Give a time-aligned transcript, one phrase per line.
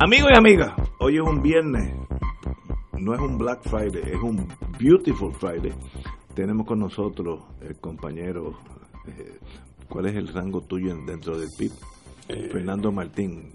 [0.00, 1.92] Amigos y amigas, hoy es un viernes,
[2.92, 4.46] no es un Black Friday, es un
[4.78, 5.72] Beautiful Friday.
[6.34, 8.60] Tenemos con nosotros el compañero,
[9.08, 9.40] eh,
[9.88, 11.72] ¿cuál es el rango tuyo dentro del PIB?
[12.28, 13.52] Eh, Fernando Martín.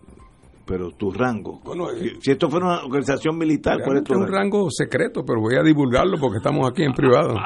[0.65, 4.27] Pero tu rango, Bueno, eh, si, esto fuera una organización militar, ¿cuál es tu un
[4.27, 4.67] rango?
[4.71, 7.35] secreto, pero voy a divulgarlo porque estamos aquí en privado.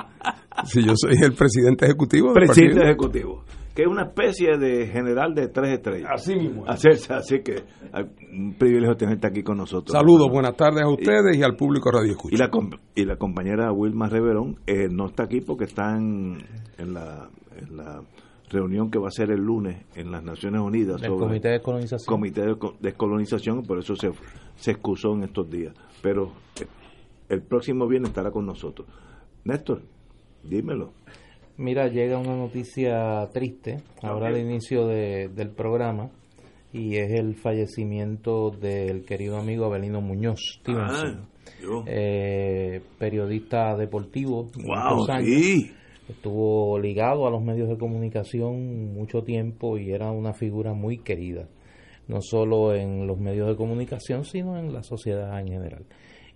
[0.65, 2.83] Si yo soy el presidente ejecutivo del Presidente partido.
[2.89, 3.43] ejecutivo,
[3.75, 6.09] que es una especie de general de tres estrellas.
[6.11, 6.63] Así mismo.
[6.67, 7.63] así que
[7.93, 8.01] ah,
[8.33, 9.91] un privilegio tenerte aquí con nosotros.
[9.91, 12.37] Saludos, buenas tardes a ustedes y al público Radio Y Escucha.
[12.45, 16.37] la, com- y la compañera Wilma Reverón eh, no está aquí porque está en,
[16.79, 18.01] en la, en la
[18.49, 21.61] reunión que va a ser el lunes en las Naciones Unidas del sobre Comité de
[21.61, 22.07] Colonización.
[22.07, 24.11] Comité de Co- Descolonización, por eso se,
[24.55, 25.73] se excusó en estos días.
[26.01, 26.31] Pero
[26.61, 26.65] eh,
[27.29, 28.87] el próximo viernes estará con nosotros.
[29.43, 29.81] Néstor,
[30.43, 30.93] dímelo.
[31.57, 34.35] Mira, llega una noticia triste ahora Ok.
[34.35, 36.09] al inicio de- del programa
[36.71, 44.49] y es el fallecimiento del querido amigo Abelino Muñoz Stevenson, Ah, eh, periodista deportivo.
[44.55, 45.25] de wow, años.
[45.27, 45.71] sí.
[46.09, 51.49] Estuvo ligado a los medios de comunicación mucho tiempo y era una figura muy querida,
[52.07, 55.85] no solo en los medios de comunicación, sino en la sociedad en general.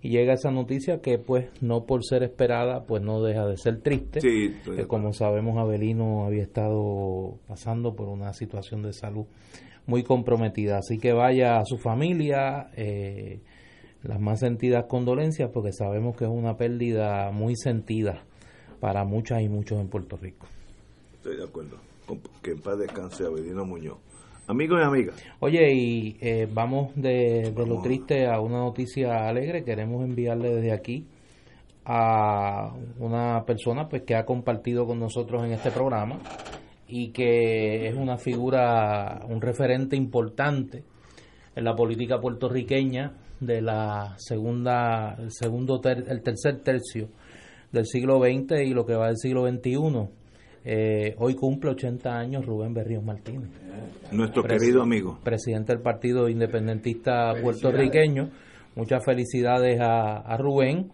[0.01, 3.81] Y llega esa noticia que pues no por ser esperada, pues no deja de ser
[3.81, 4.19] triste.
[4.19, 9.25] Sí, que como sabemos Abelino había estado pasando por una situación de salud
[9.85, 10.79] muy comprometida.
[10.79, 13.39] Así que vaya a su familia, eh,
[14.03, 18.25] las más sentidas condolencias, porque sabemos que es una pérdida muy sentida
[18.81, 20.45] para muchas y muchos en Puerto Rico.
[21.13, 21.77] Estoy de acuerdo.
[22.41, 23.97] Que en paz descanse Abelino Muñoz.
[24.47, 29.63] Amigos y amigas, Oye, y eh, vamos de, de lo triste a una noticia alegre.
[29.63, 31.05] Queremos enviarle desde aquí
[31.85, 36.19] a una persona pues que ha compartido con nosotros en este programa
[36.87, 40.83] y que es una figura, un referente importante
[41.55, 47.07] en la política puertorriqueña de la segunda, el segundo, ter- el tercer tercio
[47.71, 50.09] del siglo XX y lo que va del siglo XXI.
[50.63, 53.49] Eh, hoy cumple 80 años Rubén Berríos Martínez
[54.11, 55.19] nuestro querido amigo.
[55.23, 58.29] presidente del Partido Independentista puertorriqueño.
[58.75, 60.91] Muchas felicidades a, a Rubén.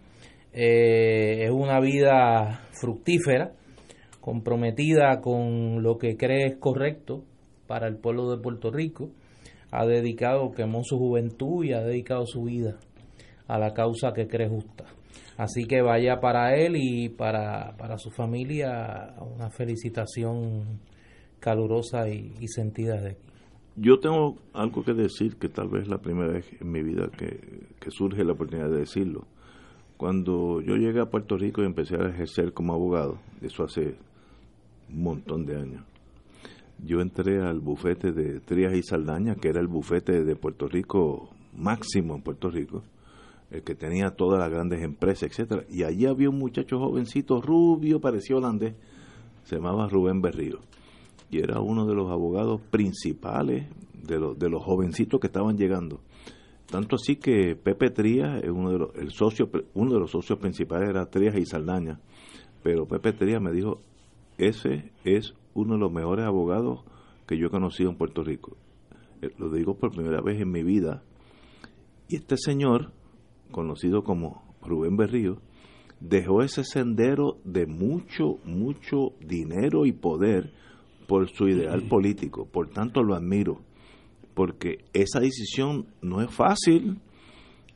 [0.52, 3.52] Eh, es una vida fructífera,
[4.20, 7.24] comprometida con lo que cree es correcto
[7.66, 9.10] para el pueblo de Puerto Rico.
[9.70, 12.78] Ha dedicado, quemó su juventud y ha dedicado su vida
[13.46, 14.84] a la causa que cree justa.
[15.38, 20.80] Así que vaya para él y para, para su familia una felicitación
[21.38, 23.28] calurosa y, y sentida de aquí.
[23.76, 27.08] Yo tengo algo que decir que tal vez es la primera vez en mi vida
[27.16, 29.28] que, que surge la oportunidad de decirlo.
[29.96, 33.94] Cuando yo llegué a Puerto Rico y empecé a ejercer como abogado, eso hace
[34.90, 35.84] un montón de años,
[36.84, 41.30] yo entré al bufete de Trías y Saldaña, que era el bufete de Puerto Rico
[41.56, 42.82] máximo en Puerto Rico,
[43.50, 48.00] el que tenía todas las grandes empresas, etcétera, y allí había un muchacho jovencito rubio,
[48.00, 48.74] parecía holandés,
[49.44, 50.60] se llamaba Rubén Berrío
[51.30, 56.00] y era uno de los abogados principales de los, de los jovencitos que estaban llegando.
[56.66, 60.90] Tanto así que Pepe Trías, uno de los, el socio, uno de los socios principales
[60.90, 62.00] era Trías y Saldaña,
[62.62, 63.80] pero Pepe Trías me dijo,
[64.36, 66.80] ese es uno de los mejores abogados
[67.26, 68.56] que yo he conocido en Puerto Rico.
[69.22, 71.02] Eh, Lo digo por primera vez en mi vida.
[72.08, 72.92] Y este señor,
[73.50, 75.38] conocido como Rubén Berrío,
[76.00, 80.52] dejó ese sendero de mucho, mucho dinero y poder
[81.06, 82.46] por su ideal político.
[82.46, 83.60] Por tanto, lo admiro,
[84.34, 87.00] porque esa decisión no es fácil.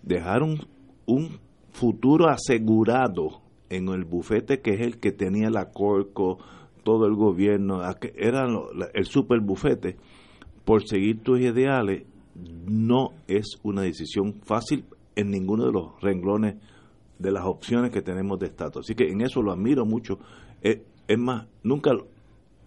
[0.03, 0.59] Dejar un,
[1.07, 1.39] un
[1.71, 3.41] futuro asegurado
[3.71, 6.39] en el bufete que es el que tenía la Corco,
[6.83, 7.81] todo el gobierno,
[8.17, 8.47] era
[8.95, 9.97] el super bufete,
[10.65, 12.05] por seguir tus ideales,
[12.67, 14.85] no es una decisión fácil
[15.17, 16.57] en ninguno de los renglones
[17.19, 18.85] de las opciones que tenemos de estatus.
[18.87, 20.19] Así que en eso lo admiro mucho.
[20.63, 21.93] Eh, es más, nunca,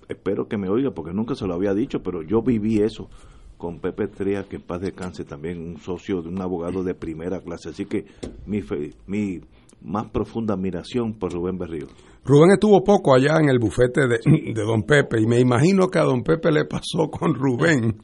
[0.08, 3.10] espero que me oiga porque nunca se lo había dicho, pero yo viví eso
[3.58, 7.40] con Pepe Tría, que en paz descanse también, un socio de un abogado de primera
[7.42, 7.70] clase.
[7.70, 8.06] Así que
[8.46, 9.40] mi, fe- mi
[9.82, 11.88] más profunda admiración por Rubén Berrío.
[12.26, 16.04] Rubén estuvo poco allá en el bufete de don Pepe y me imagino que a
[16.04, 17.98] don Pepe le pasó con Rubén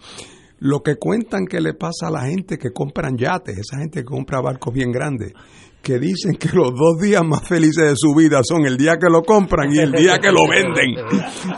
[0.62, 4.06] lo que cuentan que le pasa a la gente que compran yates, esa gente que
[4.06, 5.34] compra barcos bien grandes,
[5.82, 9.10] que dicen que los dos días más felices de su vida son el día que
[9.10, 11.04] lo compran y el día que lo venden.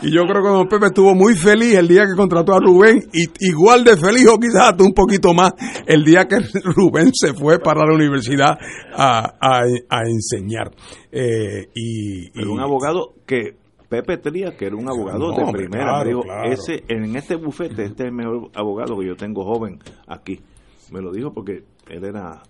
[0.00, 3.02] Y yo creo que don Pepe estuvo muy feliz el día que contrató a Rubén
[3.12, 5.52] y igual de feliz o quizás hasta un poquito más
[5.86, 8.56] el día que Rubén se fue para la universidad
[8.96, 10.70] a, a, enseñar.
[11.12, 16.24] Eh, y, un abogado que Pepe Trías, que era un abogado de primera, me dijo,
[16.44, 20.40] ese, en este bufete, este es el mejor abogado que yo tengo joven aquí.
[20.90, 22.42] Me lo dijo porque él era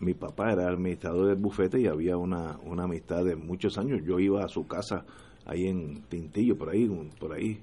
[0.00, 4.00] mi papá era administrador del bufete y había una, una amistad de muchos años.
[4.04, 5.04] Yo iba a su casa
[5.44, 6.88] ahí en Tintillo, por ahí,
[7.18, 7.60] por ahí.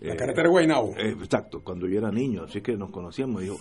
[0.00, 0.94] La eh, carretera Guaynabo.
[0.98, 3.42] Eh, exacto, cuando yo era niño, así que nos conocíamos.
[3.42, 3.56] Dijo,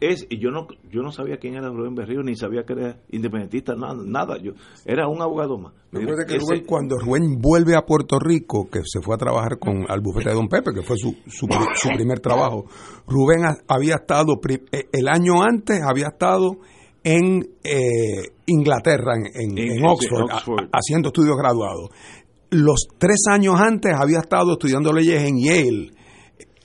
[0.00, 2.96] es, y yo no yo no sabía quién era Rubén Berrío, ni sabía que era
[3.10, 4.38] independentista, nada, nada.
[4.42, 4.52] Yo
[4.86, 5.74] era un abogado más.
[5.92, 10.30] que cuando Rubén vuelve a Puerto Rico, que se fue a trabajar con al bufete
[10.30, 11.46] de Don Pepe, que fue su, su,
[11.94, 12.64] primer trabajo,
[13.06, 16.58] Rubén había estado, eh, el año antes había estado
[17.04, 21.90] en eh, Inglaterra, en, Oxford, haciendo estudios graduados.
[22.54, 25.90] Los tres años antes había estado estudiando leyes en Yale.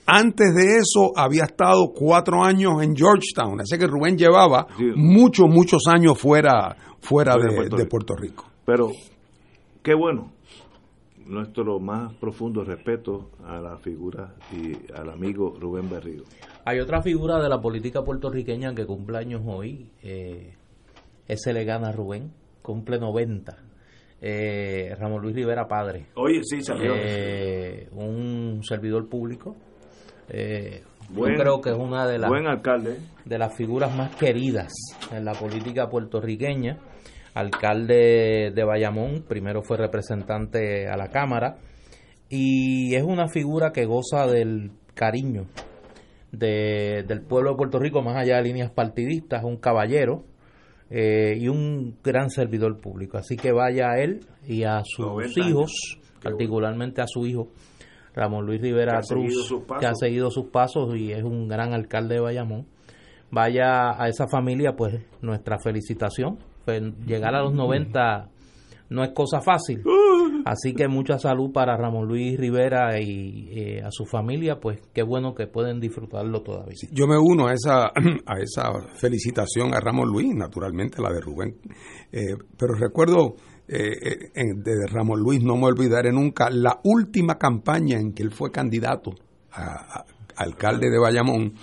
[0.06, 3.60] Antes de eso había estado cuatro años en Georgetown.
[3.60, 8.44] Así que Rubén llevaba muchos, muchos años fuera, fuera de, Puerto Rico.
[8.64, 8.92] Pero
[9.82, 10.30] qué bueno.
[11.26, 16.22] Nuestro más profundo respeto a la figura y al amigo Rubén Berrío.
[16.64, 20.54] Hay otra figura de la política puertorriqueña que cumple años hoy, eh,
[21.26, 22.32] ese le gana a Rubén,
[22.62, 23.69] cumple 90.
[24.20, 26.06] Eh, Ramón Luis Rivera Padre.
[26.14, 26.94] Oye, sí, salió.
[26.94, 29.56] Eh, un servidor público.
[30.28, 30.82] Eh,
[31.14, 32.98] yo creo que es una de las, alcalde.
[33.24, 34.72] de las figuras más queridas
[35.12, 36.78] en la política puertorriqueña.
[37.34, 41.58] Alcalde de Bayamón, primero fue representante a la Cámara
[42.28, 45.46] y es una figura que goza del cariño
[46.32, 50.24] de, del pueblo de Puerto Rico, más allá de líneas partidistas, un caballero
[50.90, 53.16] eh, y un gran servidor público.
[53.16, 57.48] Así que vaya a él y a sus hijos, particularmente a su hijo,
[58.14, 62.20] Ramón Luis Rivera Cruz, que ha seguido sus pasos y es un gran alcalde de
[62.20, 62.66] Bayamón.
[63.30, 66.38] Vaya a esa familia, pues nuestra felicitación.
[67.06, 68.28] Llegar a los 90
[68.90, 69.82] no es cosa fácil.
[70.44, 75.02] Así que mucha salud para Ramón Luis Rivera y eh, a su familia, pues qué
[75.02, 76.74] bueno que pueden disfrutarlo todavía.
[76.92, 77.86] yo me uno a esa,
[78.26, 81.56] a esa felicitación a Ramón Luis, naturalmente la de Rubén,
[82.12, 83.36] eh, pero recuerdo
[83.68, 88.50] eh, de Ramón Luis, no me olvidaré nunca, la última campaña en que él fue
[88.50, 89.12] candidato
[89.52, 90.04] a
[90.40, 91.54] alcalde de Bayamón.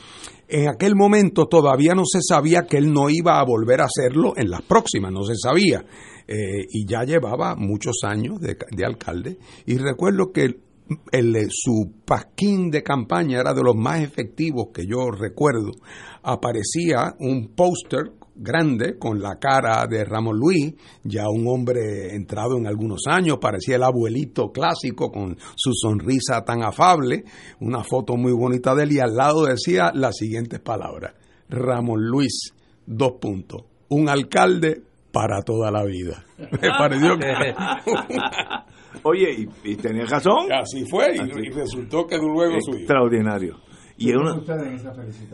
[0.50, 4.34] En aquel momento todavía no se sabía que él no iba a volver a hacerlo
[4.38, 5.84] en las próximas, no se sabía.
[6.26, 9.38] Eh, y ya llevaba muchos años de, alcalde.
[9.66, 10.60] Y recuerdo que
[11.12, 15.72] el, su pasquín de campaña era de los más efectivos que yo recuerdo.
[16.24, 20.74] Aparecía un póster grande con la cara de Ramón Luis,
[21.04, 26.64] ya un hombre entrado en algunos años, parecía el abuelito clásico con su sonrisa tan
[26.64, 27.24] afable,
[27.60, 31.14] una foto muy bonita de él y al lado decía las siguientes palabras,
[31.50, 32.54] Ramón Luis,
[32.86, 34.82] dos puntos, un alcalde
[35.12, 36.24] para toda la vida.
[36.38, 37.28] Me pareció que...
[39.04, 40.52] Oye, y, tenía razón.
[40.52, 43.58] Así fue, y, resultó que luego su Extraordinario.
[44.00, 44.36] Y es una...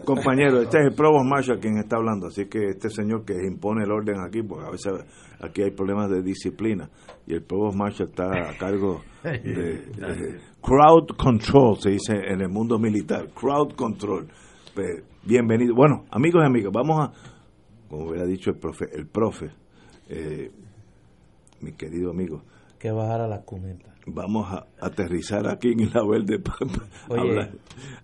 [0.06, 3.84] Compañero, este es el Provost Marshall quien está hablando, así que este señor que impone
[3.84, 4.94] el orden aquí, porque a veces
[5.42, 6.90] aquí hay problemas de disciplina,
[7.28, 12.80] y el Provost Marshall está a cargo de, crowd control, se dice en el mundo
[12.80, 14.28] militar, crowd control.
[14.74, 15.76] Pues, bienvenido.
[15.76, 17.12] Bueno, amigos y amigas, vamos a,
[17.90, 19.52] como hubiera dicho el profe, el profe,
[20.08, 20.50] eh,
[21.60, 22.44] mi querido amigo.
[22.80, 23.93] Que bajar a la cuneta.
[24.06, 27.50] Vamos a aterrizar aquí en la Verde para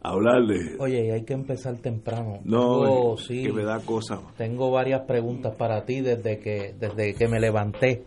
[0.01, 0.77] hablar, de...
[0.79, 2.39] Oye, hay que empezar temprano.
[2.46, 4.20] No, sí, que me da cosa.
[4.38, 8.06] Tengo varias preguntas para ti desde que, desde que me levanté.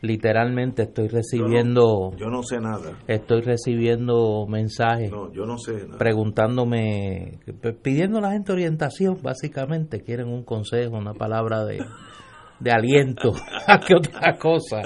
[0.00, 2.96] Literalmente estoy recibiendo yo no, sé nada.
[3.08, 5.10] Estoy recibiendo mensajes.
[5.10, 5.98] No yo no sé nada.
[5.98, 7.40] preguntándome
[7.82, 10.02] pidiendo a la gente orientación básicamente.
[10.02, 11.78] Quieren un consejo una palabra de
[12.60, 13.32] de aliento
[13.66, 14.82] a que otra cosa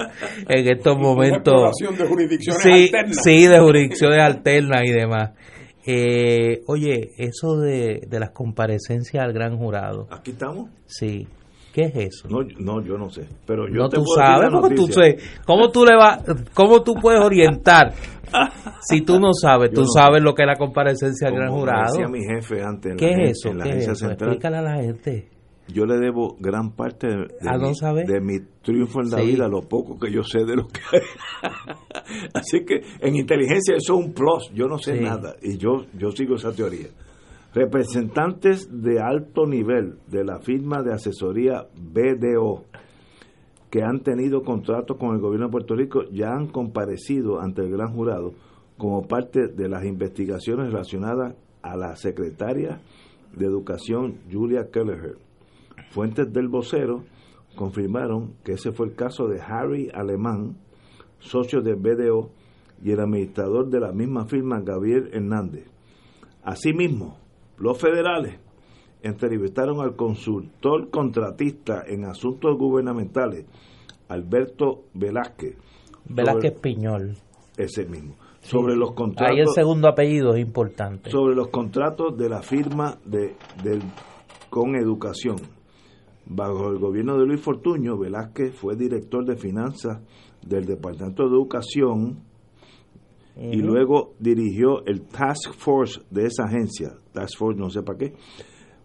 [0.47, 1.71] en estos momentos.
[1.97, 5.31] de jurisdicciones sí, Sí, de jurisdicciones alternas y demás.
[5.85, 10.07] Eh, oye, eso de, de las comparecencias al gran jurado.
[10.11, 10.69] ¿Aquí estamos?
[10.85, 11.27] Sí.
[11.73, 12.27] ¿Qué es eso?
[12.29, 13.27] No, no yo no sé.
[13.47, 16.93] Pero yo no, te tú sabes, ¿cómo tú, sé, ¿cómo tú le vas, cómo tú
[17.01, 17.93] puedes orientar
[18.87, 19.71] si tú no sabes?
[19.71, 21.91] tú sabes lo que es la comparecencia al gran jurado.
[21.91, 22.95] Decía mi jefe antes.
[22.95, 23.57] ¿Qué es eso?
[23.57, 24.11] ¿Qué es eso?
[24.11, 25.32] Explícale a la gente
[25.67, 29.97] yo le debo gran parte de, mi, de mi, triunfo en la vida, lo poco
[29.97, 31.51] que yo sé de lo que hay.
[32.33, 36.11] Así que en inteligencia eso es un plus, yo no sé nada y yo, yo
[36.11, 36.87] sigo esa teoría.
[37.53, 42.65] Representantes de alto nivel de la firma de asesoría BDO
[43.69, 47.71] que han tenido contratos con el gobierno de Puerto Rico ya han comparecido ante el
[47.71, 48.33] gran jurado
[48.77, 52.81] como parte de las investigaciones relacionadas a la secretaria
[53.35, 55.17] de Educación Julia Kelleher.
[55.93, 57.03] Fuentes del vocero
[57.55, 60.57] confirmaron que ese fue el caso de Harry Alemán,
[61.19, 62.31] socio de BDO,
[62.83, 65.67] y el administrador de la misma firma, Gabriel Hernández.
[66.41, 67.19] Asimismo,
[67.59, 68.39] los federales
[69.03, 73.45] entrevistaron al consultor contratista en asuntos gubernamentales,
[74.07, 75.57] Alberto Velázquez.
[76.09, 77.17] Velázquez Piñol.
[77.55, 78.15] Ese mismo.
[78.39, 79.31] Sobre los contratos.
[79.31, 81.11] Ahí el segundo apellido es importante.
[81.11, 83.83] Sobre los contratos de la firma de, del,
[84.49, 85.37] con educación.
[86.25, 90.01] Bajo el gobierno de Luis Fortuño, Velázquez fue director de finanzas
[90.45, 92.23] del Departamento de Educación
[93.35, 96.93] y luego dirigió el Task Force de esa agencia.
[97.11, 98.13] Task Force, no sé para qué.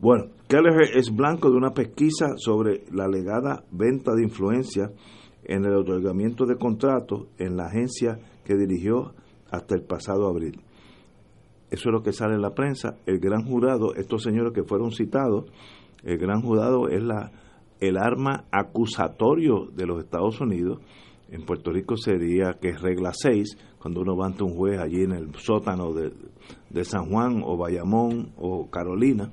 [0.00, 4.90] Bueno, Kelleher es blanco de una pesquisa sobre la alegada venta de influencia
[5.44, 9.14] en el otorgamiento de contratos en la agencia que dirigió
[9.50, 10.60] hasta el pasado abril.
[11.70, 12.96] Eso es lo que sale en la prensa.
[13.06, 15.50] El gran jurado, estos señores que fueron citados,
[16.02, 17.32] el gran jurado es la
[17.80, 20.80] el arma acusatorio de los Estados Unidos.
[21.30, 25.02] En Puerto Rico sería que es regla 6, cuando uno va ante un juez allí
[25.02, 26.12] en el sótano de,
[26.70, 29.30] de San Juan o Bayamón o Carolina,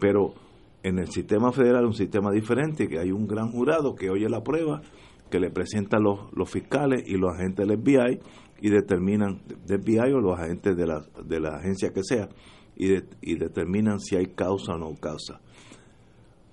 [0.00, 0.34] pero
[0.82, 4.42] en el sistema federal un sistema diferente, que hay un gran jurado que oye la
[4.42, 4.82] prueba,
[5.30, 8.20] que le presenta los, los fiscales y los agentes del FBI
[8.60, 12.28] y determinan, del FBI o los agentes de la, de la agencia que sea,
[12.78, 15.40] y determinan si hay causa o no causa.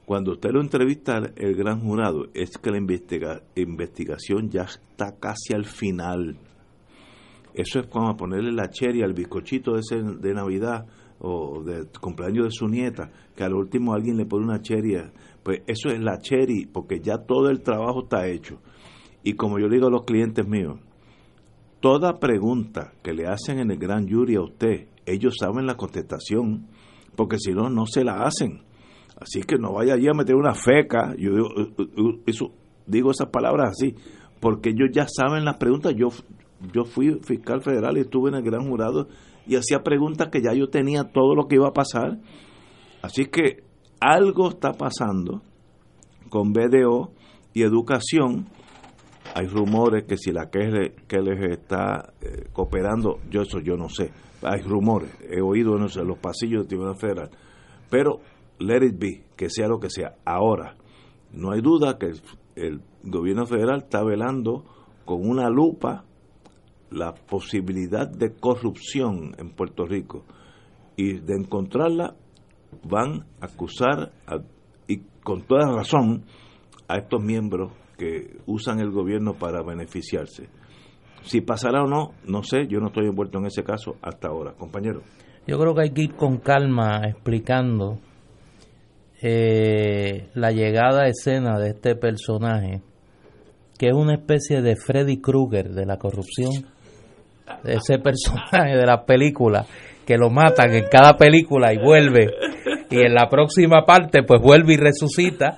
[0.05, 5.53] Cuando usted lo entrevista el gran jurado, es que la investiga, investigación ya está casi
[5.53, 6.35] al final.
[7.53, 10.85] Eso es como ponerle la cherry al bizcochito ese de Navidad
[11.19, 14.97] o de cumpleaños de su nieta, que al último alguien le pone una cherry.
[15.41, 18.59] Pues eso es la cherry, porque ya todo el trabajo está hecho.
[19.23, 20.79] Y como yo digo a los clientes míos,
[21.79, 26.67] toda pregunta que le hacen en el gran jury a usted, ellos saben la contestación,
[27.15, 28.63] porque si no, no se la hacen
[29.19, 31.13] Así que no vaya allí a meter una feca.
[31.17, 31.49] Yo digo,
[32.25, 32.51] eso,
[32.85, 33.95] digo esas palabras así,
[34.39, 35.93] porque ellos ya saben las preguntas.
[35.95, 36.09] Yo,
[36.73, 39.07] yo fui fiscal federal y estuve en el gran jurado
[39.45, 42.19] y hacía preguntas que ya yo tenía todo lo que iba a pasar.
[43.01, 43.63] Así que
[43.99, 45.41] algo está pasando
[46.29, 47.11] con BDO
[47.53, 48.47] y educación.
[49.35, 54.11] Hay rumores que si la que les está eh, cooperando, yo eso yo no sé.
[54.41, 57.29] Hay rumores, he oído en los pasillos del Tribunal Federal.
[57.89, 58.19] Pero
[58.63, 60.15] let it be, que sea lo que sea.
[60.25, 60.75] Ahora,
[61.31, 62.11] no hay duda que
[62.55, 64.63] el, gobierno federal está velando
[65.03, 66.05] con una lupa
[66.89, 70.23] la posibilidad de corrupción en Puerto Rico
[70.95, 72.15] y de encontrarla
[72.87, 74.13] van a acusar
[74.87, 76.23] y con toda razón
[76.87, 80.47] a estos miembros que usan el gobierno para beneficiarse.
[81.23, 84.53] Si pasará o no, no sé, yo no estoy envuelto en ese caso hasta ahora,
[84.53, 85.01] compañero.
[85.45, 87.99] Yo creo que hay que ir con calma explicando
[89.25, 92.81] eh, la llegada a escena de este personaje,
[93.79, 96.51] que es una especie de Freddy Krueger de la corrupción,
[97.63, 99.65] ese personaje de la película,
[100.05, 102.31] que lo matan en cada película y vuelve,
[102.89, 105.57] y en la próxima parte pues vuelve y resucita,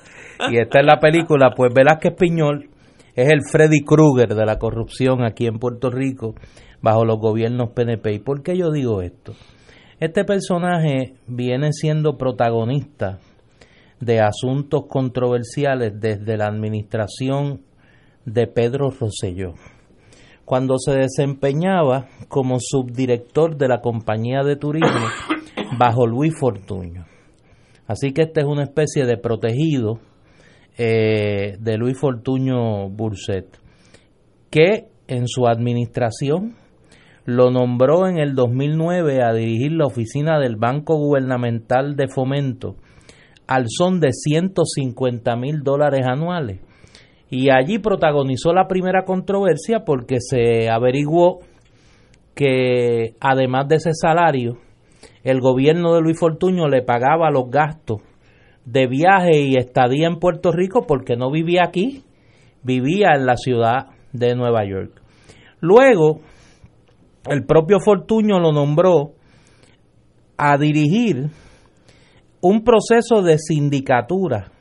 [0.51, 2.69] y está en la película, pues Velázquez Piñol
[3.15, 6.35] es el Freddy Krueger de la corrupción aquí en Puerto Rico
[6.81, 8.13] bajo los gobiernos PNP.
[8.13, 9.33] ¿Y por qué yo digo esto?
[9.99, 13.19] Este personaje viene siendo protagonista
[13.99, 17.61] de asuntos controversiales desde la administración
[18.25, 19.53] de Pedro Rosselló,
[20.43, 25.07] cuando se desempeñaba como subdirector de la compañía de turismo
[25.79, 27.05] bajo Luis Fortuño.
[27.87, 29.99] Así que este es una especie de protegido
[30.77, 33.45] eh, de Luis Fortuño Burset,
[34.49, 36.55] que en su administración
[37.25, 42.75] lo nombró en el 2009 a dirigir la oficina del Banco Gubernamental de Fomento
[43.47, 46.61] al son de 150 mil dólares anuales.
[47.29, 51.39] Y allí protagonizó la primera controversia porque se averiguó
[52.35, 54.57] que además de ese salario,
[55.23, 58.01] el gobierno de Luis Fortuño le pagaba los gastos
[58.65, 62.03] de viaje y estadía en Puerto Rico porque no vivía aquí,
[62.63, 65.01] vivía en la ciudad de Nueva York.
[65.61, 66.19] Luego,
[67.27, 69.13] el propio Fortuño lo nombró
[70.37, 71.29] a dirigir
[72.47, 74.51] un proceso de sindicatura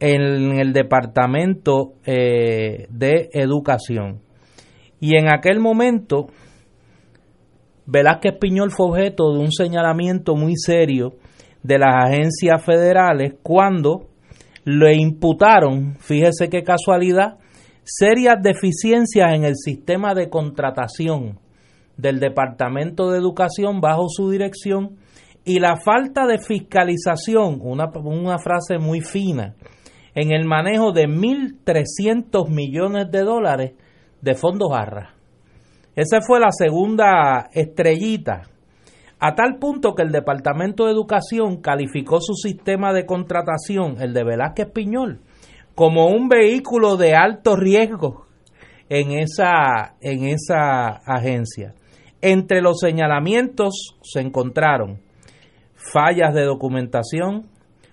[0.00, 4.20] en el Departamento eh, de Educación.
[4.98, 6.28] Y en aquel momento
[7.84, 11.12] Velázquez Piñol fue objeto de un señalamiento muy serio
[11.62, 14.06] de las agencias federales cuando
[14.64, 17.36] le imputaron, fíjese qué casualidad,
[17.84, 21.38] serias deficiencias en el sistema de contratación
[21.98, 24.96] del Departamento de Educación bajo su dirección
[25.48, 29.54] y la falta de fiscalización, una, una frase muy fina,
[30.14, 33.72] en el manejo de 1.300 millones de dólares
[34.20, 35.14] de fondos ARRA.
[35.96, 38.42] Esa fue la segunda estrellita,
[39.18, 44.24] a tal punto que el Departamento de Educación calificó su sistema de contratación, el de
[44.24, 45.22] Velázquez Piñol,
[45.74, 48.26] como un vehículo de alto riesgo
[48.90, 51.72] en esa, en esa agencia.
[52.20, 55.07] Entre los señalamientos se encontraron
[55.92, 57.46] fallas de documentación,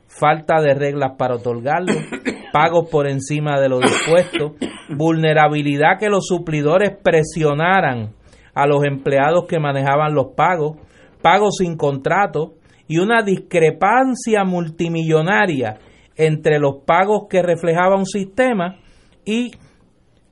[0.08, 1.94] falta de reglas para otorgarlo,
[2.54, 4.56] pagos por encima de lo dispuesto,
[4.90, 8.14] vulnerabilidad que los suplidores presionaran
[8.54, 10.78] a los empleados que manejaban los pagos,
[11.22, 12.54] pagos sin contrato
[12.88, 15.78] y una discrepancia multimillonaria
[16.16, 18.78] entre los pagos que reflejaba un sistema
[19.26, 19.52] y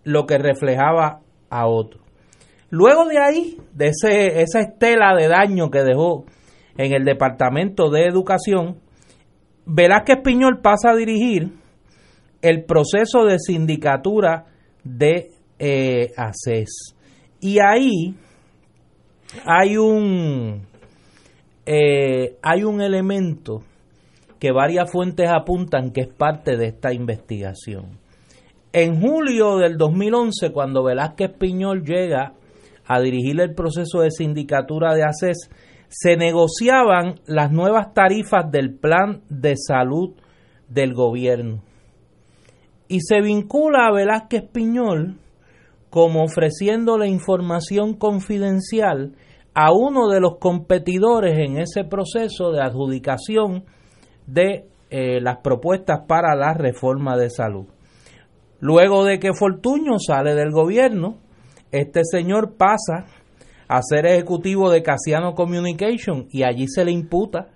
[0.04, 2.00] lo que reflejaba a otro.
[2.70, 6.26] Luego de ahí, de ese, esa estela de daño que dejó
[6.78, 8.78] en el Departamento de Educación,
[9.66, 11.52] Velázquez Piñol pasa a dirigir
[12.42, 14.46] el proceso de sindicatura
[14.84, 16.96] de eh, ACES.
[17.40, 18.16] Y ahí
[19.46, 20.66] hay un,
[21.66, 23.64] eh, hay un elemento
[24.40, 27.98] que varias fuentes apuntan que es parte de esta investigación.
[28.74, 32.34] En julio del 2011, cuando Velázquez Piñol llega
[32.86, 35.50] a dirigir el proceso de sindicatura de ACES,
[35.96, 40.16] se negociaban las nuevas tarifas del plan de salud
[40.68, 41.62] del gobierno.
[42.88, 45.20] Y se vincula a Velázquez Piñol
[45.92, 49.14] como ofreciéndole información confidencial
[49.54, 53.66] a uno de los competidores en ese proceso de adjudicación
[54.26, 57.68] de eh, las propuestas para la reforma de salud.
[58.60, 61.20] Luego de que Fortuño sale del gobierno,
[61.72, 63.06] este señor pasa
[63.74, 67.48] a ser ejecutivo de Casiano Communication y allí se le imputa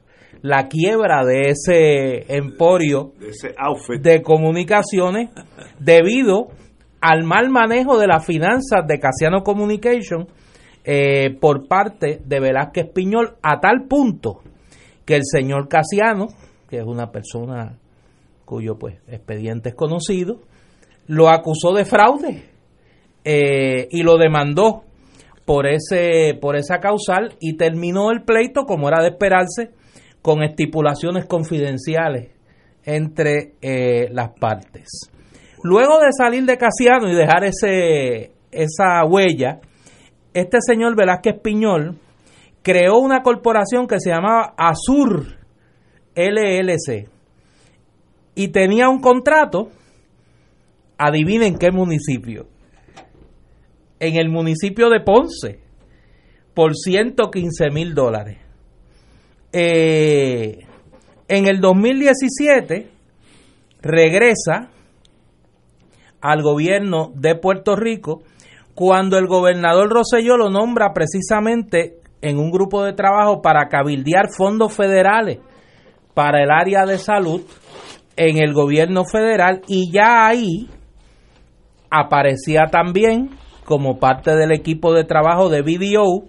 [0.41, 3.13] la quiebra de ese emporio
[4.01, 5.29] de, comunicaciones
[5.77, 6.47] debido
[7.01, 10.27] al mal manejo de las finanzas de Casiano Communication
[10.83, 14.41] eh, por parte de Velázquez Piñol a tal punto
[15.05, 16.29] que el señor Casiano,
[16.67, 17.77] que es una persona
[18.43, 20.39] cuyo pues expediente es conocido,
[21.05, 22.43] lo acusó de fraude
[23.23, 24.86] eh, y lo demandó
[25.47, 29.71] por ese por esa causal y terminó el pleito como era de esperarse
[30.21, 32.31] con estipulaciones confidenciales
[32.83, 35.09] entre eh, las partes.
[35.63, 39.61] Luego de salir de Casiano y dejar ese esa huella,
[40.33, 41.97] este señor Velázquez Piñol
[42.61, 45.27] creó una corporación que se llamaba Azur
[46.13, 47.09] LLC
[48.35, 49.69] y tenía un contrato,
[50.97, 52.47] adivinen qué municipio,
[53.99, 55.59] en el municipio de Ponce,
[56.53, 58.37] por 115 mil dólares.
[59.53, 60.59] Eh,
[61.27, 62.89] en el 2017
[63.81, 64.69] regresa
[66.21, 68.23] al gobierno de Puerto Rico
[68.73, 74.73] cuando el gobernador Roselló lo nombra precisamente en un grupo de trabajo para cabildear fondos
[74.73, 75.39] federales
[76.13, 77.41] para el área de salud
[78.15, 80.67] en el gobierno federal y ya ahí
[81.89, 83.29] aparecía también
[83.67, 86.23] como parte del equipo de trabajo de BDO,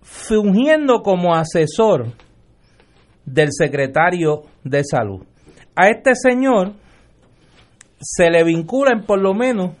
[0.00, 2.06] fungiendo como asesor
[3.26, 5.26] del secretario de salud.
[5.76, 6.72] A este señor
[8.00, 9.72] se le vinculan por lo menos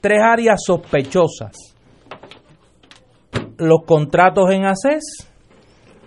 [0.00, 1.74] tres áreas sospechosas.
[3.58, 5.28] Los contratos en ACES,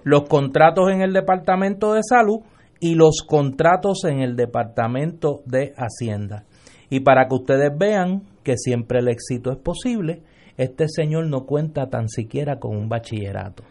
[0.06, 2.40] los contratos en el Departamento de Salud
[2.80, 6.46] y los contratos en el Departamento de Hacienda.
[6.90, 10.24] Y para que ustedes vean que siempre el éxito es posible,
[10.56, 13.66] este señor no cuenta tan siquiera con un bachillerato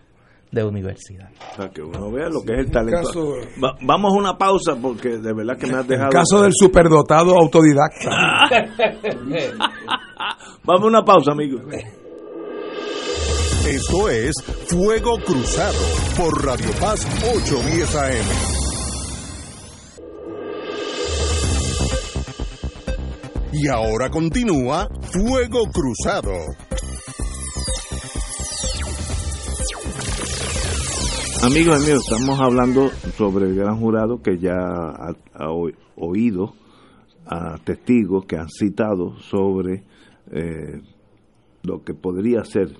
[0.53, 1.31] de universidad.
[1.53, 3.37] O sea, que uno vea lo que es el talento.
[3.81, 6.11] vamos a una pausa porque de verdad que me has dejado...
[6.11, 8.11] El caso del superdotado autodidacta.
[10.63, 11.63] vamos a una pausa, amigos.
[13.67, 14.35] Esto es
[14.69, 15.79] Fuego Cruzado
[16.19, 18.56] por Radio Paz 810 AM.
[23.59, 26.31] Y ahora continúa Fuego Cruzado.
[31.43, 35.51] Amigos míos, estamos hablando sobre el gran jurado que ya ha,
[35.97, 36.53] oído
[37.25, 39.85] a testigos que han citado sobre
[40.33, 40.83] eh,
[41.63, 42.77] lo que podría ser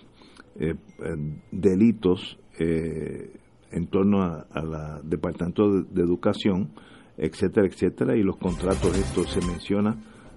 [1.53, 6.69] delitos en torno al Departamento de, Educación,
[7.17, 9.97] etcétera, etcétera, y los contratos estos se menciona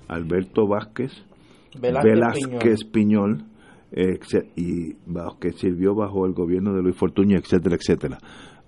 [0.10, 1.12] Alberto Vázquez,
[1.80, 3.46] Velázquez, Piñol,
[3.92, 4.94] y
[5.40, 8.18] que sirvió bajo el gobierno de Luis Fortuño, etcétera, etcétera.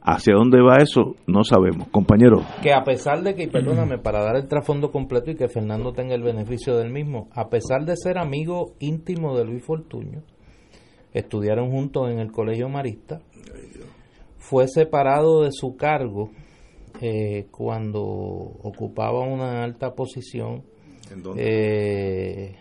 [0.04, 1.15] ¿Hacia dónde va eso?
[1.27, 1.88] No sabemos.
[1.89, 2.43] Compañero.
[2.63, 5.93] Que a pesar de que, y perdóname, para dar el trasfondo completo y que Fernando
[5.93, 10.23] tenga el beneficio del mismo, a pesar de ser amigo íntimo de Luis Fortuño,
[11.13, 13.21] estudiaron juntos en el Colegio Marista,
[14.38, 16.32] fue separado de su cargo
[16.99, 20.63] eh, cuando ocupaba una alta posición
[21.12, 22.56] ¿En, eh,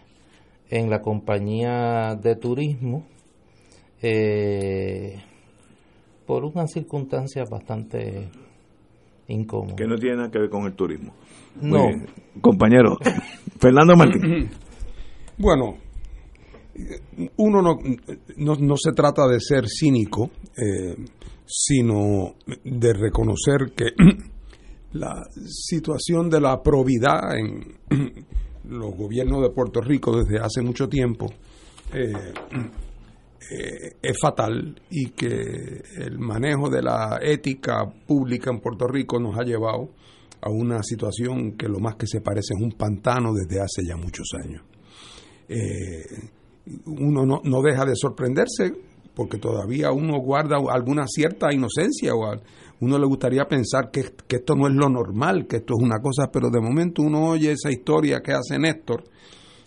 [0.70, 3.06] en la compañía de turismo
[4.02, 5.20] eh,
[6.26, 8.28] por una circunstancia bastante
[9.28, 9.76] incómoda.
[9.76, 11.14] Que no tiene nada que ver con el turismo.
[11.60, 11.86] No.
[12.40, 12.96] compañero,
[13.58, 14.50] Fernando Martín.
[15.42, 15.78] Bueno,
[17.38, 17.78] uno no,
[18.36, 20.94] no, se trata de ser cínico, eh,
[21.46, 23.86] sino de reconocer que
[24.92, 27.78] la situación de la probidad en
[28.68, 31.26] los gobiernos de Puerto Rico desde hace mucho tiempo
[31.92, 32.12] eh,
[33.50, 39.38] eh, es fatal y que el manejo de la ética pública en Puerto Rico nos
[39.38, 39.90] ha llevado
[40.40, 43.96] a una situación que lo más que se parece es un pantano desde hace ya
[43.96, 44.62] muchos años.
[46.86, 48.72] uno no, no deja de sorprenderse
[49.14, 52.40] porque todavía uno guarda alguna cierta inocencia o
[52.80, 56.00] uno le gustaría pensar que, que, esto no es lo normal, que esto es una
[56.00, 59.04] cosa, pero de momento uno oye esa historia que hace Néstor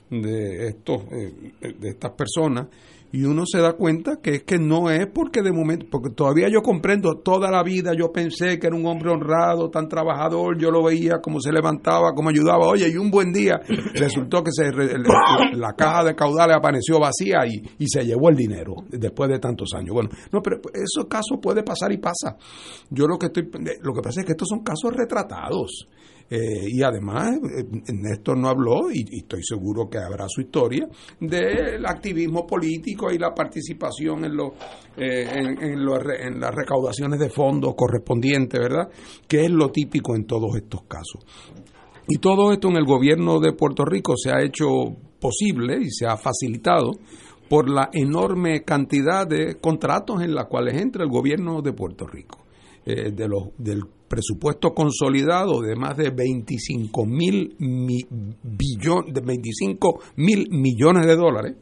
[0.10, 2.68] de estos eh, de estas personas
[3.14, 6.50] y uno se da cuenta que es que no es porque de momento, porque todavía
[6.50, 10.72] yo comprendo, toda la vida yo pensé que era un hombre honrado, tan trabajador, yo
[10.72, 13.62] lo veía como se levantaba, como ayudaba, oye, y un buen día
[13.94, 18.78] resultó que se, la caja de caudales apareció vacía y, y se llevó el dinero
[18.90, 19.94] después de tantos años.
[19.94, 22.36] Bueno, no, pero esos casos puede pasar y pasa.
[22.90, 23.48] Yo lo que estoy,
[23.84, 25.88] lo que pasa es que estos son casos retratados.
[26.36, 31.86] Eh, y además, eh, Néstor no habló, y, estoy seguro que habrá su historia, del
[31.86, 34.56] activismo político y la participación en, lo,
[34.98, 38.90] eh, en, las recaudaciones de fondos correspondientes, ¿verdad?
[39.28, 41.24] Que es lo típico en todos estos casos.
[42.08, 44.66] Y todo esto en el gobierno de Puerto Rico se ha hecho
[45.20, 46.94] posible y se ha facilitado
[47.48, 52.40] por la enorme cantidad de contratos en las cuales entra el gobierno de Puerto Rico.
[52.86, 61.16] de los, del presupuesto consolidado de más de 25 mil de 25 mil millones de
[61.16, 61.56] dólares,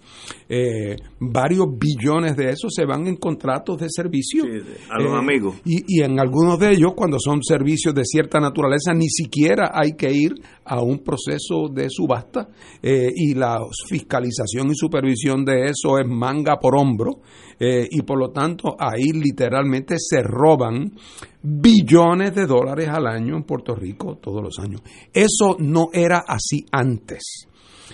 [0.49, 4.43] eh, varios billones de esos se van en contratos de servicio.
[4.43, 5.55] a los eh, amigos.
[5.63, 9.93] Y, y, en algunos de ellos, cuando son servicios de cierta naturaleza, ni siquiera hay
[9.93, 10.33] que ir
[10.65, 12.49] a un proceso de subasta
[12.83, 17.21] eh, y la fiscalización y supervisión de eso es manga por hombro.
[17.63, 20.93] y por lo tanto ahí literalmente se roban
[21.41, 24.81] billones de dólares al año en Puerto Rico todos los años.
[25.13, 27.47] Eso no era así antes.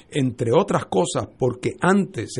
[0.09, 2.35] Entre otras cosas, porque antes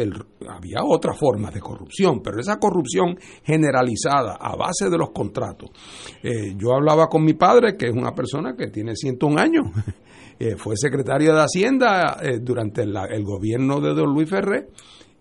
[0.47, 5.71] había otras formas de corrupción, pero esa corrupción generalizada a base de los contratos.
[6.23, 9.65] Eh, yo hablaba con mi padre, que es una persona que tiene 101 años,
[10.39, 14.67] eh, fue secretario de Hacienda eh, durante el gobierno de don Luis Ferré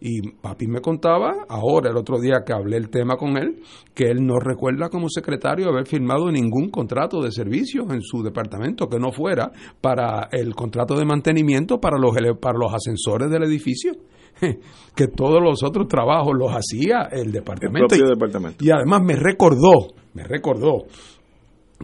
[0.00, 3.62] y papi me contaba, ahora el otro día que hablé el tema con él,
[3.94, 8.88] que él no recuerda como secretario haber firmado ningún contrato de servicios en su departamento
[8.88, 13.92] que no fuera para el contrato de mantenimiento para los, para los ascensores del edificio.
[14.94, 17.94] que todos los otros trabajos los hacía el departamento.
[17.94, 18.62] El departamento.
[18.62, 20.84] Y además me recordó, me recordó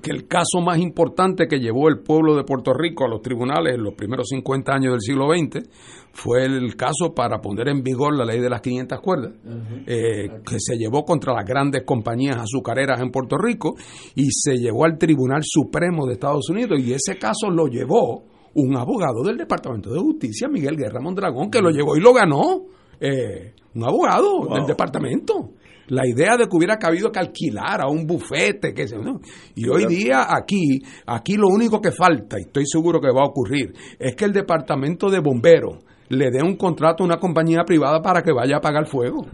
[0.01, 3.75] que el caso más importante que llevó el pueblo de Puerto Rico a los tribunales
[3.75, 5.69] en los primeros 50 años del siglo XX
[6.13, 9.33] fue el caso para poner en vigor la ley de las 500 cuerdas,
[9.87, 13.75] eh, que se llevó contra las grandes compañías azucareras en Puerto Rico
[14.15, 16.81] y se llevó al Tribunal Supremo de Estados Unidos.
[16.81, 18.25] Y ese caso lo llevó
[18.55, 22.67] un abogado del Departamento de Justicia, Miguel Guerra Mondragón, que lo llevó y lo ganó.
[23.01, 25.53] Eh, un abogado del departamento
[25.93, 29.21] la idea de que hubiera cabido que alquilar a un bufete, que se, ¿no?
[29.55, 33.29] Y hoy día aquí, aquí lo único que falta, y estoy seguro que va a
[33.29, 38.03] ocurrir, es que el departamento de bomberos le dé un contrato a una compañía privada
[38.03, 39.27] para que vaya a apagar fuego.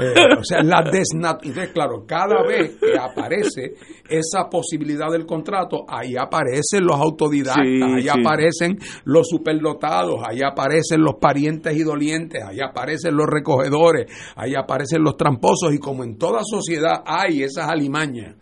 [0.00, 1.72] Eh, o sea, la desnaturalización.
[1.74, 3.74] Claro, cada vez que aparece
[4.08, 11.16] esa posibilidad del contrato, ahí aparecen los autodidactas, ahí aparecen los superdotados, ahí aparecen los
[11.20, 16.40] parientes y dolientes, ahí aparecen los recogedores, ahí aparecen los tramposos y como en toda
[16.42, 18.34] sociedad hay esas alimañas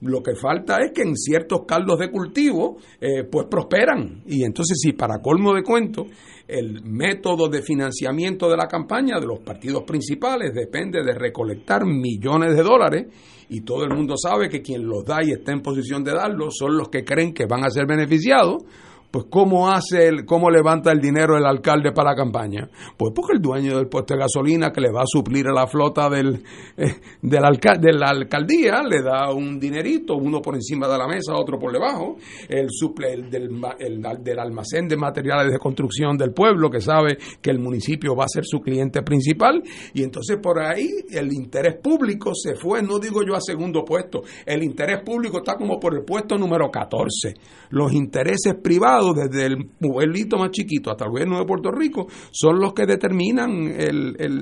[0.00, 4.22] Lo que falta es que en ciertos caldos de cultivo, eh, pues prosperan.
[4.26, 6.06] Y entonces, si para colmo de cuento,
[6.50, 12.56] el método de financiamiento de la campaña de los partidos principales depende de recolectar millones
[12.56, 13.06] de dólares,
[13.48, 16.56] y todo el mundo sabe que quien los da y está en posición de darlos
[16.56, 18.64] son los que creen que van a ser beneficiados,
[19.10, 22.68] pues ¿cómo hace el, cómo levanta el dinero el alcalde para la campaña?
[22.96, 25.66] Pues porque el dueño del puesto de gasolina que le va a suplir a la
[25.66, 26.44] flota del,
[26.76, 27.42] eh, del
[27.80, 31.72] de la alcaldía le da un dinerito, uno por encima de la mesa, otro por
[31.72, 32.16] debajo,
[32.48, 37.18] el suple el del, el, del almacén de materiales de construcción del pueblo que sabe
[37.42, 41.76] que el municipio va a ser su cliente principal y entonces por ahí el interés
[41.82, 45.94] público se fue, no digo yo a segundo puesto, el interés público está como por
[45.94, 47.34] el puesto número 14.
[47.70, 52.60] Los intereses privados desde el pueblito más chiquito hasta el gobierno de Puerto Rico, son
[52.60, 53.74] los que determinan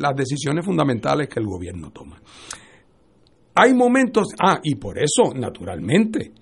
[0.01, 2.21] las decisiones fundamentales que el gobierno toma.
[3.55, 6.33] Hay momentos, ah, y por eso, naturalmente,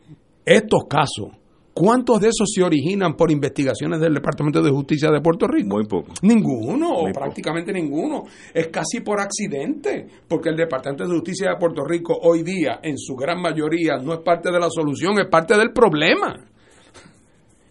[0.44, 1.30] estos casos,
[1.78, 5.76] ¿Cuántos de esos se originan por investigaciones del Departamento de Justicia de Puerto Rico?
[5.76, 6.10] Muy poco.
[6.22, 8.22] Ninguno, o prácticamente ninguno.
[8.54, 12.96] Es casi por accidente, porque el Departamento de Justicia de Puerto Rico hoy día, en
[12.96, 16.46] su gran mayoría, no es parte de la solución, es parte del problema.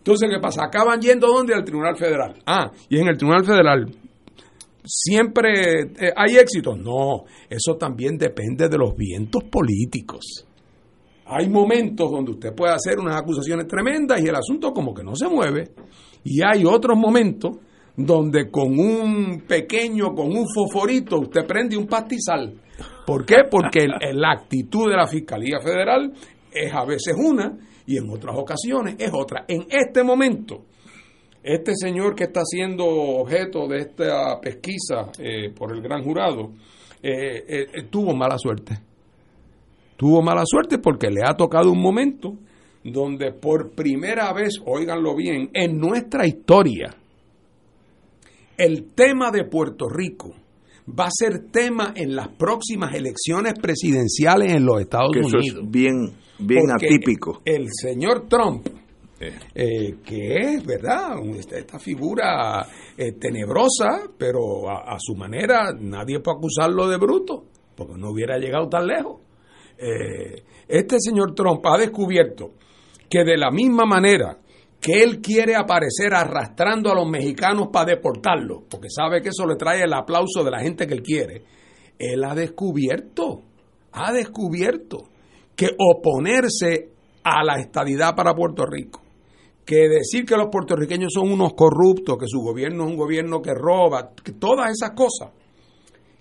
[0.06, 0.66] Entonces, ¿qué pasa?
[0.66, 1.56] Acaban yendo ¿dónde?
[1.56, 2.36] Al Tribunal Federal.
[2.46, 3.88] Ah, y en el Tribunal Federal
[4.86, 6.76] siempre eh, hay éxito.
[6.76, 10.46] No, eso también depende de los vientos políticos.
[11.26, 15.16] Hay momentos donde usted puede hacer unas acusaciones tremendas y el asunto como que no
[15.16, 15.72] se mueve.
[16.24, 17.58] Y hay otros momentos
[17.98, 22.54] donde con un pequeño, con un fosforito, usted prende un pastizal.
[23.08, 23.38] ¿Por qué?
[23.50, 26.14] Porque la actitud de la Fiscalía Federal
[26.52, 27.58] es a veces una
[27.88, 29.46] y en otras ocasiones es otra.
[29.48, 30.66] En este momento,
[31.44, 36.52] este señor que está siendo objeto de esta pesquisa eh, por el gran jurado
[37.02, 38.80] eh, eh, tuvo mala suerte.
[39.98, 42.34] Tuvo mala suerte porque le ha tocado un momento
[42.84, 46.96] donde por primera vez, óiganlo bien, en nuestra historia,
[48.58, 50.34] el tema de Puerto Rico
[50.88, 55.46] va a ser tema en las próximas elecciones presidenciales en los Estados Unidos.
[55.46, 57.42] Eso es bien bien atípico.
[57.46, 58.68] El señor Trump,
[59.20, 59.34] eh.
[59.54, 61.18] Eh, que es, ¿verdad?
[61.52, 62.66] Esta, figura
[62.98, 67.46] eh, tenebrosa, pero a, su manera nadie puede acusarlo de bruto,
[67.76, 69.22] porque no hubiera llegado tan lejos.
[70.68, 72.54] este señor Trump ha descubierto
[73.10, 74.38] que de la misma manera
[74.82, 79.56] que él quiere aparecer arrastrando a los mexicanos para deportarlos, porque sabe que eso le
[79.56, 81.44] trae el aplauso de la gente que él quiere,
[81.98, 83.42] él ha descubierto,
[83.94, 85.15] ha descubierto
[85.56, 86.90] que oponerse
[87.24, 89.02] a la estadidad para Puerto Rico,
[89.66, 93.54] que decir que los puertorriqueños son unos corruptos, que su gobierno es un gobierno que
[93.54, 95.32] roba, que todas esas cosas,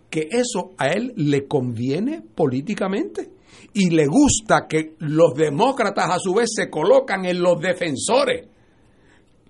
[0.09, 3.31] que eso a él le conviene políticamente
[3.73, 8.54] y le gusta que los demócratas a su vez se colocan en los defensores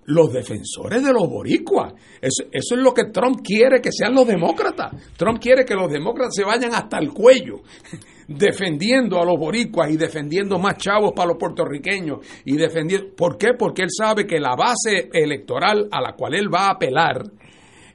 [0.05, 1.93] los defensores de los boricuas.
[2.21, 4.91] Eso, es lo que Trump quiere que sean los demócratas.
[5.17, 7.61] Trump quiere que los demócratas se vayan hasta el cuello
[8.27, 13.53] defendiendo a los boricuas y defendiendo más chavos para los puertorriqueños y defendiendo ¿por qué?
[13.57, 17.23] Porque él sabe que la base electoral a la cual él va a apelar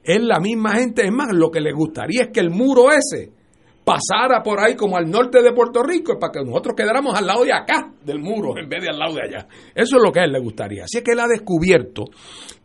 [0.03, 3.40] es la misma gente, es más, lo que le gustaría es que el muro ese
[3.83, 7.43] pasara por ahí como al norte de Puerto Rico para que nosotros quedáramos al lado
[7.43, 9.47] de acá del muro en vez de al lado de allá.
[9.73, 10.83] Eso es lo que a él le gustaría.
[10.83, 12.05] Así es que él ha descubierto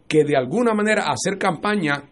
[0.07, 2.03] que de alguna manera hacer campaña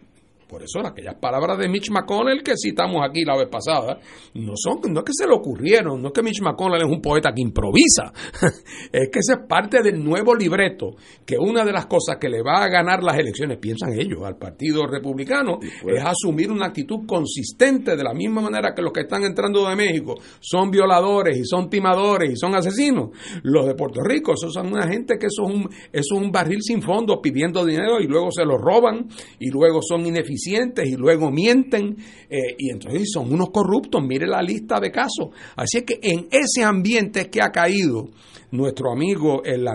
[0.55, 3.99] por eso aquellas palabras de Mitch McConnell que citamos aquí la vez pasada,
[4.35, 7.01] no son, no es que se le ocurrieron, no es que Mitch McConnell es un
[7.01, 8.13] poeta que improvisa,
[8.89, 12.41] es que esa es parte del nuevo libreto, que una de las cosas que le
[12.41, 17.97] va a ganar las elecciones, piensan ellos, al Partido Republicano, es asumir una actitud consistente
[17.97, 21.69] de la misma manera que los que están entrando de México son violadores y son
[21.69, 23.09] timadores y son asesinos.
[23.43, 26.31] Los de Puerto Rico, esos son una gente que eso es un, eso es un
[26.31, 30.44] barril sin fondo pidiendo dinero y luego se lo roban y luego son ineficientes
[30.85, 31.97] y luego mienten
[32.29, 35.29] eh, y entonces son unos corruptos, mire la lista de casos.
[35.55, 38.09] Así es que en ese ambiente es que ha caído
[38.51, 39.65] nuestro amigo el,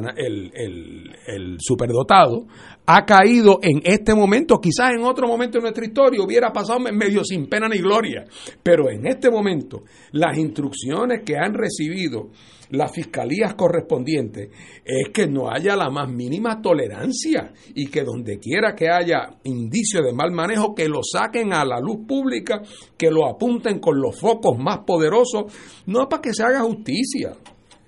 [1.27, 2.47] el, superdotado,
[2.87, 7.23] ha caído en este momento, quizás en otro momento de nuestra historia hubiera pasado medio
[7.25, 8.25] sin pena ni gloria,
[8.63, 12.31] pero en este momento las instrucciones que han recibido
[12.71, 14.51] las fiscalías correspondientes
[14.85, 20.03] es que no haya la más mínima tolerancia y que donde quiera que haya indicio
[20.03, 22.63] de mal manejo, que lo saquen a la luz pública,
[22.97, 25.53] que lo apunten con los focos más poderosos,
[25.87, 27.33] no para que se haga justicia,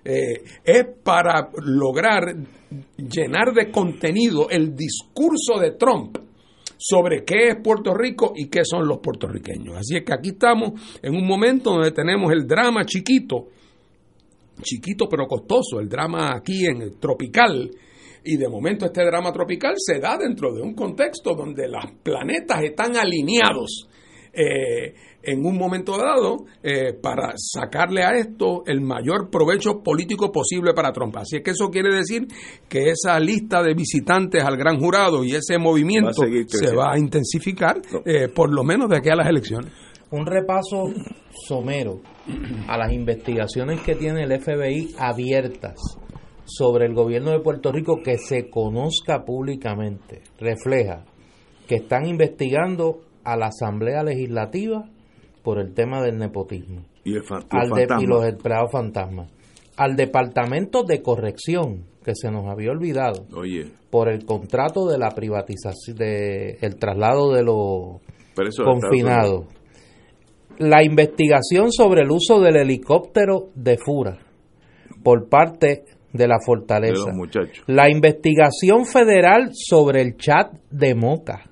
[0.04, 2.34] eh, es para lograr
[2.96, 6.18] llenar de contenido el discurso de Trump
[6.76, 9.76] sobre qué es Puerto Rico y qué son los puertorriqueños.
[9.76, 13.50] Así es que aquí estamos en un momento donde tenemos el drama chiquito
[14.62, 17.70] chiquito pero costoso, el drama aquí en el tropical.
[18.24, 22.62] Y de momento este drama tropical se da dentro de un contexto donde los planetas
[22.62, 23.88] están alineados.
[24.32, 30.72] Eh, en un momento dado eh, para sacarle a esto el mayor provecho político posible
[30.74, 31.16] para Trump.
[31.16, 32.26] Así es que eso quiere decir
[32.68, 37.80] que esa lista de visitantes al gran jurado y ese movimiento se va a intensificar
[38.04, 39.72] eh, por lo menos de aquí a las elecciones.
[40.10, 40.90] Un repaso
[41.46, 42.00] somero
[42.68, 45.76] a las investigaciones que tiene el FBI abiertas
[46.44, 51.04] sobre el gobierno de Puerto Rico que se conozca públicamente refleja
[51.66, 54.88] que están investigando a la Asamblea Legislativa
[55.42, 56.84] por el tema del nepotismo.
[57.04, 57.22] Y, el
[58.06, 59.30] los empleados fantasmas.
[59.76, 63.26] Al Departamento de Corrección, que se nos había olvidado,
[63.90, 68.00] por el contrato de la privatización, de el traslado de los
[68.62, 69.46] confinados.
[70.62, 74.18] La investigación sobre el uso del helicóptero de Fura
[75.02, 77.10] por parte de la fortaleza.
[77.66, 81.42] la investigación federal sobre el chat de Moca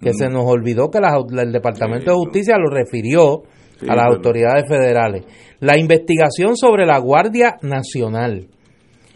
[0.00, 3.42] que se nos olvidó que el Departamento de Justicia lo refirió
[3.88, 5.24] a las autoridades federales.
[5.60, 8.46] La investigación sobre la Guardia Nacional.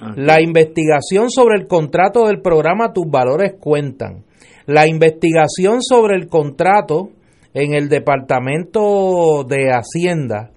[0.01, 4.25] Ah, la investigación sobre el contrato del programa Tus Valores Cuentan.
[4.67, 7.11] La investigación sobre el contrato
[7.55, 10.51] en el Departamento de Hacienda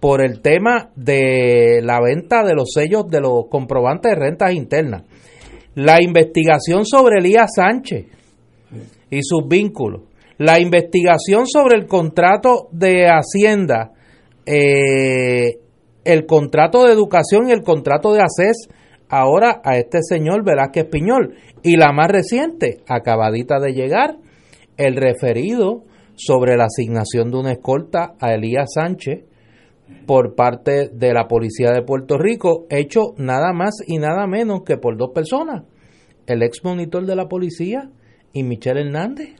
[0.00, 5.04] por el tema de la venta de los sellos de los comprobantes de rentas internas.
[5.74, 8.06] La investigación sobre Elías Sánchez
[9.10, 10.02] y sus vínculos.
[10.38, 13.92] La investigación sobre el contrato de Hacienda,
[14.44, 15.58] eh,
[16.04, 18.68] el contrato de educación y el contrato de ACES,
[19.08, 21.36] ahora a este señor Velázquez Piñol.
[21.62, 24.16] Y la más reciente, acabadita de llegar,
[24.76, 25.84] el referido
[26.16, 29.24] sobre la asignación de una escolta a Elías Sánchez
[30.06, 34.76] por parte de la Policía de Puerto Rico, hecho nada más y nada menos que
[34.76, 35.64] por dos personas.
[36.26, 37.90] El ex monitor de la policía
[38.32, 39.36] y Michelle Hernández,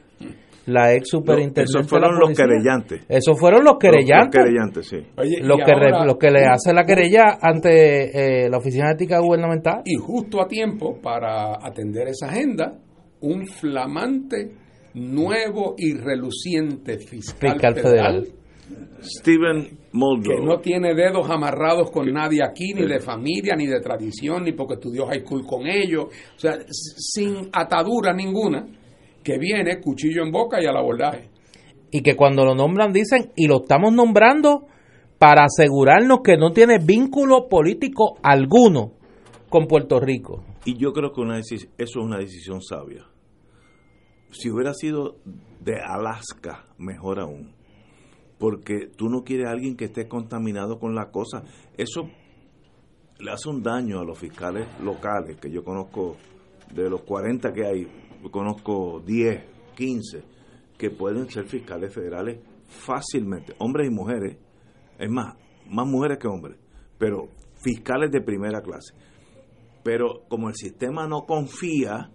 [0.67, 1.63] la ex superintendente.
[1.63, 3.05] esos fueron los querellantes.
[3.07, 4.35] Esos fueron los querellantes.
[4.35, 4.97] Los, querellantes, sí.
[5.41, 9.81] los, que que le hace la querella ante eh, la Oficina de Ética Gubernamental.
[9.85, 12.77] Y justo a tiempo para atender esa agenda,
[13.21, 14.51] un flamante,
[14.97, 18.27] nuevo y reluciente fiscal, federal,
[19.01, 20.39] Steven Muldrow.
[20.39, 24.51] Que no tiene dedos amarrados con nadie aquí, ni de familia, ni de tradición, ni
[24.51, 26.05] porque estudió high school con ellos.
[26.35, 28.67] O sea, sin atadura ninguna
[29.23, 31.29] que viene cuchillo en boca y al abordaje.
[31.91, 34.67] Y que cuando lo nombran dicen, y lo estamos nombrando
[35.17, 38.93] para asegurarnos que no tiene vínculo político alguno
[39.49, 40.43] con Puerto Rico.
[40.65, 43.05] Y yo creo que una eso es una decisión sabia.
[44.31, 45.17] Si hubiera sido
[45.61, 47.53] de Alaska, mejor aún.
[48.37, 51.43] Porque tú no quieres a alguien que esté contaminado con la cosa.
[51.75, 52.09] Eso
[53.19, 56.17] le hace un daño a los fiscales locales, que yo conozco
[56.73, 57.87] de los 40 que hay,
[58.31, 59.43] conozco 10,
[59.75, 60.23] 15,
[60.77, 64.37] que pueden ser fiscales federales fácilmente, hombres y mujeres,
[64.99, 65.35] es más,
[65.69, 66.57] más mujeres que hombres,
[66.97, 68.93] pero fiscales de primera clase.
[69.83, 72.11] Pero como el sistema no confía,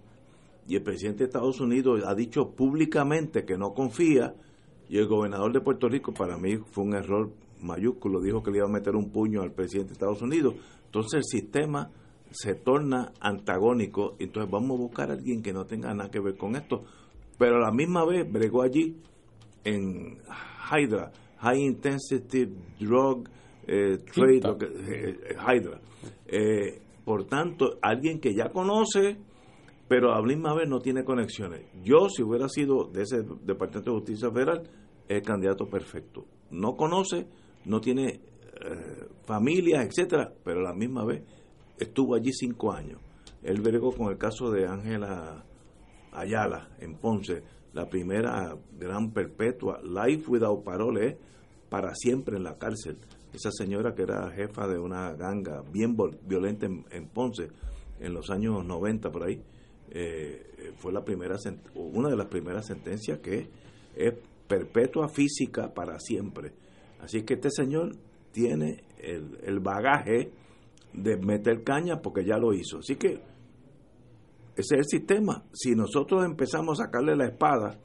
[0.67, 4.35] y el presidente de Estados Unidos ha dicho públicamente que no confía,
[4.89, 8.57] y el gobernador de Puerto Rico para mí fue un error mayúsculo, dijo que le
[8.57, 10.55] iba a meter un puño al presidente de Estados Unidos.
[10.85, 11.89] Entonces el sistema
[12.29, 16.35] se torna antagónico, entonces vamos a buscar a alguien que no tenga nada que ver
[16.35, 16.83] con esto.
[17.37, 18.97] Pero a la misma vez bregó allí
[19.63, 20.17] en
[20.71, 22.47] Hydra, High Intensity
[22.79, 23.27] Drug
[23.65, 25.79] eh, Trade, eh, eh, Hydra.
[27.05, 29.17] por tanto, alguien que ya conoce,
[29.93, 31.67] pero a la misma vez no tiene conexiones.
[31.83, 34.63] Yo, si hubiera sido de ese Departamento de Justicia Federal,
[35.07, 36.25] es el candidato perfecto.
[36.49, 37.27] No conoce,
[37.65, 38.19] no tiene
[39.23, 41.21] familia, etcétera, pero a la misma vez
[41.77, 42.99] estuvo allí cinco años.
[43.43, 45.45] Él bregó con el caso de Ángela
[46.11, 51.19] Ayala en Ponce, la primera gran perpetua, life without parole,
[51.69, 52.97] para siempre en la cárcel.
[53.31, 57.49] Esa señora que era jefa de una ganga bien violenta en, Ponce
[57.99, 59.39] en los años 90 por ahí,
[59.93, 61.35] eh, fue la primera
[61.75, 63.47] una de las primeras sentencias que
[63.95, 64.13] es
[64.47, 66.53] perpetua física para siempre.
[66.99, 67.95] Así que este señor
[68.31, 70.31] tiene el, el bagaje
[70.93, 72.79] de meter caña porque ya lo hizo.
[72.79, 73.21] Así que
[74.55, 75.43] ese es el sistema.
[75.51, 77.79] Si nosotros empezamos a sacarle la espada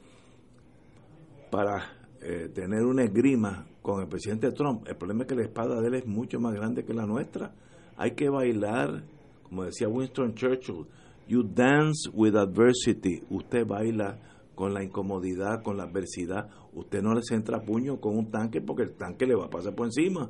[1.49, 5.81] para eh, tener una esgrima con el presidente Trump, el problema es que la espada
[5.81, 7.53] de él es mucho más grande que la nuestra.
[7.97, 9.03] Hay que bailar,
[9.43, 10.85] como decía Winston Churchill,
[11.29, 13.21] you dance with adversity.
[13.29, 14.17] Usted baila
[14.55, 16.49] con la incomodidad, con la adversidad.
[16.73, 19.73] Usted no le centra puño con un tanque porque el tanque le va a pasar
[19.75, 20.29] por encima.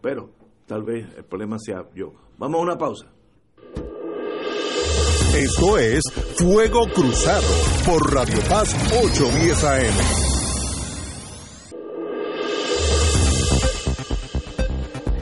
[0.00, 0.30] Pero
[0.66, 2.12] tal vez el problema sea yo.
[2.38, 3.06] Vamos a una pausa.
[5.36, 6.02] Esto es
[6.38, 7.46] Fuego Cruzado
[7.84, 8.74] por Radio Paz
[9.04, 10.26] 810 AM.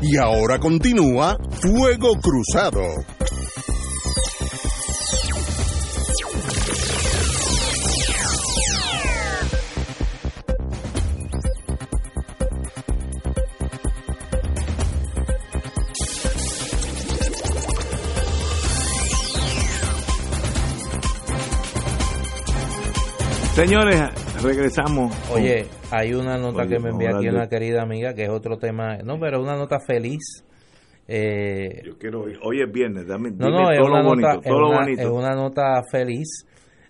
[0.03, 3.14] Y ahora continúa Fuego Cruzado.
[23.55, 24.03] Señores,
[24.43, 25.15] regresamos.
[25.33, 28.97] Oye, hay una nota que me envía aquí una querida amiga, que es otro tema,
[29.05, 30.45] no, pero una nota feliz.
[31.07, 35.81] Eh, Yo quiero hoy es viernes, dame, no, no, es una nota, es una nota
[35.89, 36.45] feliz,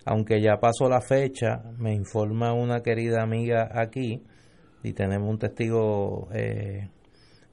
[0.06, 4.22] aunque ya pasó la fecha, me informa una querida amiga aquí,
[4.82, 6.88] y tenemos un testigo eh,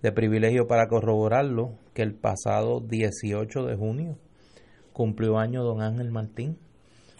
[0.01, 4.17] de privilegio para corroborarlo, que el pasado 18 de junio
[4.93, 6.57] cumplió año don Ángel Martín.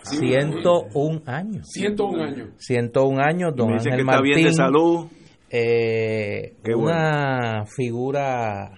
[0.04, 1.68] 101 años.
[1.68, 2.50] 101 años.
[2.58, 4.24] 101 años, don Ángel Martín.
[4.24, 5.08] bien de salud.
[5.50, 8.72] Eh, una figura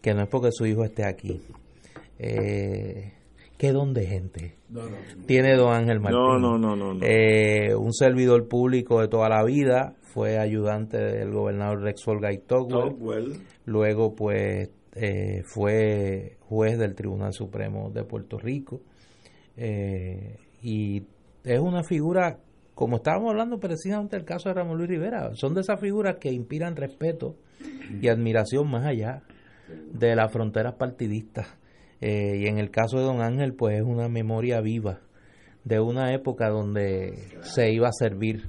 [0.00, 1.40] que no es porque su hijo esté aquí.
[2.18, 3.12] Eh,
[3.56, 4.54] ¿Qué don de gente
[5.26, 6.20] tiene don Ángel Martín?
[6.20, 7.00] No, no, no, no.
[7.02, 13.40] Eh, un servidor público de toda la vida, fue ayudante del gobernador Rexol Gaitogwell.
[13.66, 18.80] Luego, pues, eh, fue juez del Tribunal Supremo de Puerto Rico.
[19.60, 21.02] Eh, y
[21.42, 22.38] es una figura,
[22.74, 26.30] como estábamos hablando precisamente del caso de Ramón Luis Rivera, son de esas figuras que
[26.30, 27.34] inspiran respeto
[28.00, 29.22] y admiración más allá
[29.92, 31.48] de las fronteras partidistas.
[32.00, 35.00] Eh, y en el caso de Don Ángel, pues es una memoria viva
[35.64, 38.48] de una época donde se iba a servir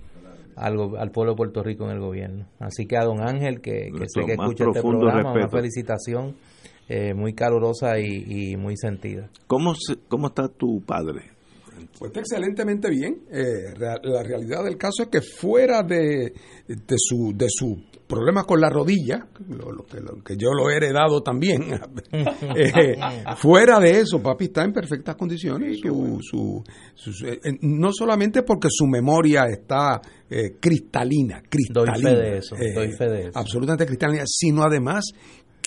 [0.56, 2.46] al, al pueblo de Puerto Rico en el gobierno.
[2.60, 6.36] Así que a Don Ángel, que, sé que escucha este programa, una felicitación
[6.92, 9.30] eh, muy calurosa y, muy sentida.
[9.46, 9.76] ¿Cómo,
[10.08, 11.22] ¿Cómo está tu padre?
[12.00, 13.26] Pues está excelentemente bien.
[13.32, 16.34] Eh, la realidad del caso es que fuera de,
[16.68, 19.86] de su de su problema con la rodilla, lo,
[20.24, 21.62] que, yo lo he heredado también,
[22.12, 22.98] eh,
[23.38, 25.80] fuera de eso, papi está en perfectas condiciones.
[26.22, 26.64] Su,
[27.62, 30.02] no solamente porque su memoria está
[30.60, 31.94] cristalina, cristalina.
[31.94, 33.38] Doy fe de eso, doy fe de eso.
[33.38, 35.06] Absolutamente cristalina, sino además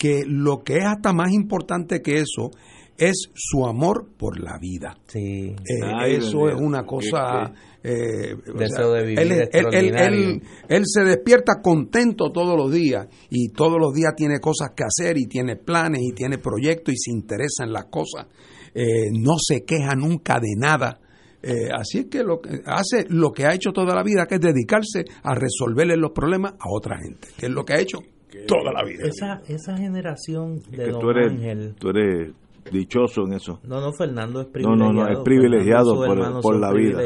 [0.03, 2.51] que lo que es hasta más importante que eso
[2.97, 4.97] es su amor por la vida.
[5.07, 5.55] Sí.
[5.55, 7.53] Eh, eso es una cosa...
[7.81, 9.19] Eh, Deseo de vivir
[9.51, 14.83] él, él, se despierta contento todos los días y todos los días tiene cosas que
[14.83, 18.27] hacer y tiene planes y tiene proyectos y se interesa en las cosas.
[18.73, 20.99] Eh, no se queja nunca de nada.
[21.41, 24.35] Eh, así es que lo que hace lo que ha hecho toda la vida, que
[24.35, 27.99] es dedicarse a resolverle los problemas a otra gente, que es lo que ha hecho
[28.47, 29.05] toda la vida.
[29.05, 31.75] Esa, esa generación de Don Ángel.
[31.79, 32.33] Tú eres
[32.71, 33.59] dichoso en eso.
[33.63, 34.93] No, no, Fernando es privilegiado.
[34.93, 36.99] No, no, no, es privilegiado por, la vida.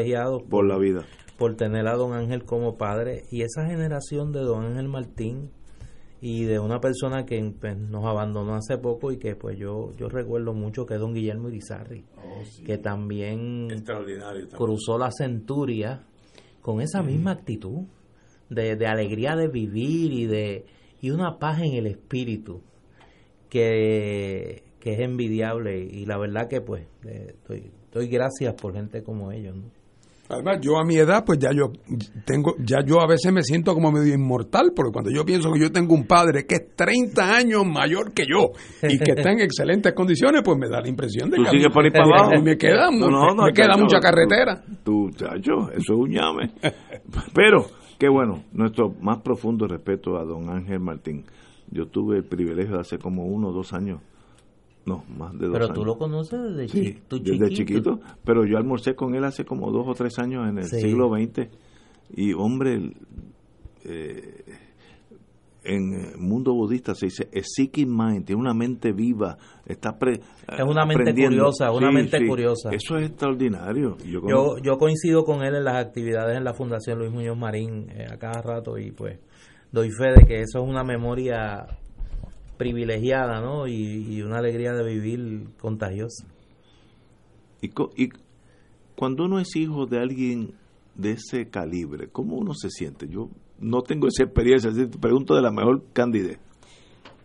[0.48, 1.04] Por, la vida.
[1.36, 3.24] Por tener a Don Ángel como padre.
[3.30, 5.50] Y esa generación de Don Ángel Martín
[6.20, 10.08] y de una persona que pues, nos abandonó hace poco y que pues yo yo
[10.08, 13.68] recuerdo mucho que es Don Guillermo Irizarry, oh, que también
[14.56, 16.04] cruzó la centuria
[16.60, 17.86] con esa misma actitud
[18.50, 20.66] de, de alegría de vivir y de
[21.00, 22.60] y una paz en el espíritu
[23.48, 29.54] que, es envidiable y la verdad que pues estoy, doy gracias por gente como ellos.
[30.30, 31.72] Además, yo a mi edad, pues ya yo
[32.26, 35.60] tengo, ya yo a veces me siento como medio inmortal, porque cuando yo pienso que
[35.60, 38.50] yo tengo un padre que es 30 años mayor que yo
[38.82, 41.42] y que está en excelentes condiciones, pues me da la impresión de que
[42.42, 44.62] me queda, me queda mucha carretera.
[44.82, 46.50] Tú, chacho, eso es un llame.
[47.34, 47.66] Pero
[47.98, 51.24] Qué bueno, nuestro más profundo respeto a don Ángel Martín.
[51.70, 54.00] Yo tuve el privilegio de hace como uno o dos años,
[54.86, 55.68] no, más de dos pero años.
[55.68, 57.18] Pero tú lo conoces desde, chiquito.
[57.18, 58.00] desde chiquito.
[58.24, 61.48] Pero yo almorcé con él hace como dos o tres años en el siglo XX.
[62.14, 62.92] Y hombre,
[63.84, 64.44] eh,
[65.68, 70.64] en el mundo budista se dice a seeking mind, tiene una mente viva, está es
[70.66, 72.70] una mente curiosa, una mente curiosa.
[72.72, 73.96] Eso es extraordinario.
[73.98, 78.06] Yo, yo, coincido con él en las actividades en la Fundación Luis Muñoz Marín eh,
[78.10, 79.18] a cada rato y pues
[79.70, 81.66] doy fe de que eso es una memoria
[82.56, 83.68] privilegiada, ¿no?
[83.68, 86.26] Y, una alegría de vivir contagiosa.
[87.60, 88.08] Y, y
[88.96, 90.54] cuando uno es hijo de alguien
[90.94, 93.06] de ese calibre, ¿cómo uno se siente?
[93.08, 93.28] Yo
[93.60, 96.38] no tengo esa experiencia, te pregunto de la mejor candidez.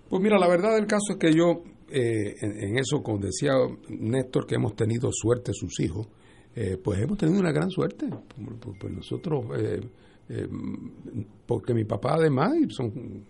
[0.09, 3.53] Pues mira, la verdad del caso es que yo, eh, en, eso, como decía
[3.89, 6.07] Néstor, que hemos tenido suerte sus hijos,
[6.55, 8.07] eh, pues hemos tenido una gran suerte.
[8.09, 9.81] Pues, pues nosotros, eh,
[10.29, 10.47] Eh,
[11.45, 13.25] porque mi papá además, son,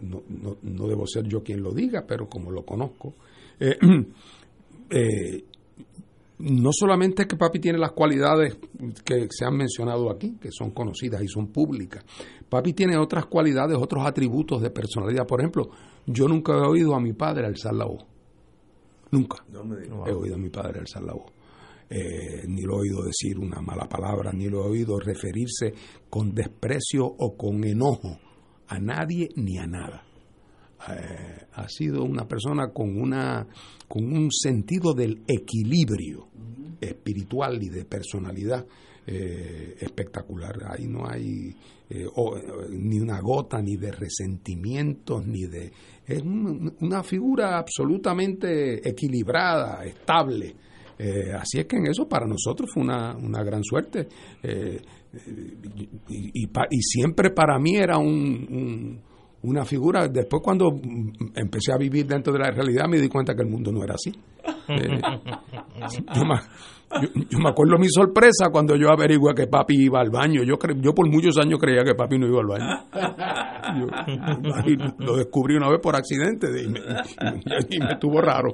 [0.00, 0.22] no,
[0.62, 3.14] no, debo ser yo quien lo diga, pero como lo conozco,
[3.58, 3.76] eh,
[6.38, 8.56] no solamente es que papi tiene las cualidades
[9.04, 12.04] que se han mencionado aquí, que son conocidas y son públicas,
[12.48, 15.26] papi tiene otras cualidades, otros atributos de personalidad.
[15.26, 15.70] Por ejemplo,
[16.06, 18.04] yo nunca he oído a mi padre alzar la voz.
[19.10, 19.44] Nunca
[20.06, 21.32] he oído a mi padre alzar la voz.
[21.90, 25.72] Eh, ni lo he oído decir una mala palabra, ni lo he oído referirse
[26.10, 28.18] con desprecio o con enojo
[28.68, 30.04] a nadie ni a nada.
[30.90, 33.46] Eh, ha sido una persona con una
[33.86, 36.28] con un sentido del equilibrio
[36.80, 38.64] espiritual y de personalidad
[39.06, 40.54] eh, espectacular.
[40.70, 41.54] Ahí no hay
[42.70, 45.72] ni una gota ni de resentimientos ni de
[46.06, 50.54] es una figura absolutamente equilibrada, estable
[50.98, 54.08] eh, así es que en eso para nosotros fue una, una gran suerte.
[54.42, 54.80] Eh,
[56.08, 59.00] y, y, siempre para mí era un,
[59.42, 60.08] una figura.
[60.08, 60.68] Después cuando
[61.34, 63.94] empecé a vivir dentro de la realidad me di cuenta que el mundo no era
[63.94, 64.12] así.
[64.68, 65.00] Eh,
[66.14, 70.42] yo, me, acuerdo mi sorpresa cuando yo averigué que papi iba al baño.
[70.42, 72.66] Yo, yo por muchos años creía que papi no iba al baño.
[74.98, 76.80] lo descubrí una vez por accidente y me,
[77.70, 78.52] y me estuvo raro.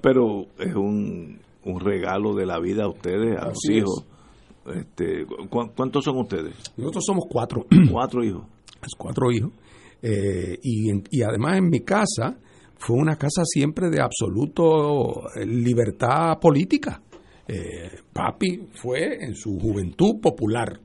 [0.00, 4.06] pero es un, un regalo de la vida a ustedes, a los hijos.
[4.66, 6.54] Este, ¿Cuántos son ustedes?
[6.76, 7.66] Nosotros somos cuatro.
[7.90, 8.44] Cuatro hijos.
[8.96, 9.52] Cuatro hijos.
[10.02, 12.36] Eh, y, y además en mi casa
[12.76, 17.00] fue una casa siempre de absoluto eh, libertad política.
[17.48, 20.80] Eh, papi fue en su juventud popular.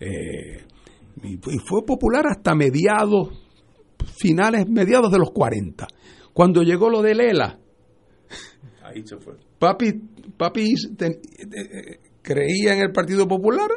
[0.00, 3.28] y, fue popular hasta mediados,
[4.16, 5.86] finales, mediados de los 40.
[6.32, 7.58] Cuando llegó lo de Lela,
[9.58, 9.92] Papi,
[10.36, 10.74] papi
[12.22, 13.68] creía en el Partido Popular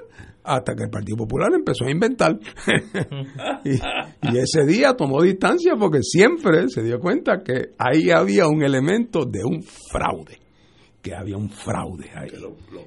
[0.44, 2.38] hasta que el Partido Popular empezó a inventar.
[3.66, 8.64] y, y, ese día tomó distancia porque siempre se dio cuenta que ahí había un
[8.64, 10.42] elemento de un fraude
[11.02, 12.30] que había un fraude ahí.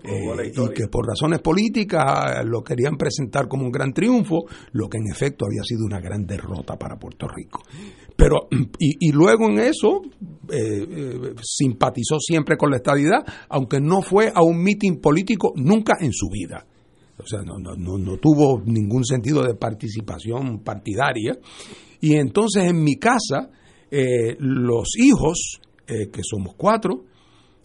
[0.05, 4.99] Eh, y que por razones políticas lo querían presentar como un gran triunfo, lo que
[4.99, 7.63] en efecto había sido una gran derrota para Puerto Rico.
[8.17, 8.49] Pero,
[8.79, 10.03] y, luego en eso
[10.49, 15.95] eh, eh, simpatizó siempre con la estadidad, aunque no fue a un mitin político nunca
[16.01, 16.65] en su vida.
[17.19, 21.39] O sea, no, no, no, tuvo ningún sentido de participación partidaria.
[22.01, 23.51] Y entonces en mi casa,
[24.39, 27.05] los hijos, que somos cuatro,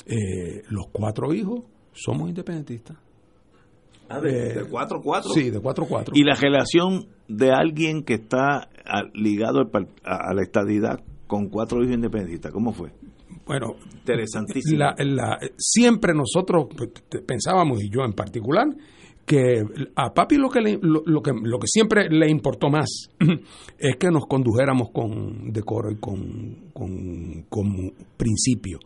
[0.09, 1.61] eh, los cuatro hijos
[1.93, 2.97] somos independentistas.
[4.09, 5.19] Ah, de 4-4.
[5.19, 6.11] Eh, sí, de 4-4.
[6.15, 8.69] ¿Y la relación de alguien que está
[9.13, 9.69] ligado
[10.03, 12.91] a la estadidad con cuatro hijos independentistas, cómo fue?
[13.45, 14.83] Bueno, interesantísimo.
[15.57, 16.89] siempre nosotros pues,
[17.27, 18.65] pensábamos, y yo en particular,
[19.29, 19.63] que
[19.95, 22.89] a papi lo que, lo, que, lo que siempre le importó más
[23.77, 28.79] es que nos condujéramos con decoro y con, con, con principio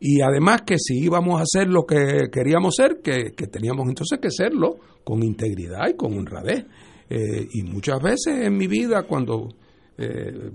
[0.00, 4.30] y además que si íbamos a hacer lo que queríamos ser, que, teníamos entonces que
[4.30, 6.66] serlo con integridad y con honradez.
[7.08, 9.48] Eh, y muchas veces en mi vida cuando
[9.96, 10.50] eh,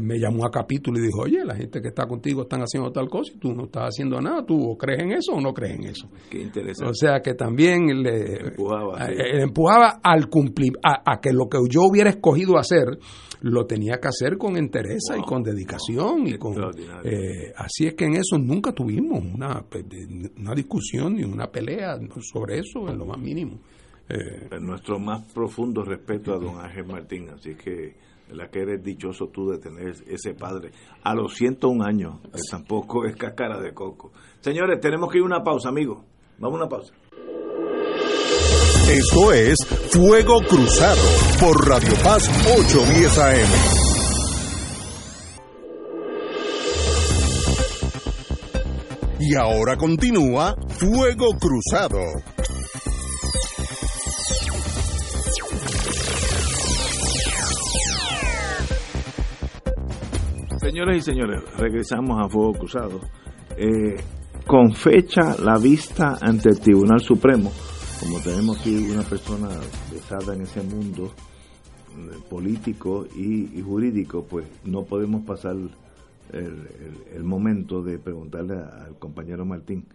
[0.00, 3.08] me llamó a capítulo y dijo, oye, la gente que está contigo están haciendo tal
[3.08, 5.84] cosa y tú no estás haciendo nada, ¿tú crees en eso o no crees en
[5.84, 6.08] eso?
[6.30, 6.90] Qué interesante.
[6.90, 11.82] O sea que también le empujaba, eh, empujaba al cumplir, a, que lo que yo
[11.90, 12.98] hubiera escogido hacer,
[13.40, 16.26] lo tenía que hacer con entereza y con dedicación.
[16.28, 16.54] y con
[17.04, 19.64] eh, Así es que en eso nunca tuvimos una,
[20.38, 23.58] una discusión ni una pelea sobre eso en lo más mínimo.
[24.08, 27.96] Eh, nuestro más profundo respeto a don Ángel Martín, así que
[28.30, 30.70] la que eres dichoso tú de tener ese padre
[31.02, 34.12] a los 101 años, que tampoco es cascara de coco.
[34.40, 36.04] Señores, tenemos que ir a una pausa, amigos.
[36.38, 36.92] Vamos a una pausa.
[38.90, 39.56] Esto es
[39.90, 41.02] Fuego Cruzado
[41.40, 43.86] por Radio Paz 810 AM.
[49.18, 51.98] Y ahora continúa Fuego Cruzado.
[60.66, 63.00] Señoras y señores, regresamos a Fuego Cruzado.
[63.56, 63.94] Eh,
[64.48, 67.52] con fecha la vista ante el Tribunal Supremo
[68.00, 69.48] como tenemos aquí una persona
[69.90, 71.12] pesada en ese mundo
[71.92, 75.54] eh, político y, jurídico, pues no podemos pasar
[76.32, 79.86] el, momento de preguntarle al compañero Martín.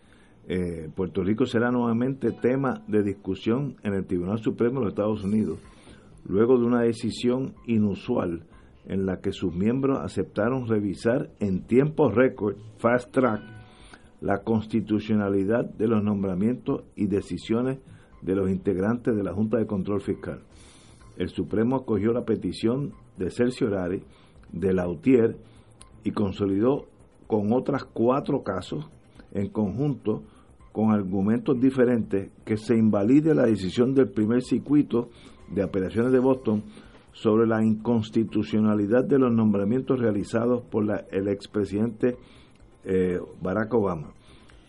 [0.48, 5.24] Eh, Puerto Rico será nuevamente tema de discusión en el Tribunal Supremo de los Estados
[5.26, 5.60] Unidos,
[6.24, 8.46] luego de una decisión inusual
[8.86, 13.42] en la que sus miembros aceptaron revisar en tiempo récord, fast track,
[14.22, 17.80] la constitucionalidad de los nombramientos y decisiones
[18.22, 20.42] de los integrantes de la Junta de Control Fiscal.
[21.18, 24.04] El Supremo acogió la petición de Cerciorari,
[24.52, 25.38] de Lautier
[26.04, 26.88] y consolidó
[27.28, 28.90] con otras cuatro casos
[29.34, 30.24] en conjunto
[30.72, 35.10] con argumentos diferentes que se invalide la decisión del primer circuito
[35.50, 36.64] de apelaciones de Boston
[37.12, 42.18] sobre la inconstitucionalidad de los nombramientos realizados por el expresidente
[42.84, 44.14] eh, Barack Obama.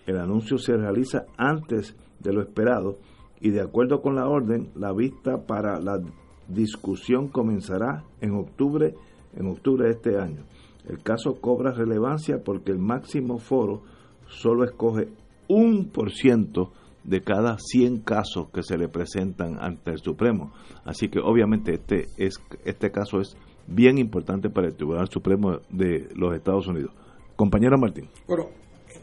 [0.06, 2.98] El anuncio se realiza antes de lo esperado
[3.40, 6.00] y de acuerdo con la orden, la vista para la
[6.48, 8.94] discusión comenzará en octubre,
[9.34, 10.44] en octubre de este año.
[10.88, 13.82] El caso cobra relevancia porque el máximo foro
[14.26, 15.08] solo escoge
[15.48, 16.72] un por ciento
[17.04, 20.52] de cada 100 casos que se le presentan ante el Supremo.
[20.84, 22.34] Así que obviamente este, es,
[22.64, 23.36] este caso es
[23.66, 26.92] bien importante para el Tribunal Supremo de los Estados Unidos.
[27.36, 28.08] Compañero Martín.
[28.26, 28.50] Bueno,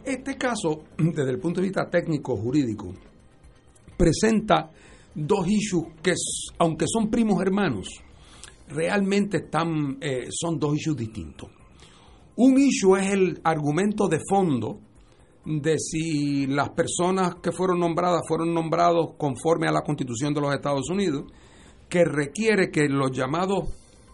[0.05, 2.93] este caso, desde el punto de vista técnico jurídico,
[3.97, 4.69] presenta
[5.13, 6.13] dos issues que,
[6.59, 7.87] aunque son primos hermanos,
[8.69, 11.49] realmente están, eh, son dos issues distintos.
[12.35, 14.79] Un issue es el argumento de fondo
[15.45, 20.53] de si las personas que fueron nombradas fueron nombrados conforme a la Constitución de los
[20.53, 21.25] Estados Unidos,
[21.87, 23.69] que requiere que los llamados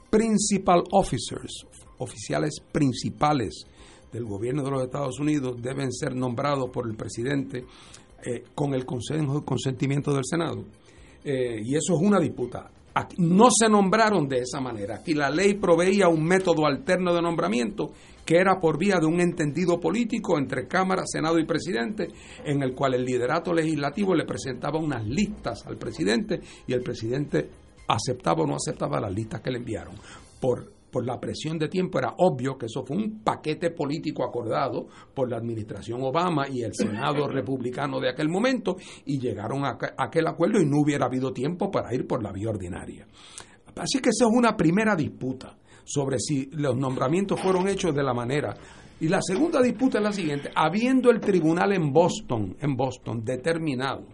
[0.09, 1.65] principal officers,
[1.97, 3.65] oficiales principales
[4.11, 7.65] del gobierno de los Estados Unidos, deben ser nombrados por el presidente
[8.25, 10.63] eh, con el consentimiento del Senado.
[11.23, 12.71] Eh, y eso es una disputa.
[13.17, 14.95] No se nombraron de esa manera.
[14.95, 17.91] Aquí la ley proveía un método alterno de nombramiento
[18.25, 22.07] que era por vía de un entendido político entre Cámara, Senado y Presidente,
[22.43, 27.49] en el cual el liderato legislativo le presentaba unas listas al presidente y el presidente
[27.87, 29.95] aceptaba o no aceptaba las listas que le enviaron.
[30.41, 34.87] Por, por la presión de tiempo era obvio que eso fue un paquete político acordado
[35.13, 40.25] por la administración Obama y el Senado republicano de aquel momento y llegaron a aquel
[40.25, 43.05] acuerdo y no hubiera habido tiempo para ir por la vía ordinaria.
[43.75, 48.13] Así que esa es una primera disputa sobre si los nombramientos fueron hechos de la
[48.13, 48.55] manera.
[49.01, 54.05] Y la segunda disputa es la siguiente, habiendo el tribunal en Boston, en Boston determinado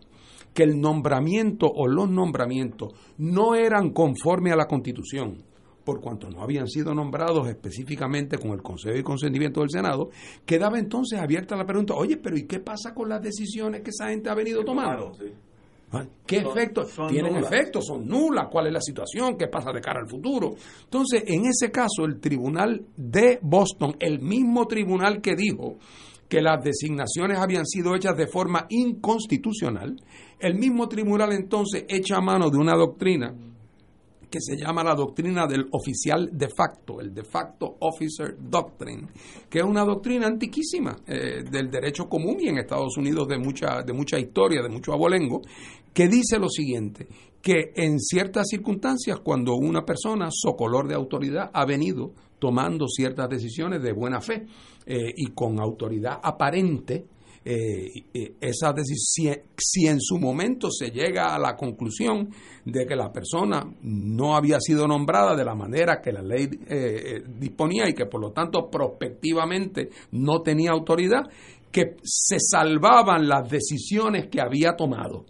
[0.51, 5.50] que el nombramiento o los nombramientos no eran conforme a la Constitución,
[5.83, 10.09] por cuanto no habían sido nombrados específicamente con el consejo y consentimiento del Senado,
[10.45, 14.09] quedaba entonces abierta la pregunta, oye, pero ¿y qué pasa con las decisiones que esa
[14.09, 15.11] gente ha venido tomando?
[15.93, 16.05] ¿Ah?
[16.25, 16.95] ¿Qué efectos?
[17.09, 18.47] Tienen efectos, son nulas.
[18.49, 19.35] ¿Cuál es la situación?
[19.37, 20.55] ¿Qué pasa de cara al futuro?
[20.85, 25.75] Entonces, en ese caso, el tribunal de Boston, el mismo tribunal que dijo
[26.29, 29.97] que las designaciones habían sido hechas de forma inconstitucional,
[30.39, 33.35] el mismo tribunal entonces echa mano de una doctrina
[34.31, 39.09] que se llama la doctrina del oficial de facto, el de facto officer doctrine,
[39.49, 43.83] que es una doctrina antiquísima eh, del derecho común y en Estados Unidos de mucha,
[43.83, 45.41] de mucha historia, de mucho abolengo,
[45.93, 47.07] que dice lo siguiente,
[47.41, 53.83] que en ciertas circunstancias, cuando una persona, socolor de autoridad, ha venido tomando ciertas decisiones
[53.83, 54.45] de buena fe
[54.85, 57.05] eh, y con autoridad aparente,
[57.43, 62.29] eh, esa decisión, si en su momento se llega a la conclusión
[62.65, 67.23] de que la persona no había sido nombrada de la manera que la ley eh,
[67.39, 71.23] disponía y que por lo tanto prospectivamente no tenía autoridad,
[71.71, 75.25] que se salvaban las decisiones que había tomado.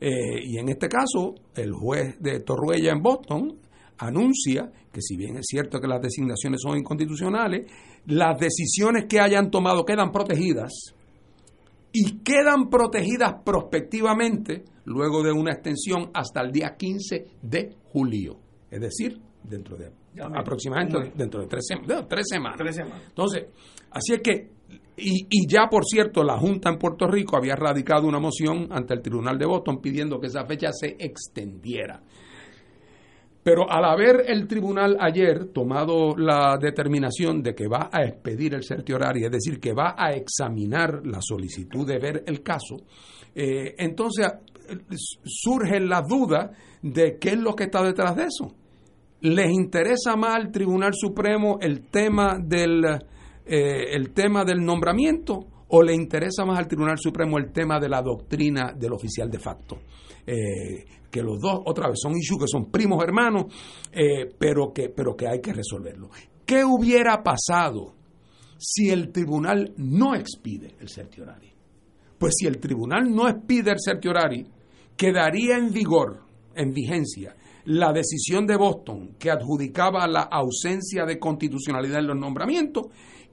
[0.00, 3.58] Eh, y en este caso, el juez de Torruella en Boston
[3.98, 7.70] anuncia que si bien es cierto que las designaciones son inconstitucionales,
[8.06, 10.95] las decisiones que hayan tomado quedan protegidas
[11.98, 18.38] y quedan protegidas prospectivamente luego de una extensión hasta el día 15 de julio.
[18.70, 19.90] Es decir, dentro de
[20.34, 21.64] aproximadamente dentro de tres,
[22.06, 22.58] tres, semanas.
[22.58, 23.02] tres semanas.
[23.08, 23.46] Entonces,
[23.90, 24.50] así es que
[24.98, 29.00] y, ya, por cierto, la Junta en Puerto Rico había radicado una moción ante el
[29.00, 32.02] Tribunal de Boston pidiendo que esa fecha se extendiera.
[33.46, 38.64] Pero al haber el tribunal ayer tomado la determinación de que va a expedir el
[38.64, 42.74] certiorario, es decir, que va a examinar la solicitud de ver el caso,
[43.36, 44.26] eh, entonces
[45.22, 46.50] surge la duda
[46.82, 48.52] de qué es lo que está detrás de eso.
[49.20, 55.82] ¿Les interesa más al Tribunal Supremo el tema del eh, el tema del nombramiento o
[55.82, 59.78] le interesa más al Tribunal Supremo el tema de la doctrina del oficial de facto.
[60.26, 63.46] Eh, que los dos, otra vez, son issues que son primos hermanos,
[63.92, 66.10] eh, pero, que, pero que hay que resolverlo.
[66.44, 67.94] ¿Qué hubiera pasado
[68.58, 71.52] si el tribunal no expide el certiorari?
[72.18, 74.46] Pues si el tribunal no expide el certiorari,
[74.96, 76.22] quedaría en vigor,
[76.54, 77.36] en vigencia,
[77.66, 82.86] la decisión de Boston que adjudicaba la ausencia de constitucionalidad en los nombramientos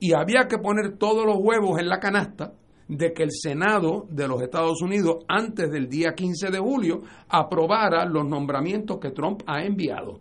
[0.04, 2.52] y había que poner todos los huevos en la canasta
[2.90, 8.04] de que el Senado de los Estados Unidos, antes del día 15 de julio, aprobara
[8.04, 10.20] los nombramientos que Trump ha enviado.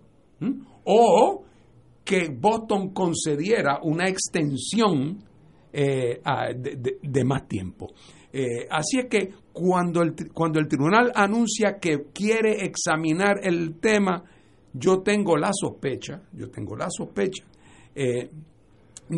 [0.85, 1.43] O
[2.05, 5.18] que Boston concediera una extensión
[5.72, 6.20] eh,
[7.03, 7.89] de, más tiempo.
[8.33, 14.22] Eh, así es que cuando el, cuando el tribunal anuncia que quiere examinar el tema,
[14.74, 17.43] yo tengo la sospecha, yo tengo la sospecha
[17.95, 18.30] eh,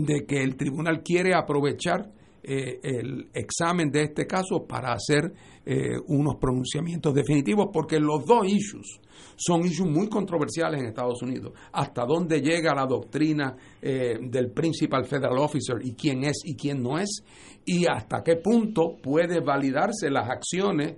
[0.02, 2.10] de que el tribunal quiere aprovechar
[2.42, 5.32] eh, el examen de este caso para hacer
[5.64, 9.00] eh, unos pronunciamientos definitivos, porque los dos issues
[9.36, 11.52] son issues muy controversiales en Estados Unidos.
[11.72, 16.82] Hasta dónde llega la doctrina eh, del principal federal officer y quién es y quién
[16.82, 17.22] no es,
[17.64, 20.96] y hasta qué punto puede validarse las acciones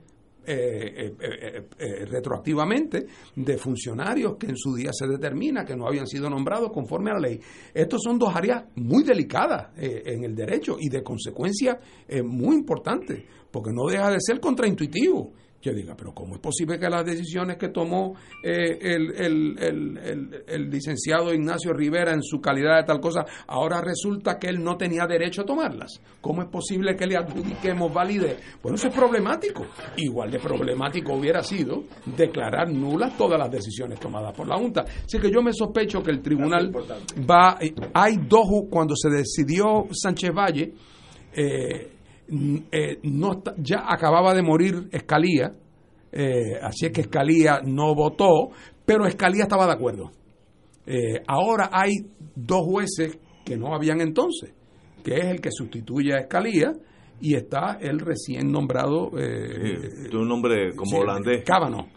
[0.48, 6.06] eh, eh, eh, retroactivamente de funcionarios que en su día se determina que no habían
[6.06, 7.40] sido nombrados conforme a la ley.
[7.74, 11.80] Estos son dos áreas muy delicadas en el derecho y de consecuencia
[12.24, 15.32] muy importantes, porque no deja de ser contraintuitivo
[15.62, 21.72] yo diga, pero ¿cómo es posible que las decisiones que tomó eh, el, licenciado Ignacio
[21.72, 25.44] Rivera en su calidad de tal cosa, ahora resulta que él no tenía derecho a
[25.44, 26.00] tomarlas?
[26.20, 28.38] ¿Cómo es posible que le adjudiquemos validez?
[28.62, 29.66] Bueno, eso es problemático.
[29.96, 34.82] Igual de problemático hubiera sido declarar nulas todas las decisiones tomadas por la Junta.
[34.82, 36.70] Así que yo me sospecho que el tribunal
[37.28, 37.58] va...
[37.94, 40.72] Hay dos, cuando se decidió Sánchez Valle,
[41.32, 41.95] eh,
[42.28, 45.52] eh, no ya acababa de morir Escalía,
[46.12, 48.50] eh, así es que Escalía no votó,
[48.84, 50.10] pero Escalía estaba de acuerdo.
[50.86, 51.92] Eh, ahora hay
[52.34, 54.54] dos jueces que no habían entonces,
[55.04, 56.72] que es el que sustituye a Escalía
[57.20, 59.10] y está el recién nombrado...
[59.18, 61.44] Eh, un nombre como holandés.
[61.44, 61.88] Cábano.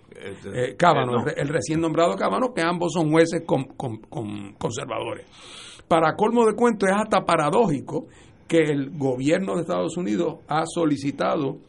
[0.77, 3.67] Cábano, el, recién nombrado Cábano, que ambos son jueces con,
[4.57, 5.25] conservadores.
[5.87, 8.07] Para colmo de cuento es hasta paradójico
[8.49, 11.59] que el gobierno de Estados Unidos ha solicitado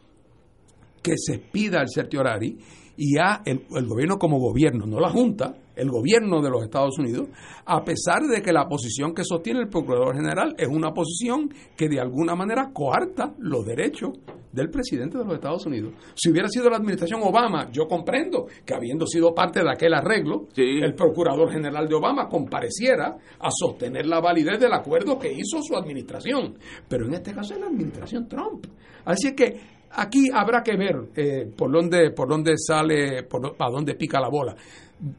[1.01, 2.57] que se pida el certiorari
[2.97, 7.27] y a el, gobierno como gobierno, no la Junta, el gobierno de los Estados Unidos,
[7.65, 11.89] a pesar de que la posición que sostiene el Procurador General es una posición que
[11.89, 14.11] de alguna manera coarta los derechos
[14.51, 15.93] del presidente de los Estados Unidos.
[16.13, 20.47] Si hubiera sido la administración Obama, yo comprendo que habiendo sido parte de aquel arreglo,
[20.55, 25.75] el Procurador General de Obama compareciera a sostener la validez del acuerdo que hizo su
[25.75, 26.59] administración.
[26.87, 28.67] Pero en este caso es la administración Trump.
[29.03, 34.19] Así que Aquí habrá que ver eh, por dónde por dónde sale, por, dónde pica
[34.21, 34.55] la bola.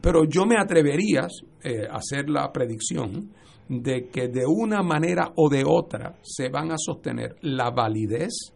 [0.01, 1.27] Pero yo me atrevería
[1.63, 3.31] eh, a hacer la predicción
[3.67, 8.53] de que de una manera o de otra se van a sostener la validez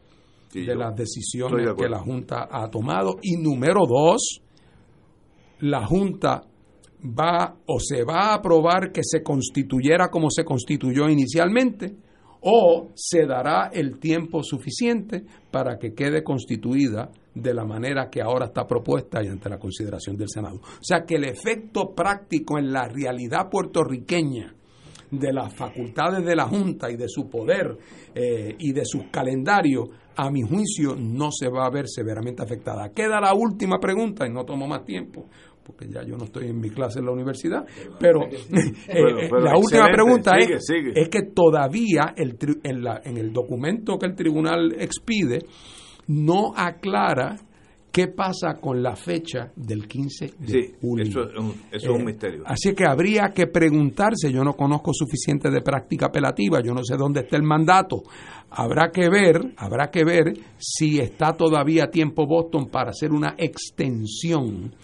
[0.54, 3.18] de las decisiones que la Junta ha tomado.
[3.22, 4.42] Y número dos,
[5.60, 6.44] la Junta
[7.04, 11.96] va o se va a aprobar que se constituyera como se constituyó inicialmente
[12.42, 17.12] o se dará el tiempo suficiente para que quede constituida
[17.42, 20.58] de la manera que ahora está propuesta y ante la consideración del Senado.
[20.58, 24.54] O sea que el efecto práctico en la realidad puertorriqueña
[25.12, 27.78] de las facultades de la Junta y de su poder
[28.14, 29.88] eh, y de sus calendarios,
[30.20, 32.90] a mi juicio, no se va a ver severamente afectada.
[32.90, 35.26] Queda la última pregunta y no tomo más tiempo
[35.68, 37.66] porque ya yo no estoy en mi clase en la universidad,
[38.00, 43.34] pero, eh, eh, la última pregunta es, es que todavía el, en, la, en el
[43.34, 45.40] documento que el tribunal expide
[46.08, 47.38] no aclara
[47.92, 51.04] qué pasa con la fecha del 15 de julio.
[51.04, 52.44] Eso, es un, eso es un eh, misterio.
[52.46, 56.96] Así que habría que preguntarse, yo no conozco suficiente de práctica apelativa, yo no sé
[56.96, 58.04] dónde está el mandato.
[58.52, 63.36] Habrá que ver, habrá que ver si está todavía a tiempo Boston para hacer una
[63.36, 64.76] extensión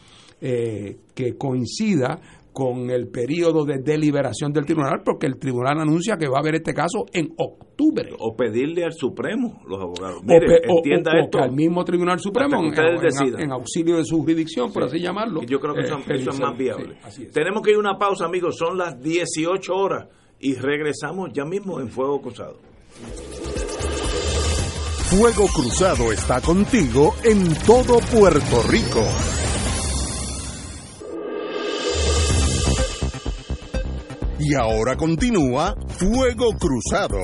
[0.42, 2.20] eh, que coincida
[2.54, 6.56] con el periodo de deliberación del tribunal, porque el tribunal anuncia que va a haber
[6.56, 8.12] este caso en octubre.
[8.20, 10.22] O pedirle al Supremo, los abogados.
[10.24, 11.40] o, entienda esto.
[11.40, 15.42] al mismo Tribunal Supremo, en, auxilio de su jurisdicción, por así llamarlo.
[15.42, 16.96] yo creo que eso, eh, es más viable.
[17.34, 18.56] Tenemos que ir a una pausa, amigos.
[18.58, 20.08] Son las 18 horas
[20.40, 22.58] y regresamos ya mismo en Fuego Cruzado.
[25.10, 29.04] Fuego Cruzado está contigo en todo Puerto Rico.
[34.46, 37.18] Y ahora continúa Fuego Cruzado.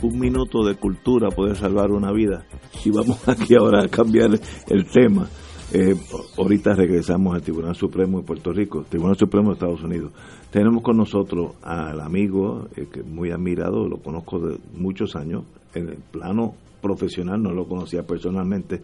[0.00, 2.46] Un minuto de cultura puede salvar una vida.
[2.86, 4.30] Y vamos aquí ahora a cambiar
[4.68, 5.28] el tema.
[5.74, 5.94] Eh,
[6.38, 10.10] ahorita regresamos al Tribunal Supremo de Puerto Rico, Tribunal Supremo de Estados Unidos.
[10.50, 15.44] Tenemos con nosotros al amigo eh, que muy admirado, lo conozco de muchos años,
[15.74, 18.82] en el plano profesional, no lo conocía personalmente,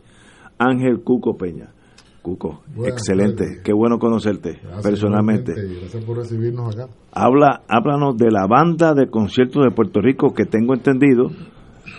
[0.59, 1.69] Ángel Cuco Peña.
[2.23, 3.61] Cuco, excelente.
[3.65, 5.55] Qué bueno conocerte personalmente.
[5.55, 6.93] Gracias por recibirnos acá.
[7.13, 11.31] Habla, háblanos de la banda de conciertos de Puerto Rico que tengo entendido,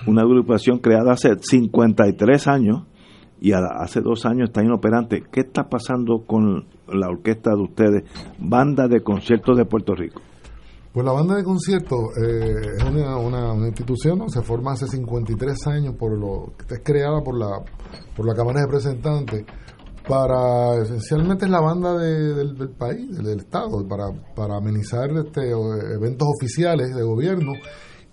[0.05, 2.83] una agrupación creada hace 53 años
[3.39, 5.23] y hace dos años está inoperante.
[5.31, 8.03] ¿Qué está pasando con la orquesta de ustedes,
[8.37, 10.21] Banda de Conciertos de Puerto Rico?
[10.93, 15.95] Pues la banda de conciertos eh, es una, una, institución, se forma hace 53 años,
[15.95, 17.63] por lo es creada por la,
[18.15, 19.45] por la Cámara de Representantes
[20.07, 26.93] para esencialmente es la banda del, país, del, Estado, para, para amenizar este, eventos oficiales
[26.95, 27.53] de gobierno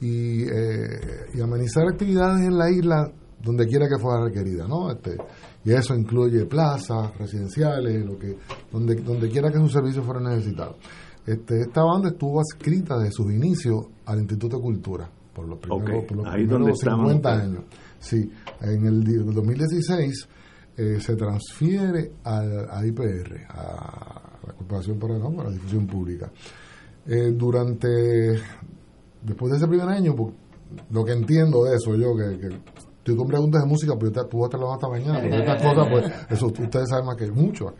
[0.00, 1.00] y, eh,
[1.34, 3.10] y, amenizar actividades en la isla
[3.42, 4.90] donde quiera que fuera requerida, ¿no?
[4.90, 5.16] Este,
[5.64, 8.36] y eso incluye plazas, residenciales, lo que
[8.70, 10.76] donde donde quiera que sus servicios fueran necesitados.
[11.28, 16.04] Este, esta banda estuvo adscrita desde sus inicios al Instituto de Cultura por los primeros,
[16.06, 17.64] por los primeros 50 años.
[17.98, 20.28] Sí, en el, 2016
[20.78, 26.32] eh, se transfiere a IPR, a la Corporación para, la Difusión Pública.
[27.06, 27.88] Eh, durante,
[29.22, 30.32] después de ese primer año, pues,
[30.90, 32.56] lo que entiendo de eso yo, que, que
[33.08, 35.62] estoy con preguntas de música, pues yo tú vas a estar hasta mañana, pero estas
[35.62, 37.72] cosas, pues eso ustedes saben más que mucho.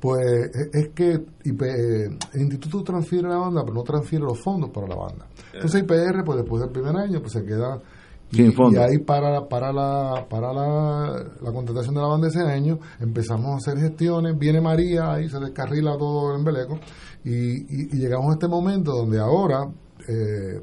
[0.00, 4.88] Pues es que eh, el instituto transfiere la banda, pero no transfiere los fondos para
[4.88, 5.26] la banda.
[5.52, 7.80] Entonces IPR, pues después del primer año, pues se queda
[8.32, 12.78] y, y, ahí para, para, la, para la, la, contratación de la banda ese año
[13.00, 16.78] empezamos a hacer gestiones, viene María, ahí se descarrila todo en Beleco
[17.24, 19.68] y, y, llegamos a este momento donde ahora,
[20.06, 20.62] eh,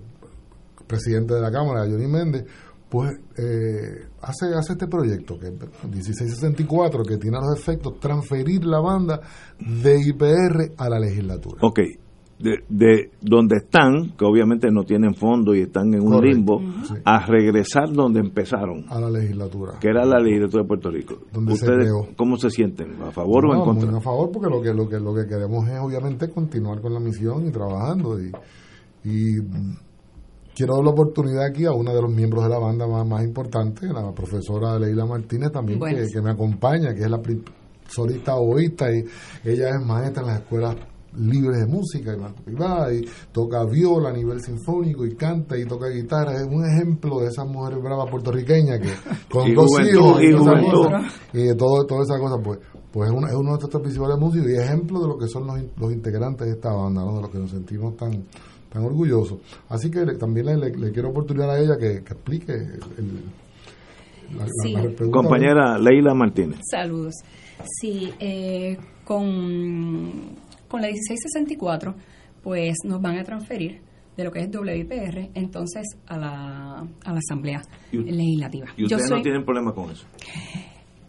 [0.88, 2.46] presidente de la Cámara, Johnny Méndez,
[2.90, 9.20] pues eh, hace, hace este proyecto, que 1664, que tiene los efectos transferir la banda
[9.60, 11.58] de IPR a la legislatura.
[11.62, 11.80] Ok,
[12.40, 16.62] de, de donde están, que obviamente no tienen fondo y están en un limbo,
[17.04, 18.86] a regresar donde empezaron.
[18.90, 19.74] A la legislatura.
[19.80, 21.16] Que era la legislatura de Puerto Rico.
[21.34, 23.02] ¿Ustedes cómo se sienten?
[23.02, 23.98] ¿A favor o en contra?
[23.98, 27.00] a favor porque lo que, lo, que, lo que queremos es obviamente continuar con la
[27.00, 28.32] misión y trabajando y,
[29.04, 29.38] y
[30.58, 33.24] quiero dar la oportunidad aquí a una de los miembros de la banda más, más
[33.24, 37.22] importantes, la profesora Leila Martínez también, que, me acompaña, que es la
[37.88, 39.04] solista oísta y
[39.46, 40.76] ella es maestra en las escuelas
[41.16, 43.02] libres de música y privada y
[43.32, 46.34] toca viola a nivel sinfónico y canta y toca guitarra.
[46.34, 48.90] Es un ejemplo de esas mujeres bravas puertorriqueñas que
[49.30, 52.60] con dos hijos y, y, todo, toda esa cosa pues
[52.92, 55.92] pues es, uno de nuestros principales músicos y ejemplo de lo que son los, los
[55.92, 57.18] integrantes de esta banda ¿no?
[57.18, 58.26] de los que nos sentimos tan
[58.78, 59.42] tan orgulloso.
[59.70, 62.54] Así que también le, quiero oportunidad a ella que, explique
[64.36, 66.60] la, Compañera Leila Martínez.
[66.70, 67.16] Saludos.
[67.82, 70.36] Sí, eh, con,
[70.68, 71.96] con la 1664,
[72.44, 73.82] pues nos van a transferir
[74.16, 77.62] de lo que es WIPR, entonces a la, a la Asamblea
[77.92, 78.68] Legislativa.
[78.76, 80.06] ¿Y ustedes no tienen problema con eso?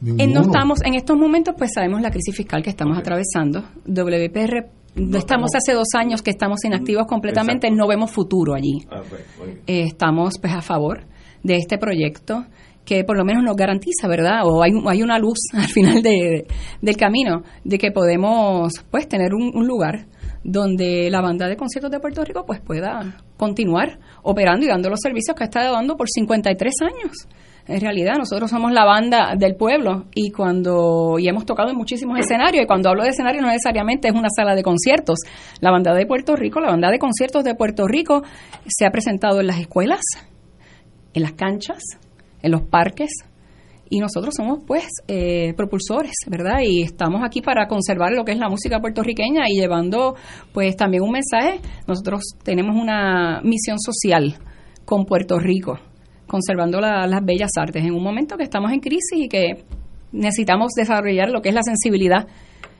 [0.00, 3.64] En, no estamos, en estos momentos, pues sabemos la crisis fiscal que estamos atravesando.
[3.86, 8.86] WIPR no estamos hace dos años que estamos inactivos mm, completamente, no vemos futuro allí.
[8.90, 9.22] Ah, pues,
[9.66, 11.06] eh, estamos pues a favor
[11.42, 12.44] de este proyecto
[12.84, 14.40] que por lo menos nos garantiza, ¿verdad?
[14.44, 16.46] O hay, hay una luz al final de,
[16.80, 20.06] del camino de que podemos pues tener un, un lugar
[20.42, 25.00] donde la banda de conciertos de Puerto Rico pues pueda continuar operando y dando los
[25.00, 27.28] servicios que ha estado dando por 53 años
[27.68, 32.18] en realidad nosotros somos la banda del pueblo y cuando y hemos tocado en muchísimos
[32.18, 35.18] escenarios y cuando hablo de escenario no necesariamente es una sala de conciertos.
[35.60, 38.22] La banda de Puerto Rico, la banda de conciertos de Puerto Rico
[38.66, 40.00] se ha presentado en las escuelas,
[41.12, 41.82] en las canchas,
[42.42, 43.10] en los parques
[43.90, 46.60] y nosotros somos pues eh, propulsores, ¿verdad?
[46.64, 50.14] Y estamos aquí para conservar lo que es la música puertorriqueña y llevando
[50.54, 51.60] pues también un mensaje.
[51.86, 54.36] Nosotros tenemos una misión social
[54.86, 55.78] con Puerto Rico
[56.28, 59.64] conservando las bellas artes en un momento que estamos en crisis y que
[60.12, 62.28] necesitamos desarrollar lo que es la sensibilidad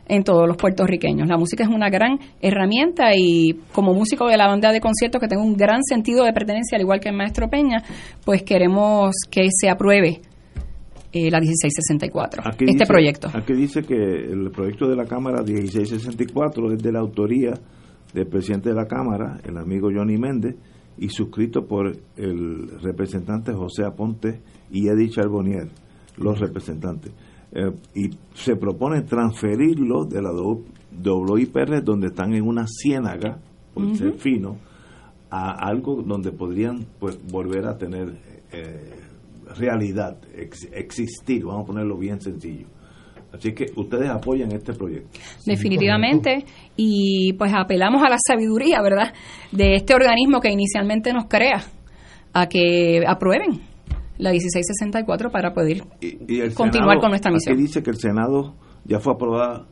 [0.09, 1.29] en todos los puertorriqueños.
[1.29, 5.29] La música es una gran herramienta y como músico de la banda de conciertos que
[5.29, 7.83] tengo un gran sentido de pertenencia, al igual que el maestro Peña,
[8.25, 10.21] pues queremos que se apruebe
[11.13, 13.29] eh, la 1664, este proyecto.
[13.35, 17.55] Aquí dice que el proyecto de la Cámara 1664 es de la autoría
[18.13, 20.57] del presidente de la Cámara, el amigo Johnny Méndez,
[20.99, 24.41] y suscrito por el representante José Aponte
[24.71, 25.69] y Edith Charbonnier,
[26.17, 27.13] los representantes.
[27.53, 33.39] Eh, y se propone transferirlo de la WIPR, donde están en una ciénaga,
[33.73, 34.57] por ser fino,
[35.31, 38.19] a algo donde podrían pues volver a tener
[38.53, 38.99] eh,
[39.57, 40.19] realidad,
[40.73, 42.67] existir, vamos a ponerlo bien sencillo.
[43.33, 45.19] Así que ustedes apoyan este proyecto.
[45.45, 46.45] Definitivamente.
[46.77, 49.13] Y pues apelamos a la sabiduría, ¿verdad?,
[49.53, 51.63] de este organismo que inicialmente nos crea,
[52.33, 53.61] a que aprueben
[54.19, 55.83] la 1664 para poder
[56.55, 57.55] continuar con nuestra misión.
[57.55, 58.55] Aquí dice que el Senado
[58.85, 59.67] ya fue aprobada,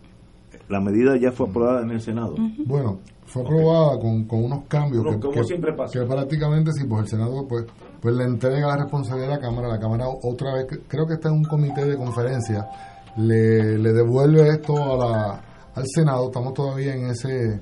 [0.69, 2.37] la medida ya fue aprobada en el Senado.
[2.65, 5.99] Bueno, fue aprobada con, con unos cambios que, como siempre pasa.
[5.99, 7.67] que prácticamente si pues el Senado pues
[8.01, 11.29] pues le entrega la responsabilidad a la Cámara, la Cámara otra vez, creo que está
[11.29, 12.69] en un comité de conferencia,
[13.17, 15.45] le, le devuelve esto a la,
[15.75, 17.61] al Senado, estamos todavía en ese...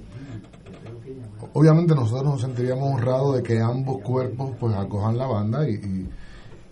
[1.52, 5.74] Obviamente nosotros nos sentiríamos honrados de que ambos cuerpos pues acojan la banda y,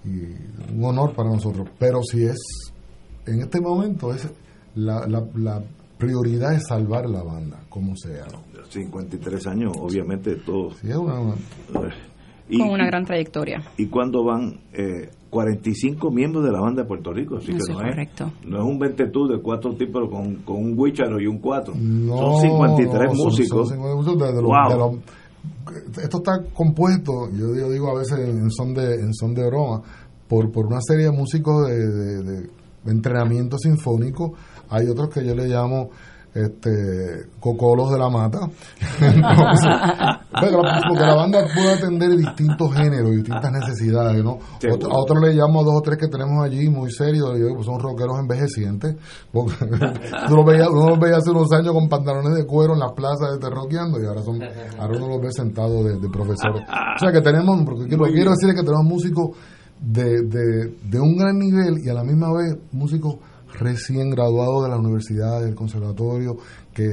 [0.05, 0.37] y,
[0.75, 2.39] un honor para nosotros, pero si es,
[3.27, 4.29] en este momento es
[4.75, 5.63] la, la, la
[5.99, 8.27] prioridad es salvar la banda, como sea.
[8.69, 10.79] 53 años, obviamente todos.
[10.79, 11.35] Sí, es una,
[12.59, 13.63] con una gran trayectoria.
[13.77, 17.59] Y cuando van eh, 45 miembros de la banda de Puerto Rico, así que no,
[17.59, 18.33] es, correcto.
[18.47, 21.75] no es un ventetud de cuatro tipos con, con un guicharo y un cuatro.
[21.75, 23.73] son 53 músicos.
[26.03, 29.83] esto está compuesto, yo, yo, digo a veces en son de, en son de broma,
[30.29, 32.49] por, por una serie de músicos de, de
[32.87, 34.35] entrenamiento sinfónico.
[34.69, 35.91] Hay otros que yo le llamo
[36.35, 38.39] este cocolos de la mata.
[40.33, 44.39] Porque la banda puede atender distintos géneros y distintas necesidades ¿no?
[44.63, 48.19] a otros le llamo dos o tres que tenemos allí muy serios pues son rockeros
[48.19, 48.97] envejecientes
[49.31, 49.53] porque
[50.31, 53.39] uno, veía, uno los veía hace unos años con pantalones de cuero en las plazas
[53.39, 54.41] de rockeando y ahora son
[54.79, 56.63] ahora uno los ve sentados de, profesores.
[56.63, 59.37] O sea que tenemos porque lo que quiero decir es que tenemos músicos
[59.81, 63.17] de, de, de un gran nivel y a la misma vez músicos
[63.63, 66.37] recién graduados de la universidad, del conservatorio,
[66.73, 66.85] que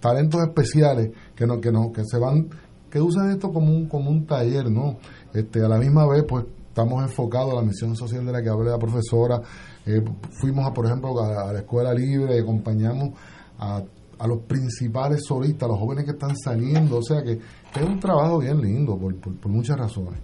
[0.00, 2.48] talentos especiales que no, que no, que se van,
[2.90, 4.98] que usan esto como un, como un taller, ¿no?
[5.32, 8.48] Este, a la misma vez, pues estamos enfocados a la misión social de la que
[8.48, 9.40] hablé la profesora,
[9.84, 13.10] eh, fuimos a, por ejemplo a, la escuela libre y acompañamos
[13.58, 13.82] a,
[14.18, 18.38] a los principales solistas, los jóvenes que están saliendo, o sea que, es un trabajo
[18.38, 20.20] bien lindo por, por, por muchas razones.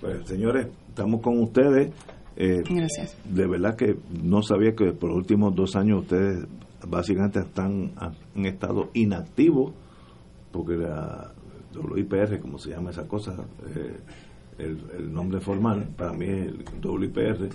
[0.00, 1.92] Pues señores, estamos con ustedes
[2.36, 3.16] eh, Gracias.
[3.24, 6.46] De verdad que no sabía que por los últimos dos años ustedes
[6.86, 7.92] básicamente están
[8.34, 9.72] en estado inactivo,
[10.50, 11.32] porque la
[11.74, 13.34] WIPR, como se llama esa cosa,
[13.74, 13.96] eh,
[14.58, 17.48] el, nombre formal para mí es el WIPR,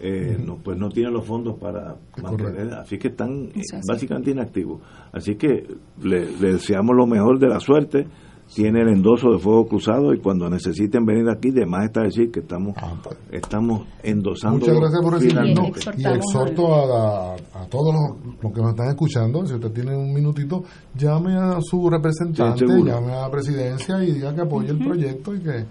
[0.00, 3.50] eh, no, pues no tiene los fondos para mantener, así que están
[3.88, 4.80] básicamente inactivos.
[5.12, 5.66] Así que
[6.02, 8.06] le, le deseamos lo mejor de la suerte
[8.52, 12.30] tiene el endoso de fuego cruzado y cuando necesiten venir aquí, de más está decir
[12.30, 13.16] que estamos ah, pues.
[13.30, 14.58] estamos endosando.
[14.58, 19.54] Muchas gracias por recibirnos y exhorto a, a, todos los, que nos están escuchando, si
[19.54, 20.62] usted tiene un minutito,
[20.94, 25.40] llame a su representante, llame a la presidencia y diga que apoye el proyecto y
[25.40, 25.64] que,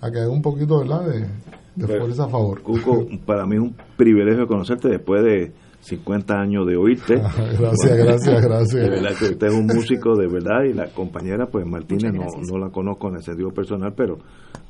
[0.00, 1.06] a que haga un poquito ¿verdad?
[1.06, 1.26] de,
[1.74, 2.62] de fuerza a favor.
[2.62, 7.14] Cuco, para mí es un privilegio conocerte después de 50 años de oírte.
[7.58, 8.82] gracias, gracias, gracias.
[8.82, 12.26] De verdad que usted es un músico de verdad y la compañera, pues Martínez, no,
[12.50, 14.18] no la conozco en el sentido personal, pero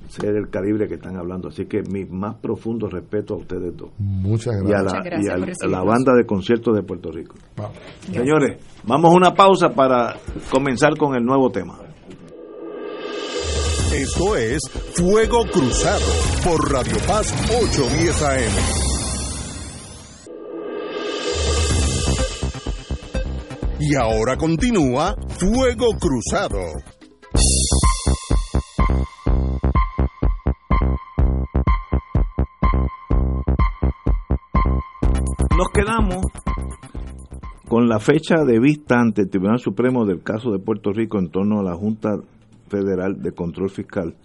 [0.09, 1.49] sé del calibre que están hablando.
[1.49, 3.91] Así que mi más profundo respeto a ustedes dos.
[3.99, 5.25] Muchas gracias.
[5.25, 7.35] Y a la, banda de conciertos de Puerto Rico.
[8.11, 10.17] Señores, vamos a una pausa para
[10.51, 11.79] comenzar con el nuevo tema.
[13.93, 14.61] Esto es
[14.95, 16.05] Fuego Cruzado
[16.45, 18.88] por Radio Paz 810 AM.
[23.81, 26.59] Y ahora continúa Fuego Cruzado.
[35.57, 36.25] Nos quedamos
[37.69, 41.31] con la fecha de vista ante el Tribunal Supremo del caso de Puerto Rico en
[41.31, 42.17] torno a la Junta
[42.69, 44.17] Federal de Control Fiscal.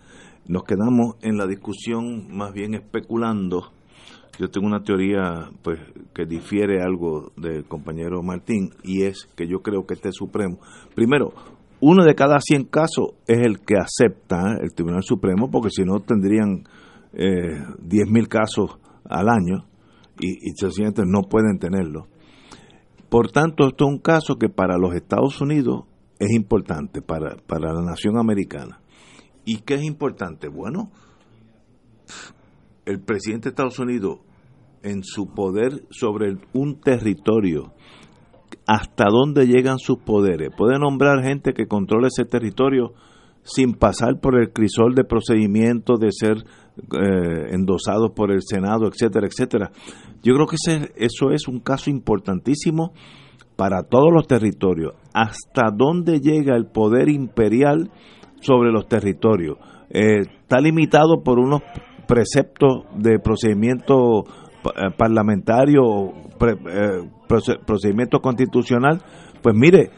[0.48, 3.72] Nos quedamos en la discusión más bien especulando
[4.40, 5.80] yo tengo una teoría pues
[6.14, 10.60] que difiere algo del compañero Martín y es que yo creo que este Supremo,
[10.96, 11.34] primero,
[11.80, 16.00] uno de cada 100 casos es el que acepta el Tribunal Supremo porque si no
[16.00, 16.64] tendrían
[17.14, 19.66] eh, 10.000 casos al año
[20.20, 22.08] y, y sencillamente no pueden tenerlo.
[23.10, 25.84] Por tanto, esto es un caso que para los Estados Unidos
[26.18, 28.80] es importante, para, para la nación americana.
[29.46, 30.48] ¿Y qué es importante?
[30.48, 30.90] Bueno,
[32.86, 34.20] el presidente de Estados Unidos
[34.84, 37.74] en su poder sobre un territorio,
[38.68, 40.50] hasta dónde llegan sus poderes.
[40.56, 42.94] Puede nombrar gente que controle ese territorio
[43.44, 46.38] sin pasar por el crisol de procedimiento de ser
[46.78, 49.72] eh, endosados por el Senado, etcétera, etcétera.
[50.22, 52.94] Yo creo que ese, eso es un caso importantísimo
[53.56, 54.94] para todos los territorios.
[55.14, 57.92] ¿Hasta dónde llega el poder imperial
[58.42, 59.58] sobre los territorios?
[59.90, 61.62] Eh, está limitado por unos
[62.08, 64.24] preceptos de procedimiento
[64.66, 67.10] eh, parlamentario, eh,
[67.66, 69.02] procedimiento constitucional,
[69.42, 69.90] pues mire,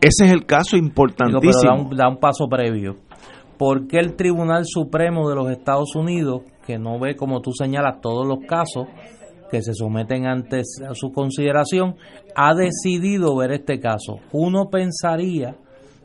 [0.00, 1.90] ese es el caso importantísimo.
[1.96, 2.96] da, un, paso previo.
[3.56, 8.00] ¿Por qué el Tribunal Supremo de los Estados Unidos, que no ve, como tú señalas,
[8.00, 8.86] todos los casos,
[9.50, 11.96] que se someten antes a su consideración,
[12.36, 14.20] ha decidido ver este caso.
[14.32, 15.56] Uno pensaría,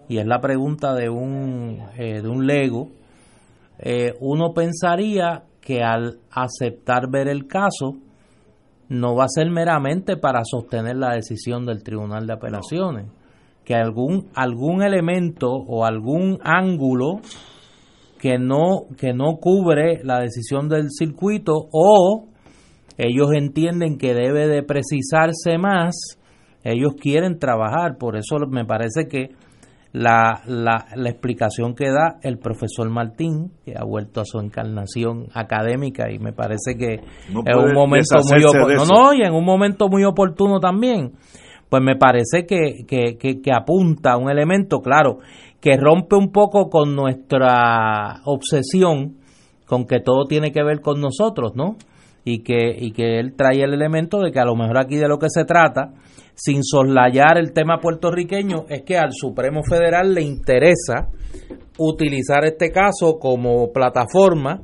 [0.10, 2.90] y es la pregunta de un, eh, de un lego,
[3.80, 7.98] eh, uno pensaría que al aceptar ver el caso,
[8.90, 13.08] no va a ser meramente para sostener la decisión del Tribunal de Apelaciones,
[13.64, 17.22] que algún, algún elemento o algún ángulo
[18.20, 22.28] que no, que no cubre la decisión del circuito o
[22.98, 26.20] ellos entienden que debe de precisarse más,
[26.64, 29.32] ellos quieren trabajar, por eso me parece que
[29.94, 35.28] la, la, la, explicación que da el profesor Martín, que ha vuelto a su encarnación
[35.34, 39.88] académica y me parece que en un momento muy oportuno, no, y en un momento
[39.90, 41.14] muy oportuno también,
[41.70, 45.20] pues me parece que, que, que, que apunta a un elemento, claro,
[45.62, 49.18] que rompe un poco con nuestra obsesión
[49.68, 51.78] con que todo tiene que ver con nosotros, ¿no?
[52.26, 55.08] Y que, y que él trae el elemento de que a lo mejor aquí de
[55.08, 55.94] lo que se trata
[56.36, 61.10] sin soslayar el tema puertorriqueño, es que al Supremo Federal le interesa
[61.78, 64.62] utilizar este caso como plataforma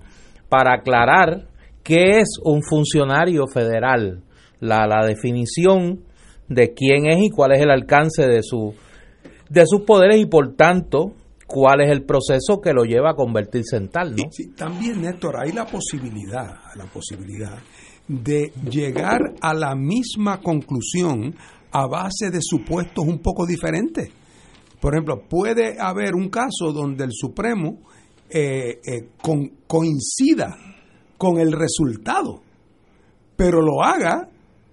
[0.47, 1.47] para aclarar
[1.83, 4.23] qué es un funcionario federal,
[4.59, 6.03] la, la definición
[6.47, 8.73] de quién es y cuál es el alcance de, su,
[9.49, 11.13] de sus poderes y por tanto
[11.47, 14.15] cuál es el proceso que lo lleva a convertirse en tal.
[14.15, 14.23] ¿no?
[14.55, 17.57] también, Néstor, hay la posibilidad, la posibilidad
[18.07, 21.35] de llegar a la misma conclusión
[21.71, 24.09] a base de supuestos un poco diferentes.
[24.79, 27.79] Por ejemplo, puede haber un caso donde el Supremo
[28.29, 29.09] eh, eh,
[29.67, 30.55] coincida
[31.17, 32.41] con el resultado,
[33.35, 34.29] pero lo haga,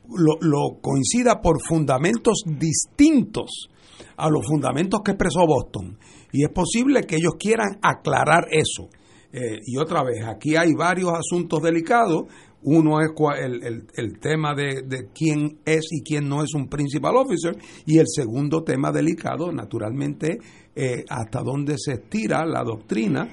[0.08, 3.68] lo, lo, coincida por fundamentos distintos
[4.16, 5.98] a los fundamentos que expresó Boston.
[6.32, 8.88] Y es posible que ellos quieran aclarar eso.
[9.32, 12.24] Eh, y otra vez, aquí hay varios asuntos delicados
[12.66, 13.10] uno es
[13.40, 17.56] el, el, tema de, de, quién es y quién no es un principal officer
[17.86, 20.38] y el segundo tema delicado, naturalmente,
[20.74, 23.28] eh, hasta dónde se estira la doctrina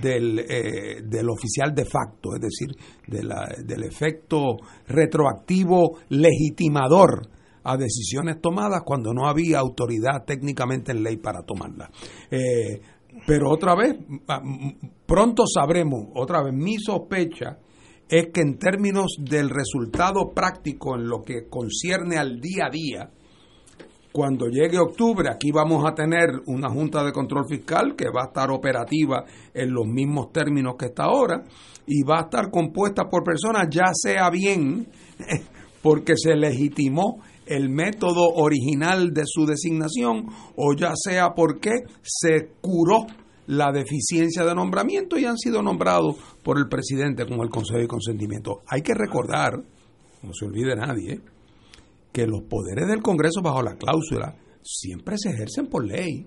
[0.00, 2.76] del, eh, del oficial de facto, es decir,
[3.06, 4.56] del efecto
[4.88, 7.28] retroactivo legitimador
[7.64, 11.90] a decisiones tomadas cuando no había autoridad técnicamente en ley para tomarlas.
[12.32, 12.80] Eh,
[13.28, 13.96] pero otra vez,
[15.06, 17.58] pronto sabremos, otra vez mi sospecha,
[18.12, 23.10] es que en términos del resultado práctico en lo que concierne al día a día,
[24.12, 28.26] cuando llegue octubre, aquí vamos a tener una Junta de Control Fiscal que va a
[28.26, 31.42] estar operativa en los mismos términos que está ahora
[31.86, 34.88] y va a estar compuesta por personas, ya sea bien
[35.82, 41.70] porque se legitimó el método original de su designación o ya sea porque
[42.02, 43.06] se curó
[43.52, 47.86] la deficiencia de nombramiento y han sido nombrados por el presidente como el Consejo de
[47.86, 48.62] Consentimiento.
[48.66, 49.62] Hay que recordar,
[50.22, 51.20] no se olvide nadie,
[52.10, 56.26] que los poderes del Congreso bajo la cláusula siempre se ejercen por ley.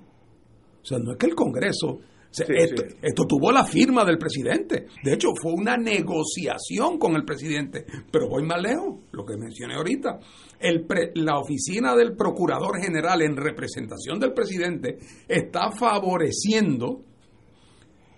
[0.84, 2.00] O sea, no es que el Congreso...
[2.38, 4.86] esto, tuvo la firma del presidente.
[5.04, 7.86] De hecho, fue una negociación con el presidente.
[8.12, 10.20] Pero voy más lejos, lo que mencioné ahorita.
[10.60, 17.04] El la oficina del Procurador General en representación del presidente está favoreciendo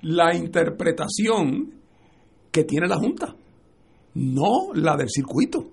[0.02, 1.74] la interpretación
[2.52, 3.36] que tiene la Junta,
[4.16, 5.72] no la del circuito.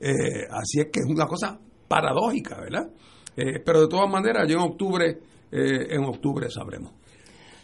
[0.00, 1.58] Eh, así es que es una cosa
[1.88, 2.90] paradójica, ¿verdad?
[3.36, 5.18] Eh, pero de todas maneras, yo en octubre,
[5.52, 6.92] eh, en octubre sabremos.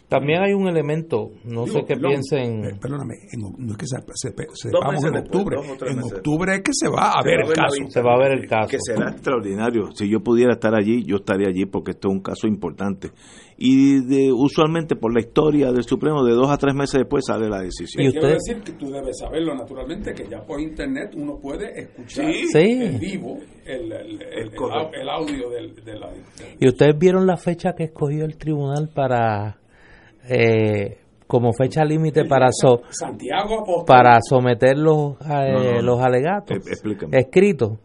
[0.07, 2.65] También hay un elemento, no sé qué piensen.
[2.65, 3.15] Eh, perdóname,
[3.57, 4.27] no es que se, se,
[4.69, 5.57] en octubre.
[5.87, 7.77] en octubre es que se va a ver el caso.
[7.89, 8.69] Se va a ver el caso.
[8.69, 9.89] Que será extraordinario.
[9.95, 13.09] Si yo pudiera estar allí, yo estaría allí porque esto es un caso importante.
[13.65, 17.47] Y de, usualmente por la historia del Supremo, de dos a tres meses después sale
[17.47, 18.03] la decisión.
[18.03, 18.19] ¿Y usted?
[18.19, 22.99] Quiero decir que tú debes saberlo, naturalmente, que ya por internet uno puede escuchar en
[22.99, 26.11] vivo el, el, audio del, de la.
[26.59, 29.55] ¿Y ustedes vieron la fecha que escogió el tribunal para
[30.27, 30.97] eh,
[31.27, 32.49] como fecha límite para
[33.85, 36.57] para someter los, eh, los alegatos.
[36.57, 37.79] Eh, escritos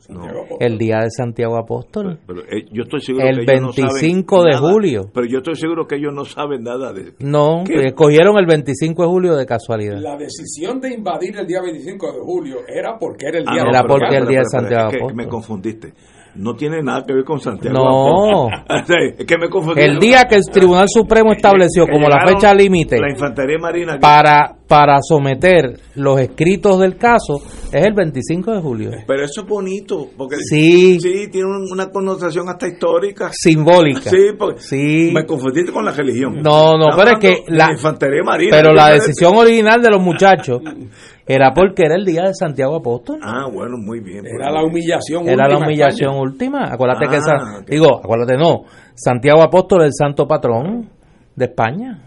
[0.61, 2.19] el día de Santiago Apóstol.
[2.51, 5.11] Eh, yo estoy seguro el 25 de julio.
[5.13, 9.09] Pero yo estoy seguro que ellos no saben nada de no escogieron el 25 de
[9.09, 9.99] julio de casualidad.
[9.99, 13.63] La decisión de invadir el día 25 de julio era porque era el ah, día
[13.69, 15.15] era porque el día de Santiago Apóstol.
[15.15, 15.93] me confundiste
[16.39, 17.77] no tiene nada que ver con Santiago.
[17.77, 18.49] No.
[19.19, 23.11] es que me El día que el Tribunal Supremo estableció como la fecha límite la
[23.11, 27.41] infantería marina para para someter los escritos del caso
[27.73, 28.91] es el 25 de julio.
[29.07, 33.31] Pero eso es bonito, porque sí, sí tiene una connotación hasta histórica.
[33.33, 34.11] Simbólica.
[34.11, 35.11] Sí, porque sí.
[35.13, 36.43] me confundiste con la religión.
[36.43, 38.51] No, no, pero es que la, infantería marina.
[38.55, 40.61] Pero la decisión original de los muchachos
[41.29, 43.21] era porque era el día de Santiago Apóstol.
[43.23, 44.25] Ah, bueno, muy bien.
[44.27, 45.33] Era la humillación última.
[45.33, 46.73] Era la humillación última.
[46.73, 48.65] Acuérdate que esa, ah, digo, acuérdate no,
[48.95, 50.89] Santiago Apóstol es el santo patrón
[51.37, 52.03] de España.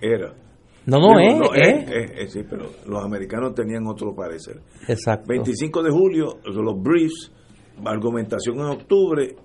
[0.00, 0.32] Era.
[0.86, 1.20] No, no,
[1.54, 4.60] es, es, Sí, pero los americanos tenían otro parecer.
[4.88, 5.26] Exacto.
[5.28, 7.30] 25 de julio, los briefs,
[7.84, 9.36] argumentación en octubre,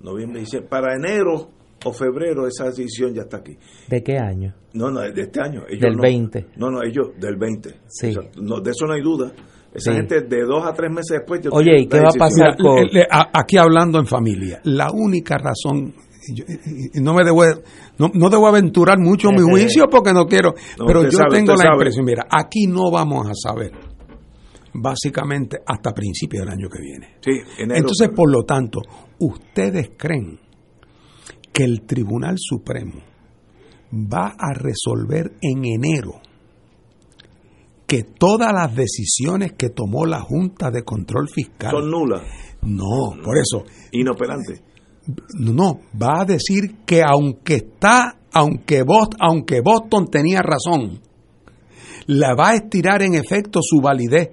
[0.00, 1.48] noviembre, dice, para enero
[1.84, 3.56] o febrero esa decisión ya está aquí.
[3.88, 4.54] ¿De qué año?
[4.74, 5.62] No, no, de este año.
[5.68, 6.46] del 20.
[6.56, 7.74] No, no, ellos del 20.
[7.88, 8.14] Sí.
[8.40, 9.32] no, de eso no hay duda.
[9.74, 11.40] Esa gente de dos a tres meses después...
[11.50, 12.86] Oye, ¿y qué va a pasar con...?
[13.32, 15.94] Aquí hablando en familia, la única razón
[17.00, 17.42] no me debo
[17.98, 20.54] no, no debo aventurar mucho mi juicio porque no quiero
[20.86, 23.72] pero yo tengo la impresión mira aquí no vamos a saber
[24.72, 27.16] básicamente hasta principios del año que viene
[27.58, 28.80] entonces por lo tanto
[29.18, 30.38] ustedes creen
[31.52, 33.00] que el Tribunal Supremo
[33.92, 36.20] va a resolver en enero
[37.86, 42.22] que todas las decisiones que tomó la Junta de Control Fiscal son nulas.
[42.62, 43.64] No, por eso.
[43.90, 44.62] Inoperantes
[45.38, 51.00] no, va a decir que aunque está, aunque, Boston, aunque Boston tenía razón,
[52.06, 54.30] la va a estirar en efecto su validez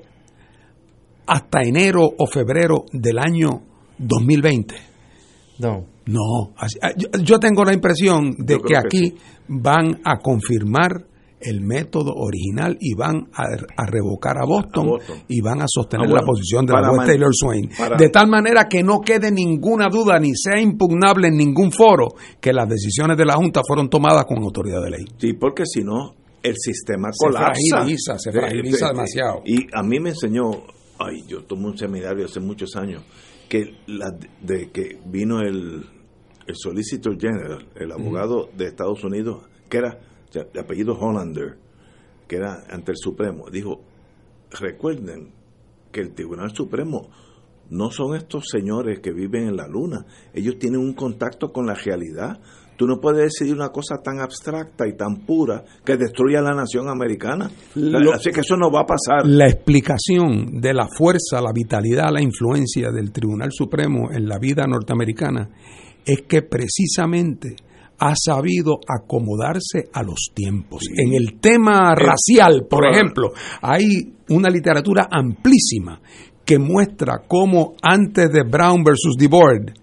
[1.27, 3.61] hasta enero o febrero del año
[3.97, 4.88] 2020.
[5.59, 5.85] No.
[6.05, 6.55] No,
[7.21, 9.15] yo, tengo la impresión de que aquí
[9.47, 11.05] van a confirmar
[11.39, 16.21] el método original y van a, revocar a Boston, y van a sostener ah, la
[16.21, 17.69] posición de la juez Taylor Swain.
[17.97, 22.07] De tal manera que no quede ninguna duda ni sea impugnable en ningún foro
[22.41, 25.05] que las decisiones de la Junta fueron tomadas con autoridad de ley.
[25.17, 27.53] Sí, porque si no, el sistema colapsa.
[27.53, 29.41] Se fragiliza, se fragiliza demasiado.
[29.45, 30.49] Y a mí me enseñó,
[30.97, 33.03] ay, yo tomé un seminario hace muchos años,
[33.49, 34.11] que la,
[34.41, 35.83] de que vino el,
[36.45, 39.99] el Solicitor General, el abogado de Estados Unidos, que era
[40.31, 41.57] de apellido Hollander,
[42.27, 43.81] que era ante el Supremo, dijo,
[44.51, 45.31] recuerden
[45.91, 47.09] que el Tribunal Supremo
[47.69, 51.75] no son estos señores que viven en la luna, ellos tienen un contacto con la
[51.75, 52.39] realidad.
[52.79, 56.87] Tú no puedes decidir una cosa tan abstracta y tan pura que destruya la nación
[56.87, 57.51] americana.
[58.15, 59.27] Así que eso no va a pasar.
[59.27, 64.63] La explicación de la fuerza, la vitalidad, la influencia del Tribunal Supremo en la vida
[64.65, 65.49] norteamericana
[66.05, 67.57] es que precisamente
[67.97, 70.83] ha sabido acomodarse a los tiempos.
[70.95, 75.99] En el tema racial, por ejemplo, hay una literatura amplísima
[76.45, 79.73] que muestra cómo antes de Brown versus DeBoard,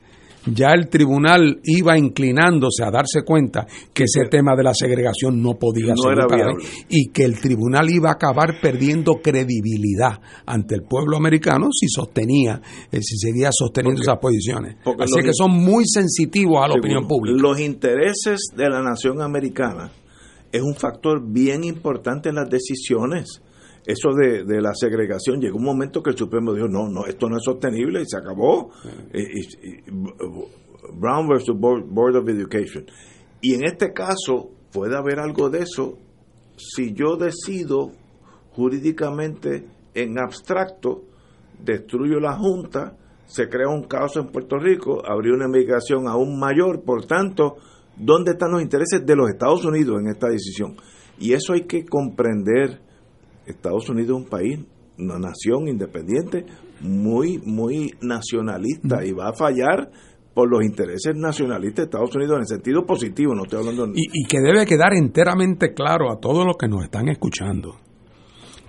[0.46, 5.54] ya el tribunal iba inclinándose a darse cuenta que ese tema de la segregación no
[5.54, 6.16] podía ser
[6.88, 12.60] y que el tribunal iba a acabar perdiendo credibilidad ante el pueblo americano si sostenía,
[12.90, 14.76] eh, si seguía sosteniendo esas posiciones.
[14.98, 17.38] Así que son muy sensitivos a la opinión pública.
[17.40, 19.90] Los intereses de la nación americana
[20.52, 23.42] es un factor bien importante en las decisiones
[23.86, 27.28] eso de, de, la segregación, llegó un momento que el Supremo dijo, no, no, esto
[27.28, 28.72] no es sostenible y se acabó.
[30.94, 32.86] Brown versus Board, of Education.
[33.40, 35.98] Y en este caso puede haber algo de eso
[36.56, 37.92] si yo decido
[38.52, 41.04] jurídicamente en abstracto,
[41.62, 42.96] destruyo la Junta,
[43.26, 47.56] se crea un caos en Puerto Rico, habría una migración aún mayor, por tanto,
[47.96, 50.76] ¿dónde están los intereses de los Estados Unidos en esta decisión?
[51.18, 52.80] Y eso hay que comprender
[53.46, 54.58] Estados Unidos es un país,
[54.98, 56.46] una nación independiente,
[56.80, 59.90] muy, muy nacionalista y va a fallar
[60.34, 63.86] por los intereses nacionalistas de Estados Unidos en el sentido positivo, no estoy hablando...
[63.94, 67.76] Y, y que debe quedar enteramente claro a todos los que nos están escuchando,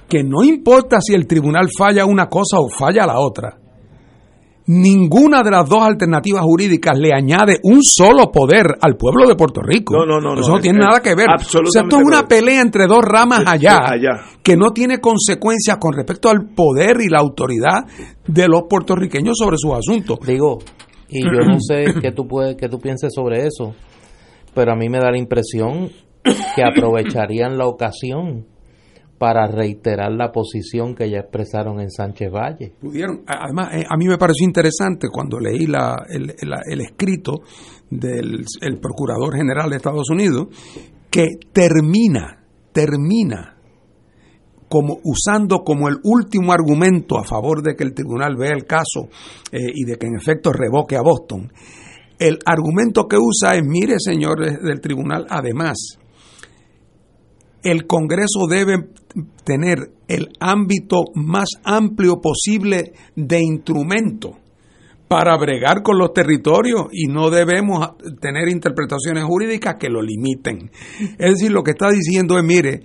[0.08, 3.60] que no importa si el tribunal falla una cosa o falla la otra,
[4.68, 9.62] ninguna de las dos alternativas jurídicas le añade un solo poder al pueblo de Puerto
[9.62, 9.96] Rico.
[9.98, 10.40] No, no, no.
[10.40, 11.28] Eso no, tiene nada que ver.
[11.30, 11.96] Absolutamente.
[11.96, 13.80] esto es una pelea entre dos ramas allá,
[14.44, 17.86] que no tiene consecuencias con respecto al poder y la autoridad
[18.28, 20.20] de los puertorriqueños sobre sus asuntos.
[20.26, 20.60] Digo,
[21.10, 23.74] y yo no sé qué tú, puedes, qué tú pienses sobre eso,
[24.54, 25.90] pero a mí me da la impresión
[26.56, 28.46] que aprovecharían la ocasión
[29.18, 32.74] para reiterar la posición que ya expresaron en Sánchez Valle.
[32.80, 37.42] Pudieron, además, eh, a mí me pareció interesante cuando leí la, el, escrito
[37.90, 38.46] del
[38.80, 40.48] Procurador General de Estados Unidos,
[41.10, 43.56] que termina, termina
[44.70, 49.08] como usando como el último argumento a favor de que el tribunal vea el caso
[49.52, 51.52] eh, y de que en efecto revoque a Boston.
[52.20, 56.00] El argumento que usa es, mire señores del tribunal, además,
[57.64, 58.90] el Congreso debe
[59.44, 64.38] tener el ámbito más amplio posible de instrumento
[65.08, 70.70] para bregar con los territorios y no debemos tener interpretaciones jurídicas que lo limiten.
[71.18, 72.82] Es decir, lo que está diciendo es, mire,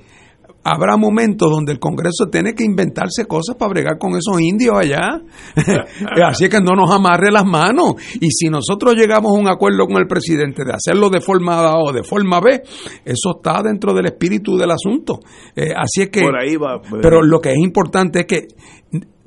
[0.65, 5.21] habrá momentos donde el Congreso tiene que inventarse cosas para bregar con esos indios allá.
[6.27, 7.95] Así es que no nos amarre las manos.
[8.21, 11.79] Y si nosotros llegamos a un acuerdo con el presidente de hacerlo de forma A
[11.79, 12.63] o de forma B,
[13.05, 15.21] eso está dentro del espíritu del asunto.
[15.57, 16.23] Eh, así es que...
[16.23, 16.81] Por ahí va.
[17.01, 18.47] Pero lo que es importante es que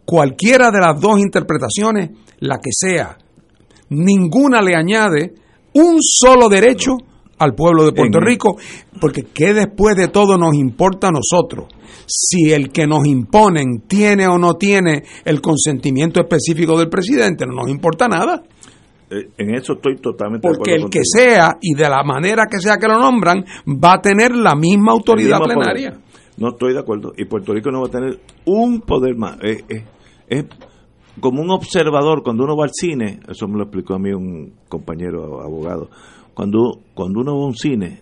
[0.05, 3.17] cualquiera de las dos interpretaciones, la que sea,
[3.89, 5.33] ninguna le añade
[5.73, 6.97] un solo derecho
[7.37, 8.57] al pueblo de Puerto Rico,
[8.99, 11.67] porque ¿qué después de todo nos importa a nosotros?
[12.07, 17.53] Si el que nos imponen tiene o no tiene el consentimiento específico del presidente, no
[17.53, 18.43] nos importa nada.
[19.09, 22.77] Eh, en eso estoy totalmente Porque el que sea y de la manera que sea
[22.77, 25.99] que lo nombran va a tener la misma autoridad plenaria.
[26.37, 27.13] No estoy de acuerdo.
[27.17, 29.37] Y Puerto Rico no va a tener un poder más.
[29.41, 30.45] es
[31.19, 33.19] como un observador cuando uno va al cine.
[33.27, 35.89] Eso me lo explicó a mí un compañero abogado
[36.35, 38.01] cuando, cuando uno va a un cine,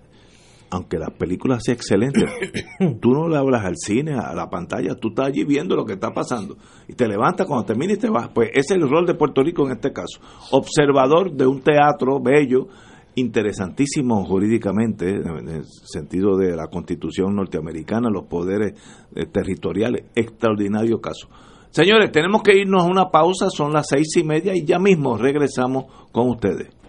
[0.72, 2.24] aunque las películas sean excelentes,
[3.00, 5.94] tú no le hablas al cine, a la pantalla, tú estás allí viendo lo que
[5.94, 6.58] está pasando.
[6.88, 8.30] Y te levantas cuando termina y te vas.
[8.34, 10.20] Pues ese es el rol de Puerto Rico en este caso.
[10.52, 12.68] Observador de un teatro bello,
[13.16, 18.74] interesantísimo jurídicamente, en el sentido de la constitución norteamericana, los poderes
[19.16, 21.28] eh, territoriales, extraordinario caso.
[21.70, 25.18] Señores, tenemos que irnos a una pausa, son las seis y media y ya mismo
[25.18, 26.83] regresamos con ustedes.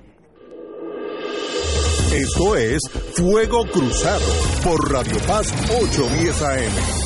[2.13, 2.81] Esto es
[3.15, 4.25] Fuego Cruzado
[4.63, 7.05] por Radio Paz 810 AM.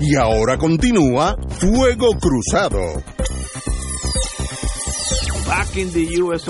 [0.00, 2.80] Y ahora continúa Fuego Cruzado.
[5.46, 6.44] Back in the US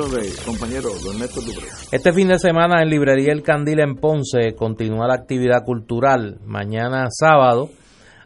[0.45, 1.45] compañero Don Néstor.
[1.91, 6.39] Este fin de semana en Librería El Candil en Ponce continúa la actividad cultural.
[6.47, 7.71] Mañana sábado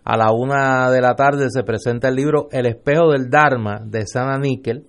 [0.05, 4.07] a la una de la tarde se presenta el libro El espejo del Dharma de
[4.07, 4.87] Sana Níquel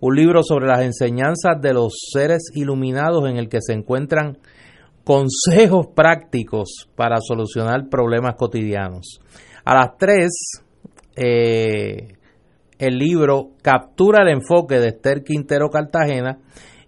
[0.00, 4.38] un libro sobre las enseñanzas de los seres iluminados en el que se encuentran
[5.04, 9.20] consejos prácticos para solucionar problemas cotidianos.
[9.64, 10.28] A las 3,
[11.16, 12.08] eh,
[12.78, 16.38] el libro Captura el enfoque de Esther Quintero Cartagena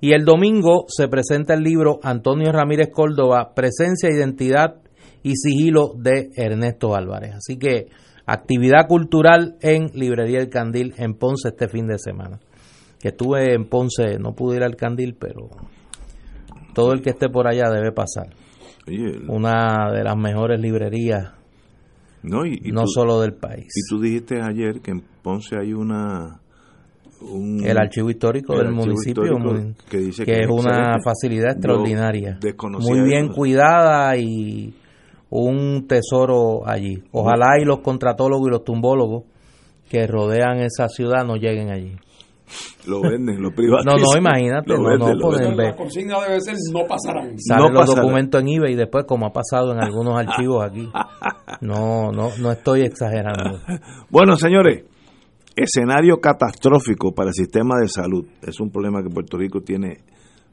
[0.01, 4.77] y el domingo se presenta el libro Antonio Ramírez Córdoba, Presencia, Identidad
[5.23, 7.35] y Sigilo de Ernesto Álvarez.
[7.37, 7.89] Así que
[8.25, 12.41] actividad cultural en Librería El Candil en Ponce este fin de semana
[13.03, 15.49] que estuve en Ponce, no pude ir al Candil, pero
[16.73, 18.29] todo el que esté por allá debe pasar.
[19.27, 21.33] Una de las mejores librerías,
[22.23, 23.67] no, y, no solo del país.
[23.75, 26.41] Y tú dijiste ayer que en Ponce hay una...
[27.21, 29.25] el archivo histórico del municipio,
[29.91, 32.39] que, dice que, es una facilidad extraordinaria,
[32.79, 34.73] muy bien cuidada y
[35.29, 37.03] un tesoro allí.
[37.11, 39.25] Ojalá y los contratólogos y los tumbólogos
[39.91, 41.97] que rodean esa ciudad no lleguen allí
[42.87, 43.97] lo venden, lo privatizan.
[43.97, 45.69] No, no, imagínate, no, no pueden ver.
[45.69, 47.39] La consigna debe ser no pasarán.
[47.39, 50.89] Salen los documentos en eBay y después, como ha pasado en algunos archivos aquí.
[51.61, 53.61] No, no, no estoy exagerando.
[54.11, 54.85] Bueno, señores,
[55.55, 58.27] escenario catastrófico para el sistema de salud.
[58.43, 59.99] Es un problema que Puerto Rico tiene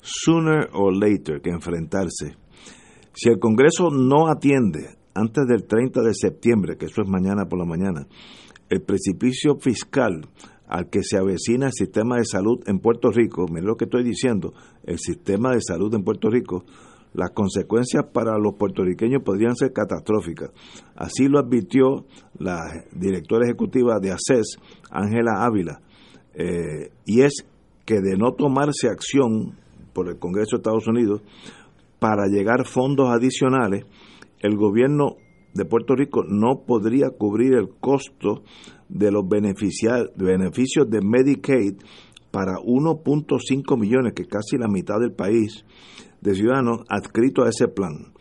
[0.01, 2.37] sooner or later que enfrentarse.
[3.13, 7.59] Si el Congreso no atiende antes del 30 de septiembre, que eso es mañana por
[7.59, 8.07] la mañana,
[8.69, 10.27] el precipicio fiscal
[10.69, 14.03] al que se avecina el sistema de salud en Puerto Rico, miren lo que estoy
[14.03, 16.63] diciendo, el sistema de salud en Puerto Rico,
[17.13, 20.51] las consecuencias para los puertorriqueños podrían ser catastróficas.
[20.95, 22.05] Así lo advirtió
[22.37, 24.57] la directora ejecutiva de ACES,
[24.91, 25.81] Ángela Ávila,
[26.35, 27.45] eh, y es
[27.83, 29.57] que de no tomarse acción
[29.93, 31.21] por el Congreso de Estados Unidos
[31.97, 33.85] para llegar fondos adicionales,
[34.41, 35.15] el gobierno
[35.55, 38.43] de Puerto Rico no podría cubrir el costo
[38.89, 41.75] de los beneficios de Medicaid
[42.31, 45.63] para 1.5 millones, que casi la mitad del país,
[46.21, 48.13] de ciudadanos adscritos a ese plan.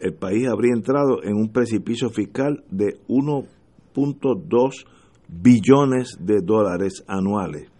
[0.00, 4.84] El país habría entrado en un precipicio fiscal de 1.2
[5.28, 7.70] billones de dólares anuales.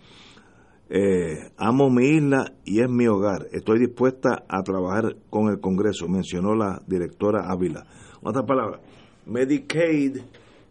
[0.91, 3.47] Eh, amo mi isla y es mi hogar.
[3.53, 7.85] Estoy dispuesta a trabajar con el Congreso, mencionó la directora Ávila.
[8.23, 8.81] Otra palabra,
[9.27, 10.17] Medicaid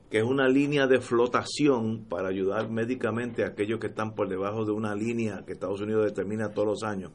[0.09, 4.65] que es una línea de flotación para ayudar médicamente a aquellos que están por debajo
[4.65, 7.11] de una línea que Estados Unidos determina todos los años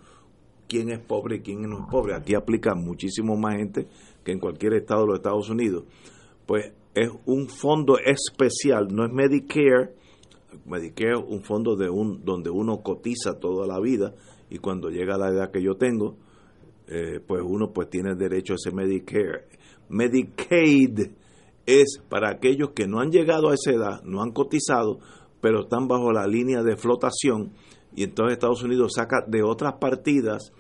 [0.73, 2.15] quién es pobre y quién no es pobre.
[2.15, 3.87] Aquí aplica muchísimo más gente
[4.25, 5.85] que en cualquier estado de los Estados Unidos.
[6.47, 9.95] Pues es un fondo especial, no es Medicare.
[10.65, 14.15] Medicare es un fondo de un, donde uno cotiza toda la vida
[14.49, 16.17] y cuando llega la edad que yo tengo,
[16.87, 19.47] eh, pues uno pues tiene derecho a ese Medicare.
[19.91, 21.01] Medicaid
[21.67, 24.99] es para aquellos que no han llegado a esa edad, no han cotizado,
[25.41, 27.53] pero están bajo la línea de flotación
[27.95, 30.53] y entonces Estados Unidos saca de otras partidas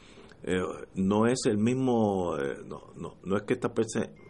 [0.44, 0.60] eh,
[0.96, 3.72] no es el mismo, eh, no, no, no, es que estas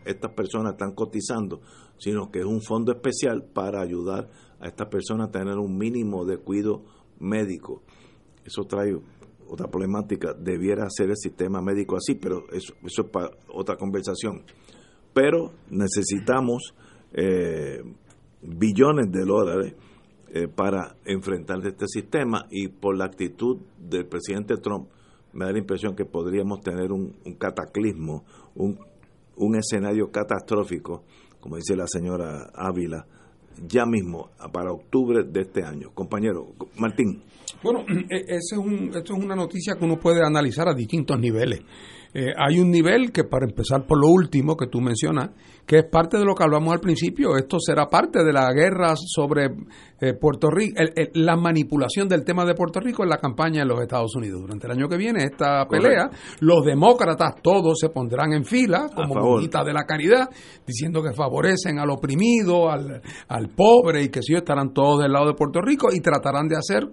[0.05, 1.63] estas personas están cotizando,
[1.99, 4.29] sino que es un fondo especial para ayudar
[4.61, 6.85] a estas personas a tener un mínimo de cuidado
[7.19, 7.83] médico.
[8.45, 8.95] Eso trae
[9.49, 14.43] otra problemática, debiera ser el sistema médico así, pero eso, eso es para otra conversación.
[15.13, 16.75] Pero necesitamos
[17.13, 17.83] eh,
[18.43, 19.75] billones de dólares
[20.55, 24.89] para enfrentar este sistema y por la actitud del presidente Trump,
[25.33, 28.25] me da la impresión que podríamos tener un, cataclismo,
[28.55, 28.79] un,
[29.37, 31.05] un, escenario catastrófico,
[31.41, 33.07] como dice la señora Ávila,
[33.67, 35.91] ya mismo, para octubre de este año.
[35.95, 37.23] Compañero, Martín.
[37.63, 37.81] Bueno,
[38.11, 41.61] e, ese es un, esto es una noticia que uno puede analizar a distintos niveles.
[42.15, 45.31] Eh, hay un nivel que, para empezar por lo último que tú mencionas,
[45.67, 48.95] que es parte de lo que hablamos al principio, esto será parte de la guerra
[48.97, 49.47] sobre
[50.01, 50.83] eh, Puerto Rico,
[51.15, 54.43] la manipulación del tema de Puerto Rico en la campaña en los Estados Unidos.
[54.43, 56.11] Durante el año que viene, esta pelea,
[56.41, 60.29] los demócratas todos se pondrán en fila como monita de la caridad,
[60.67, 65.29] diciendo que favorecen al oprimido, al, al pobre y que si estarán todos del lado
[65.29, 66.89] de Puerto Rico y tratarán de hacer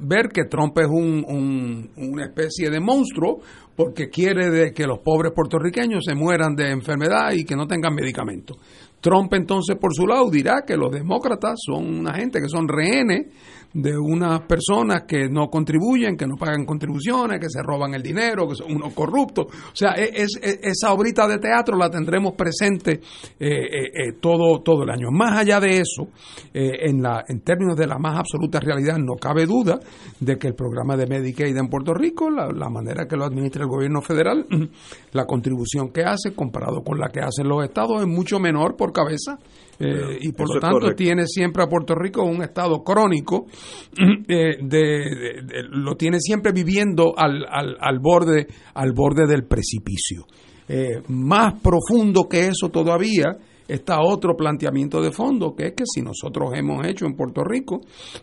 [0.00, 3.40] ver que Trump es un, una especie de monstruo
[3.76, 7.94] porque quiere de que los pobres puertorriqueños se mueran de enfermedad y que no tengan
[7.94, 8.56] medicamentos.
[9.00, 13.26] Trump entonces por su lado dirá que los demócratas son una gente que son rehenes
[13.72, 18.48] de unas personas que no contribuyen, que no pagan contribuciones, que se roban el dinero,
[18.48, 19.46] que son unos corruptos.
[19.46, 23.00] O sea, e, es, e, esa obrita de teatro la tendremos presente eh,
[23.38, 25.10] eh, eh, todo, todo el año.
[25.10, 26.08] Más allá de eso,
[26.52, 29.78] en, la, en términos de la más absoluta realidad, no cabe duda
[30.18, 33.62] de que el programa de Medicaid en Puerto Rico, la, la manera que lo administra
[33.62, 34.46] el gobierno federal,
[35.12, 38.92] la contribución que hace comparado con la que hacen los estados es mucho menor por
[38.92, 39.38] cabeza
[39.80, 43.46] eh, y por lo tanto tiene siempre a Puerto Rico un estado crónico,
[44.28, 50.26] eh, de, lo tiene siempre viviendo al, al, al, borde, al borde del precipicio.
[50.68, 53.38] Eh, más profundo que eso todavía
[53.68, 57.80] está otro planteamiento de fondo, que es que si nosotros hemos hecho en Puerto Rico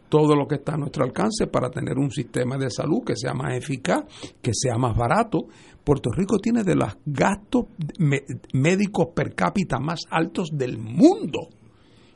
[0.10, 3.34] todo lo que está a nuestro alcance para tener un sistema de salud que sea
[3.34, 4.03] más eficaz,
[4.41, 5.45] que sea más barato,
[5.86, 7.66] Puerto Rico tiene de los gastos
[8.53, 11.48] médicos per cápita más altos del mundo.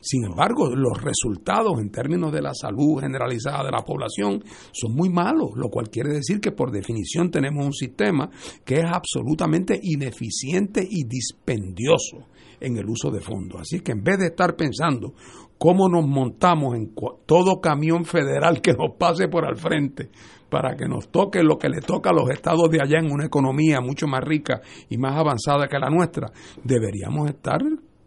[0.02, 5.10] Sin embargo, los resultados en términos de la salud generalizada de la población son muy
[5.10, 8.30] malos, lo cual quiere decir que por definición tenemos un sistema
[8.66, 12.26] que es absolutamente ineficiente y dispendioso
[12.62, 13.62] en el uso de fondos.
[13.62, 15.14] Así que en vez de estar pensando
[15.58, 20.10] cómo nos montamos en todo camión federal que nos pase por al frente
[20.50, 23.26] para que nos toque lo que le toca a los estados de allá en una
[23.26, 26.32] economía mucho más rica y más avanzada que la nuestra,
[26.64, 27.60] deberíamos estar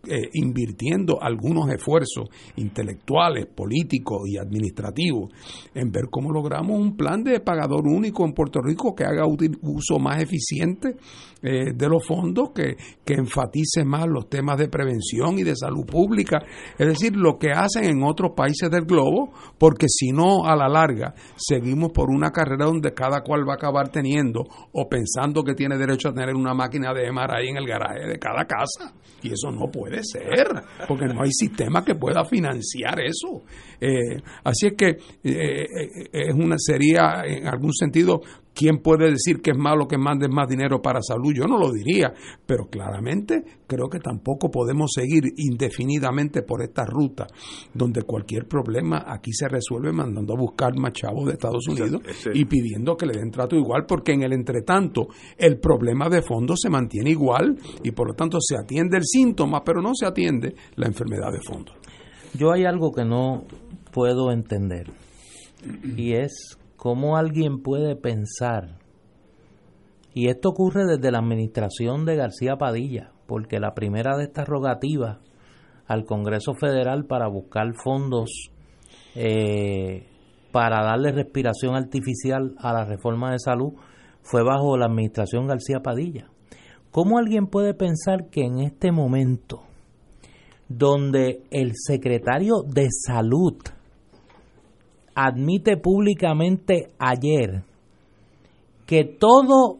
[0.08, 5.30] eh, invirtiendo algunos esfuerzos intelectuales, políticos y administrativos
[5.74, 9.98] en ver cómo logramos un plan de pagador único en Puerto Rico que haga uso
[9.98, 10.96] más eficiente
[11.42, 15.84] eh, de los fondos, que, que enfatice más los temas de prevención y de salud
[15.84, 16.38] pública,
[16.78, 20.68] es decir, lo que hacen en otros países del globo, porque si no, a la
[20.68, 25.54] larga, seguimos por una carrera donde cada cual va a acabar teniendo o pensando que
[25.54, 28.92] tiene derecho a tener una máquina de ahí en el garaje de cada casa.
[29.22, 30.48] Y eso no puede ser,
[30.88, 33.42] porque no hay sistema que pueda financiar eso.
[33.80, 38.20] Eh, así es que eh, eh, es una sería en algún sentido
[38.54, 41.32] ¿Quién puede decir que es malo que mandes más dinero para salud?
[41.34, 42.12] Yo no lo diría,
[42.44, 47.26] pero claramente creo que tampoco podemos seguir indefinidamente por esta ruta,
[47.72, 52.02] donde cualquier problema aquí se resuelve mandando a buscar más chavos de Estados Unidos
[52.34, 55.08] y pidiendo que le den trato igual, porque en el entretanto
[55.38, 59.64] el problema de fondo se mantiene igual y por lo tanto se atiende el síntoma,
[59.64, 61.72] pero no se atiende la enfermedad de fondo.
[62.34, 63.44] Yo hay algo que no
[63.92, 64.90] puedo entender
[65.96, 68.80] y es cómo alguien puede pensar,
[70.14, 75.18] y esto ocurre desde la administración de García Padilla, porque la primera de estas rogativas
[75.86, 78.50] al Congreso Federal para buscar fondos
[79.14, 80.08] eh,
[80.50, 83.74] para darle respiración artificial a la reforma de salud
[84.22, 86.30] fue bajo la administración García Padilla.
[86.90, 89.62] ¿Cómo alguien puede pensar que en este momento,
[90.68, 93.54] donde el secretario de salud
[95.14, 97.62] admite públicamente ayer
[98.86, 99.78] que todo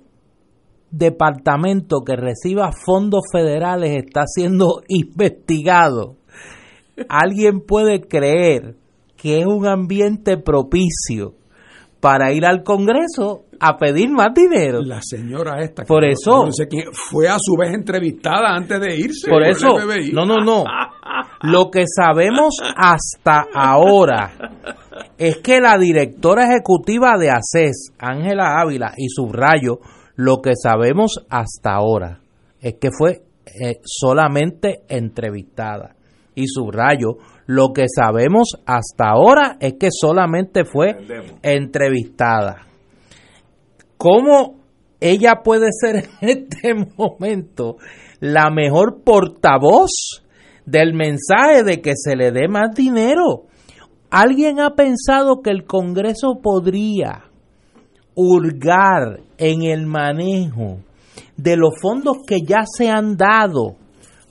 [0.91, 6.17] departamento que reciba fondos federales está siendo investigado.
[7.09, 8.77] Alguien puede creer
[9.17, 11.35] que es un ambiente propicio
[12.01, 14.83] para ir al Congreso a pedir más dinero.
[14.83, 15.85] La señora esta.
[15.85, 16.49] Por eso.
[16.93, 19.31] fue a su vez entrevistada antes de irse.
[19.31, 19.69] Por eso.
[20.13, 20.65] No, no, no.
[21.43, 24.31] Lo que sabemos hasta ahora
[25.19, 29.81] es que la directora ejecutiva de ACES, Ángela Ávila, y subrayo,
[30.15, 32.21] lo que sabemos hasta ahora
[32.61, 35.97] es que fue eh, solamente entrevistada.
[36.35, 40.97] Y subrayo, lo que sabemos hasta ahora es que solamente fue
[41.43, 42.67] entrevistada.
[43.97, 44.61] ¿Cómo
[45.01, 47.77] ella puede ser en este momento
[48.21, 50.22] la mejor portavoz
[50.67, 53.45] del mensaje de que se le dé más dinero?
[54.11, 57.25] ¿Alguien ha pensado que el Congreso podría
[58.15, 60.79] hurgar en el manejo
[61.37, 63.77] de los fondos que ya se han dado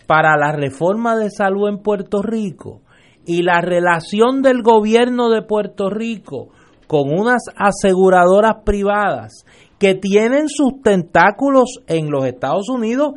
[0.08, 2.82] para la reforma de salud en Puerto Rico
[3.26, 6.50] y la relación del gobierno de Puerto Rico
[6.88, 9.46] con unas aseguradoras privadas
[9.80, 13.14] que tienen sus tentáculos en los Estados Unidos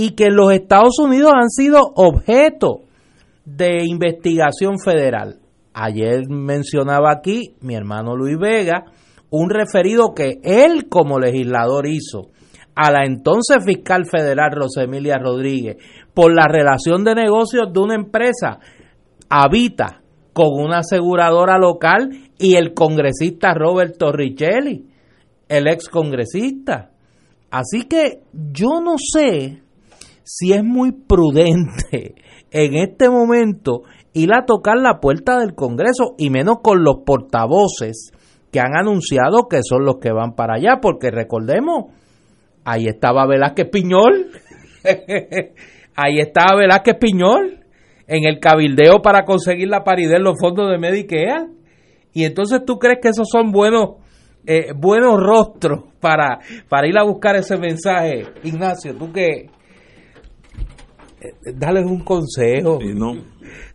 [0.00, 2.82] y que los Estados Unidos han sido objeto
[3.44, 5.40] de investigación federal.
[5.74, 8.84] Ayer mencionaba aquí mi hermano Luis Vega
[9.30, 12.28] un referido que él como legislador hizo
[12.76, 15.78] a la entonces fiscal federal Rosemilia Rodríguez
[16.14, 18.60] por la relación de negocios de una empresa
[19.28, 20.00] habita
[20.32, 22.08] con una aseguradora local
[22.38, 24.86] y el congresista Robert Torricelli,
[25.48, 26.92] el ex congresista.
[27.50, 29.62] Así que yo no sé
[30.30, 32.14] si es muy prudente
[32.50, 38.12] en este momento ir a tocar la puerta del Congreso y menos con los portavoces
[38.52, 41.94] que han anunciado que son los que van para allá, porque recordemos,
[42.64, 44.26] ahí estaba Velázquez Piñol,
[45.96, 47.64] ahí estaba Velázquez Piñol,
[48.06, 51.48] en el cabildeo para conseguir la paridad en los fondos de Medicare.
[52.12, 53.96] Y entonces tú crees que esos son buenos
[54.46, 56.38] eh, buenos rostros para,
[56.70, 58.24] para ir a buscar ese mensaje.
[58.44, 59.50] Ignacio, tú que
[61.54, 62.78] dale un consejo.
[62.94, 63.14] no.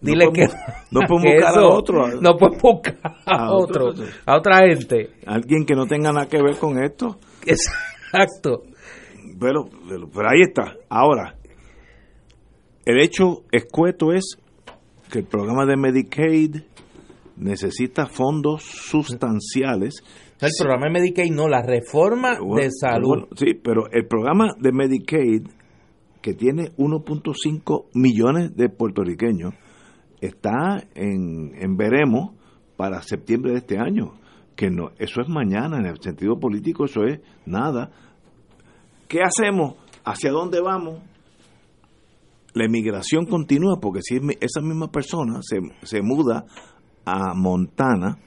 [0.02, 0.46] Dile que
[0.92, 2.08] no pueden buscar a otro.
[2.22, 3.94] No pueden buscar a, otro,
[4.26, 5.10] a otra gente.
[5.26, 7.18] Alguien que no tenga nada que ver con esto.
[7.46, 8.64] Exacto.
[9.40, 10.76] Pero, pero, pero ahí está.
[10.90, 11.36] Ahora,
[12.86, 14.38] el hecho escueto es
[15.12, 16.56] que el programa de Medicaid
[17.38, 20.04] necesita fondos sustanciales.
[20.40, 23.28] El programa de Medicaid no, la reforma de salud.
[23.36, 25.48] sí, pero el programa de Medicaid,
[26.24, 29.54] que tiene 1.5 millones de puertorriqueños,
[30.22, 32.32] está en, en veremos
[32.76, 34.14] para septiembre de este año.
[34.56, 37.92] Que no, eso es mañana, en el sentido político, eso es nada.
[39.08, 39.76] ¿Qué hacemos?
[40.04, 41.00] ¿Hacia dónde vamos?
[42.54, 46.46] la emigración continúa porque si esa misma persona se, se muda
[47.06, 48.18] a Montana,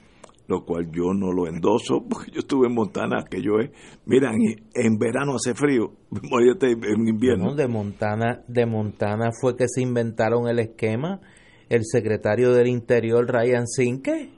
[0.47, 3.69] lo cual yo no lo endoso, porque yo estuve en Montana, que yo es,
[4.05, 4.31] mira,
[4.73, 7.53] en, verano hace frío, en invierno.
[7.55, 11.21] de Montana, de Montana fue que se inventaron el esquema,
[11.69, 14.31] el secretario del Interior, Ryan Sinke,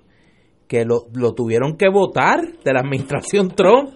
[0.68, 3.90] que lo, lo tuvieron que votar de la administración Trump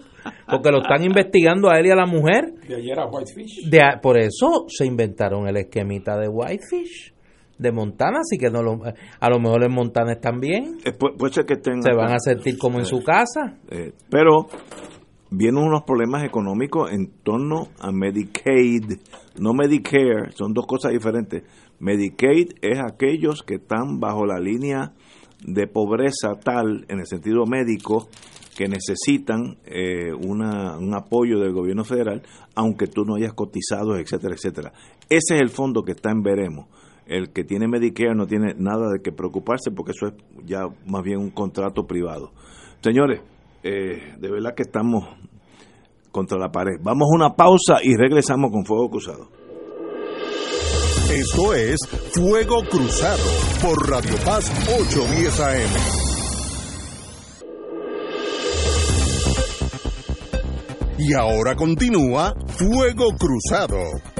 [0.48, 2.54] porque lo están investigando a él y a la mujer.
[2.66, 3.68] De ayer a Whitefish.
[4.00, 7.13] por eso se inventaron el esquemita de Whitefish
[7.58, 10.78] de Montana, así que no lo, a lo mejor en Montana están bien.
[10.84, 10.92] Eh,
[11.46, 13.58] que estén se van a sentir como en su casa.
[13.70, 14.48] Eh, pero
[15.30, 18.98] vienen unos problemas económicos en torno a Medicaid,
[19.38, 21.42] no Medicare, son dos cosas diferentes.
[21.80, 24.92] Medicaid es aquellos que están bajo la línea
[25.44, 28.08] de pobreza tal en el sentido médico
[28.56, 32.22] que necesitan eh, una, un apoyo del gobierno federal,
[32.54, 34.72] aunque tú no hayas cotizado, etcétera, etcétera.
[35.08, 36.66] Ese es el fondo que está en veremos.
[37.06, 40.14] El que tiene Medicare no tiene nada de que preocuparse porque eso es
[40.46, 42.32] ya más bien un contrato privado.
[42.80, 43.20] Señores,
[43.62, 45.04] eh, de verdad que estamos
[46.10, 46.78] contra la pared.
[46.80, 49.28] Vamos a una pausa y regresamos con Fuego Cruzado.
[51.10, 51.78] Esto es
[52.14, 53.22] Fuego Cruzado
[53.60, 56.04] por Radio Paz 810 AM.
[60.98, 64.13] Y ahora continúa Fuego Cruzado.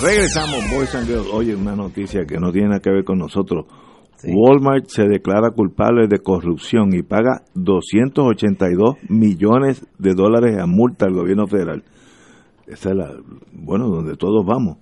[0.00, 1.28] Regresamos, Boys and Girls.
[1.32, 3.66] Oye, una noticia que no tiene nada que ver con nosotros.
[4.24, 11.14] Walmart se declara culpable de corrupción y paga 282 millones de dólares a multa al
[11.14, 11.82] gobierno federal.
[12.68, 13.10] Esa es la,
[13.52, 14.76] bueno, donde todos vamos.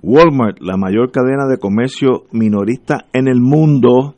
[0.00, 4.14] Walmart, la mayor cadena de comercio minorista en el mundo,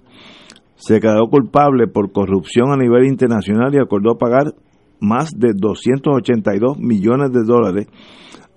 [0.76, 4.54] se quedó culpable por corrupción a nivel internacional y acordó pagar
[5.00, 7.86] más de 282 millones de dólares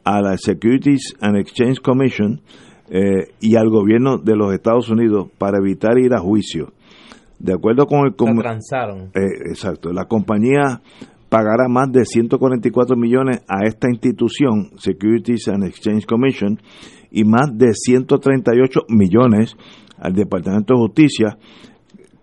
[0.03, 2.41] a la Securities and Exchange Commission
[2.89, 6.73] eh, y al gobierno de los Estados Unidos para evitar ir a juicio.
[7.39, 8.13] De acuerdo con el...
[9.15, 9.91] Eh, exacto.
[9.91, 10.81] La compañía
[11.29, 16.59] pagará más de 144 millones a esta institución, Securities and Exchange Commission,
[17.09, 19.55] y más de 138 millones
[19.97, 21.37] al Departamento de Justicia,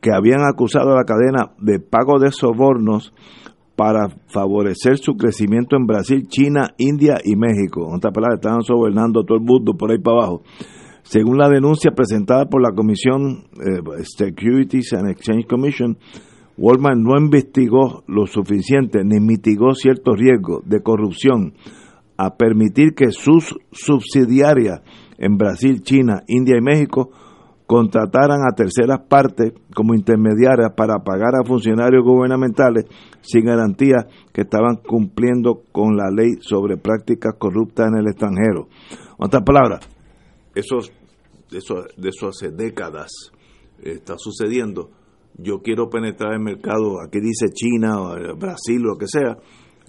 [0.01, 3.13] que habían acusado a la cadena de pago de sobornos
[3.79, 7.87] para favorecer su crecimiento en Brasil, China, India y México.
[7.89, 10.43] En otras palabras, estaban sobornando todo el mundo por ahí para abajo.
[11.03, 15.97] Según la denuncia presentada por la Comisión eh, Securities and Exchange Commission,
[16.57, 21.55] Walmart no investigó lo suficiente ni mitigó ciertos riesgos de corrupción
[22.17, 24.83] a permitir que sus subsidiarias
[25.19, 27.11] en Brasil, China, India y México
[27.69, 32.86] contrataran a terceras partes como intermediarias para pagar a funcionarios gubernamentales
[33.20, 38.69] sin garantía que estaban cumpliendo con la ley sobre prácticas corruptas en el extranjero.
[38.90, 39.86] En otras palabras,
[40.55, 40.78] eso,
[41.53, 43.11] eso, eso hace décadas
[43.82, 44.89] está sucediendo.
[45.36, 49.36] Yo quiero penetrar el mercado, aquí dice China, o Brasil, lo que sea,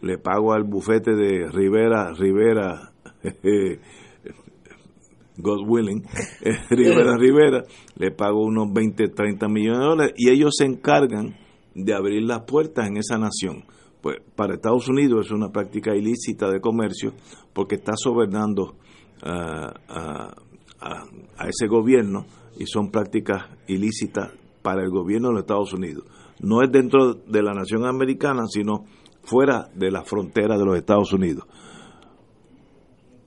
[0.01, 2.91] le pago al bufete de Rivera, Rivera,
[5.41, 6.03] God willing,
[6.41, 7.63] eh, Rivera Rivera,
[7.95, 11.35] le pago unos 20, 30 millones de dólares y ellos se encargan
[11.73, 13.63] de abrir las puertas en esa nación.
[14.01, 17.13] Pues para Estados Unidos es una práctica ilícita de comercio
[17.53, 18.75] porque está sobernando
[19.21, 19.73] a,
[21.37, 22.25] a ese gobierno
[22.57, 26.05] y son prácticas ilícitas para el gobierno de los Estados Unidos.
[26.41, 28.85] No es dentro de la nación americana, sino
[29.23, 31.45] fuera de la frontera de los Estados Unidos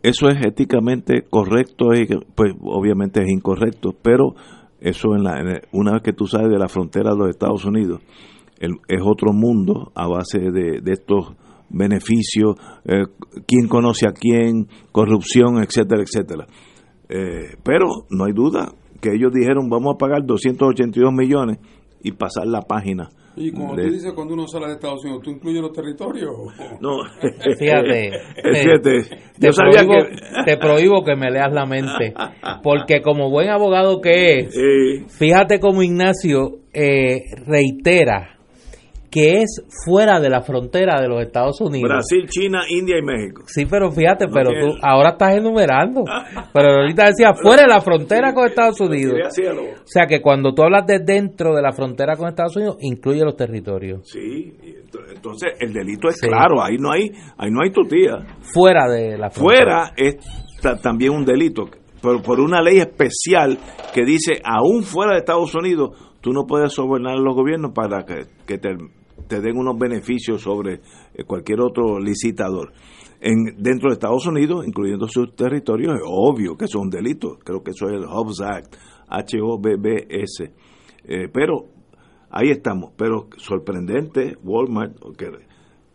[0.02, 1.90] eso es éticamente correcto,
[2.34, 4.34] pues obviamente es incorrecto, pero
[4.80, 8.00] eso en la, una vez que tú sales de la frontera de los Estados Unidos,
[8.58, 11.34] es otro mundo a base de, estos
[11.68, 13.06] beneficios, eh,
[13.46, 16.46] quién conoce a quién, corrupción, etcétera, etcétera.
[17.08, 21.58] Eh, pero no hay duda que ellos dijeron vamos a pagar 282 millones
[22.02, 25.30] y pasar la página y cuando tú dices cuando uno sale de Estados Unidos, ¿tú
[25.30, 26.32] incluyes los territorios?
[26.80, 26.98] No,
[27.58, 28.10] fíjate.
[29.40, 30.44] te, prohíbo, que...
[30.44, 32.12] te prohíbo que me leas la mente.
[32.62, 38.36] Porque como buen abogado que es, fíjate como Ignacio eh, reitera
[39.12, 41.86] que es fuera de la frontera de los Estados Unidos.
[41.86, 43.42] Brasil, China, India y México.
[43.44, 46.02] Sí, pero fíjate, pero tú ahora estás enumerando.
[46.50, 49.14] pero ahorita decía fuera de la frontera con Estados Unidos.
[49.14, 53.22] O sea que cuando tú hablas de dentro de la frontera con Estados Unidos, incluye
[53.22, 54.00] los territorios.
[54.08, 54.50] Sí,
[55.14, 58.16] entonces el delito es claro, ahí no hay ahí no hay tutía.
[58.40, 59.92] Fuera de la frontera.
[59.92, 60.16] Fuera es
[60.80, 61.68] también un delito,
[62.00, 63.58] pero por una ley especial
[63.92, 65.90] que dice, aún fuera de Estados Unidos,
[66.22, 68.70] tú no puedes sobornar a los gobiernos para que, que te
[69.28, 70.80] te den unos beneficios sobre
[71.14, 72.72] eh, cualquier otro licitador.
[73.20, 77.38] En, dentro de Estados Unidos, incluyendo sus territorios, es obvio que eso es un delito.
[77.44, 78.76] Creo que eso es el Hobbs Act,
[79.08, 80.52] H-O-B-B-S.
[81.04, 81.66] Eh, pero
[82.30, 82.92] ahí estamos.
[82.96, 85.30] Pero sorprendente, Walmart, que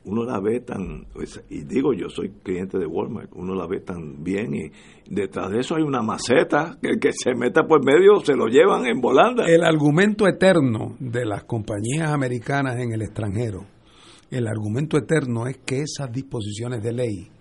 [0.08, 3.82] uno la ve tan, pues, y digo yo soy cliente de Walmart, uno la ve
[3.82, 4.72] tan bien y
[5.10, 8.48] detrás de eso hay una maceta que el que se meta por medio se lo
[8.48, 9.46] llevan en volanda.
[9.48, 13.66] El argumento eterno de las compañías americanas en el extranjero,
[14.32, 17.32] el argumento eterno es que esas disposiciones de ley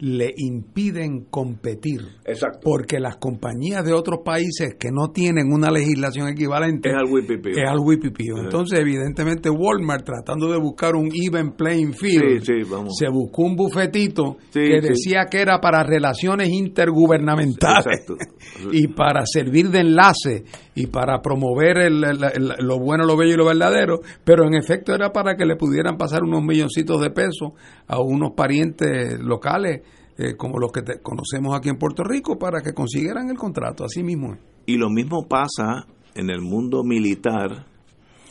[0.00, 2.00] le impiden competir.
[2.24, 2.60] Exacto.
[2.62, 7.46] Porque las compañías de otros países que no tienen una legislación equivalente es al WPP.
[7.48, 8.20] Es al WPP.
[8.44, 14.80] Entonces, evidentemente, Walmart, tratando de buscar un even playing field, se buscó un bufetito que
[14.80, 18.06] decía que era para relaciones intergubernamentales
[18.72, 20.44] y para servir de enlace
[20.74, 25.10] y para promover el, lo bueno, lo bello y lo verdadero, pero en efecto era
[25.10, 27.52] para que le pudieran pasar unos milloncitos de pesos
[27.86, 29.82] a unos parientes locales
[30.18, 34.02] eh, como los que conocemos aquí en Puerto Rico para que consiguieran el contrato, así
[34.02, 34.36] mismo
[34.66, 37.66] Y lo mismo pasa en el mundo militar,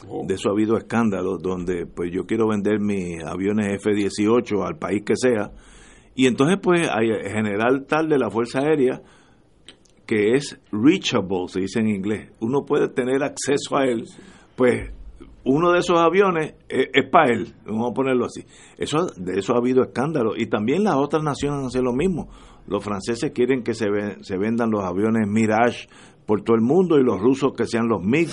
[0.07, 0.26] oh.
[0.27, 5.03] de eso ha habido escándalos, donde pues yo quiero vender mis aviones F-18 al país
[5.05, 5.51] que sea,
[6.14, 9.01] y entonces pues hay general tal de la Fuerza Aérea
[10.05, 14.05] que es reachable, se dice en inglés, uno puede tener acceso a él,
[14.57, 14.91] pues
[15.48, 18.44] uno de esos aviones es, para él, vamos a ponerlo así.
[18.78, 20.34] Eso, de eso ha habido escándalo.
[20.36, 22.30] Y también las otras naciones hacen lo mismo.
[22.68, 23.88] Los franceses quieren que se,
[24.22, 25.88] se vendan los aviones Mirage
[26.26, 28.30] por todo el mundo y los rusos que sean los MiG.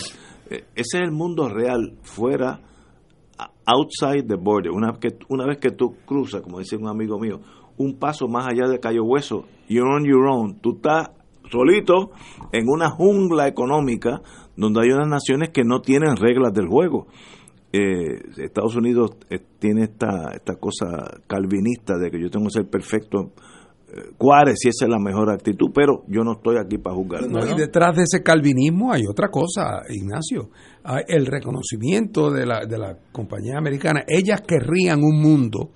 [0.51, 2.61] Eh, ese es el mundo real, fuera,
[3.65, 4.73] outside the border.
[4.73, 7.41] Una, que, una vez que tú cruzas, como dice un amigo mío,
[7.77, 10.61] un paso más allá de Cayo Hueso, you're on your own.
[10.61, 11.11] Tú estás
[11.51, 12.11] solito
[12.53, 14.23] en una jungla económica
[14.56, 17.06] donde hay unas naciones que no tienen reglas del juego.
[17.72, 22.70] Eh, Estados Unidos eh, tiene esta, esta cosa calvinista de que yo tengo que ser
[22.70, 23.32] perfecto
[24.16, 27.22] cuál si esa es la mejor actitud, pero yo no estoy aquí para juzgar.
[27.24, 30.51] y detrás de ese calvinismo hay otra cosa, Ignacio,
[30.82, 34.05] hay el reconocimiento de la, de la compañía americana.
[34.06, 35.70] Ellas querrían un mundo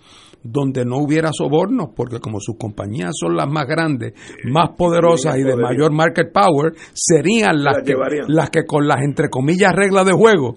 [0.50, 4.14] donde no hubiera sobornos, porque como sus compañías son las más grandes,
[4.44, 7.94] más poderosas y de mayor market power, serían las, que,
[8.28, 10.56] las que con las, entre comillas, reglas de juego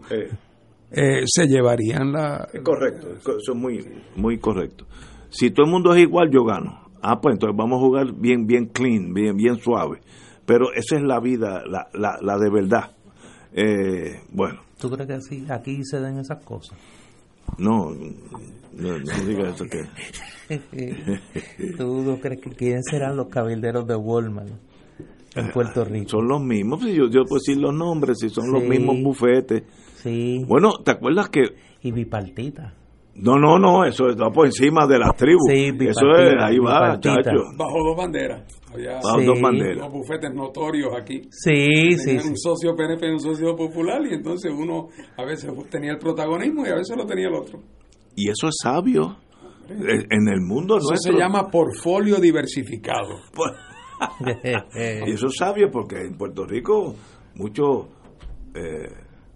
[0.91, 2.47] eh, se llevarían la...
[2.63, 3.85] Correcto, eso es muy,
[4.15, 4.85] muy correcto.
[5.29, 6.81] Si todo el mundo es igual, yo gano.
[7.01, 10.01] Ah, pues entonces vamos a jugar bien, bien clean, bien, bien suave.
[10.45, 12.91] Pero esa es la vida, la, la, la de verdad.
[13.53, 14.59] Eh, bueno.
[14.79, 16.77] ¿Tú crees que así, aquí se den esas cosas?
[17.57, 17.91] No,
[18.73, 19.83] no, no digas eso que.
[21.77, 24.49] ¿Tú crees que quiénes serán los cabilderos de Walmart
[25.35, 26.09] en ah, Puerto Rico?
[26.09, 29.63] Son los mismos, yo, yo puedo decir los nombres, si son los mismos bufetes.
[29.95, 30.43] Sí.
[30.47, 31.43] Bueno, ¿te acuerdas que.
[31.81, 32.73] Y bipartita.
[33.15, 35.43] No, no, no, eso está por encima de las tribus.
[35.49, 37.43] Sí, eso es, ahí va, chacho.
[37.57, 38.43] Bajo dos banderas.
[38.71, 39.77] Bajo dos banderas.
[39.77, 41.21] Los bufetes notorios aquí.
[41.29, 42.17] Sí, sí.
[42.17, 44.87] un socio PNP y un socio popular, y entonces uno
[45.17, 47.59] a veces tenía el protagonismo y a veeso lo tenía el otro.
[48.15, 49.17] Y eso es sabio.
[49.69, 53.21] En el mundo eso se llama portfolio diversificado.
[55.05, 56.95] y eso es sabio porque en Puerto Rico
[57.35, 57.87] muchos
[58.55, 58.89] eh,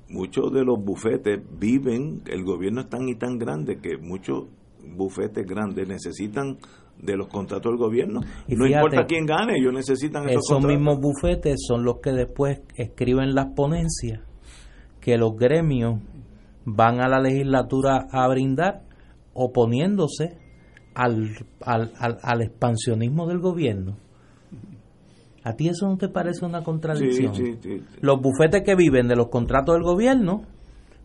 [0.10, 4.46] muchos de los bufetes viven, el gobierno es tan y tan grande que muchos
[4.84, 6.58] bufetes grandes necesitan
[7.02, 8.22] de los contratos del gobierno.
[8.48, 12.62] Y no importa quién gane, ellos necesitan esos, esos mismos bufetes son los que después
[12.76, 14.22] escriben las ponencias
[15.02, 16.02] que los gremios
[16.66, 18.82] van a la legislatura a brindar
[19.34, 20.38] oponiéndose
[20.96, 21.30] al,
[21.62, 23.98] al, al expansionismo del gobierno.
[25.44, 27.32] ¿A ti eso no te parece una contradicción?
[28.02, 30.42] los bufetes que viven de los contratos del gobierno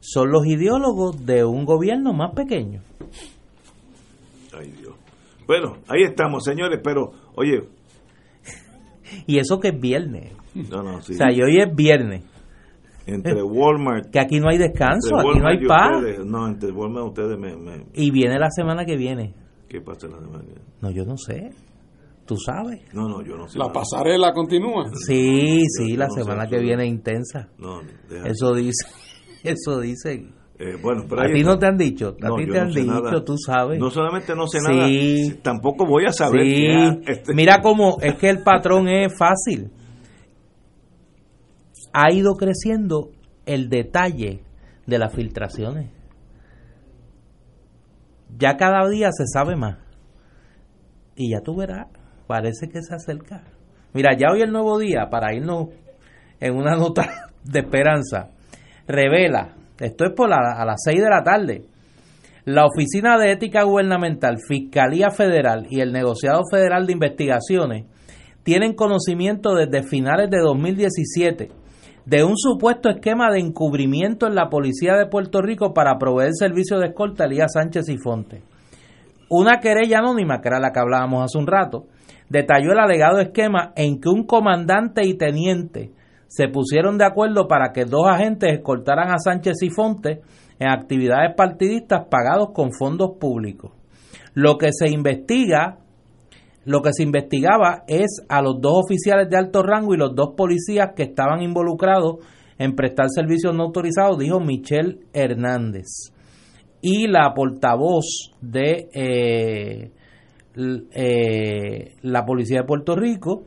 [0.00, 2.80] son los ideólogos de un gobierno más pequeño.
[4.58, 4.89] Ay Dios.
[5.50, 7.68] Bueno, ahí estamos, señores, pero oye.
[9.26, 10.32] y eso que es viernes.
[10.54, 11.14] No, no, sí.
[11.14, 12.22] O sea, y hoy es viernes.
[13.04, 14.12] Entre Walmart.
[14.12, 15.90] Que aquí no hay descanso, aquí no hay paz.
[16.24, 17.52] no, entre Walmart ustedes me,
[17.94, 19.34] Y viene la semana que viene.
[19.68, 20.64] ¿Qué pasa la semana que viene?
[20.82, 21.50] No, yo no sé.
[22.26, 22.82] Tú sabes.
[22.94, 23.58] No, no, yo no sé.
[23.58, 24.84] La pasarela continúa.
[25.04, 27.48] Sí, sí, la semana que viene intensa.
[27.58, 27.80] No,
[28.24, 28.86] eso dice,
[29.42, 30.28] eso dice.
[30.62, 33.34] Eh, bueno, pero a ti no te han dicho, a ti te han dicho, tú
[33.38, 33.80] sabes.
[33.80, 34.86] No solamente no sé nada,
[35.40, 36.42] tampoco voy a saber.
[36.42, 36.66] Sí.
[37.06, 39.70] Este Mira cómo es que el patrón es fácil.
[41.94, 43.08] Ha ido creciendo
[43.46, 44.42] el detalle
[44.86, 45.90] de las filtraciones.
[48.36, 49.78] Ya cada día se sabe más.
[51.16, 51.86] Y ya tú verás
[52.26, 53.44] parece que se acerca.
[53.94, 55.68] Mira, ya hoy el nuevo día, para irnos
[56.38, 58.30] en una nota de esperanza,
[58.86, 61.64] revela, esto es por a las 6 de la tarde,
[62.44, 67.84] la Oficina de Ética Gubernamental, Fiscalía Federal y el Negociado Federal de Investigaciones
[68.42, 71.50] tienen conocimiento desde finales de 2017
[72.06, 76.78] de un supuesto esquema de encubrimiento en la Policía de Puerto Rico para proveer servicio
[76.78, 78.42] de escolta a Elías Sánchez y Fonte.
[79.28, 81.86] Una querella anónima, que era la que hablábamos hace un rato,
[82.28, 85.92] detalló el alegado esquema en que un comandante y teniente
[86.30, 90.20] se pusieron de acuerdo para que dos agentes escoltaran a Sánchez y Fonte
[90.60, 93.72] en actividades partidistas pagados con fondos públicos.
[94.34, 95.78] Lo que se investiga,
[96.64, 100.34] lo que se investigaba es a los dos oficiales de alto rango y los dos
[100.36, 102.18] policías que estaban involucrados
[102.58, 106.12] en prestar servicios no autorizados, dijo Michelle Hernández.
[106.80, 109.90] Y la portavoz de eh,
[110.94, 113.46] eh, la Policía de Puerto Rico,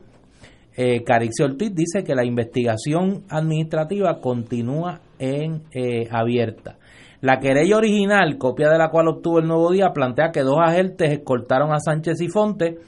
[0.76, 1.04] eh,
[1.42, 6.76] Ortiz, dice que la investigación administrativa continúa en eh, abierta.
[7.20, 11.10] La querella original, copia de la cual obtuvo el Nuevo Día, plantea que dos agentes
[11.10, 12.78] escoltaron a Sánchez y Fonte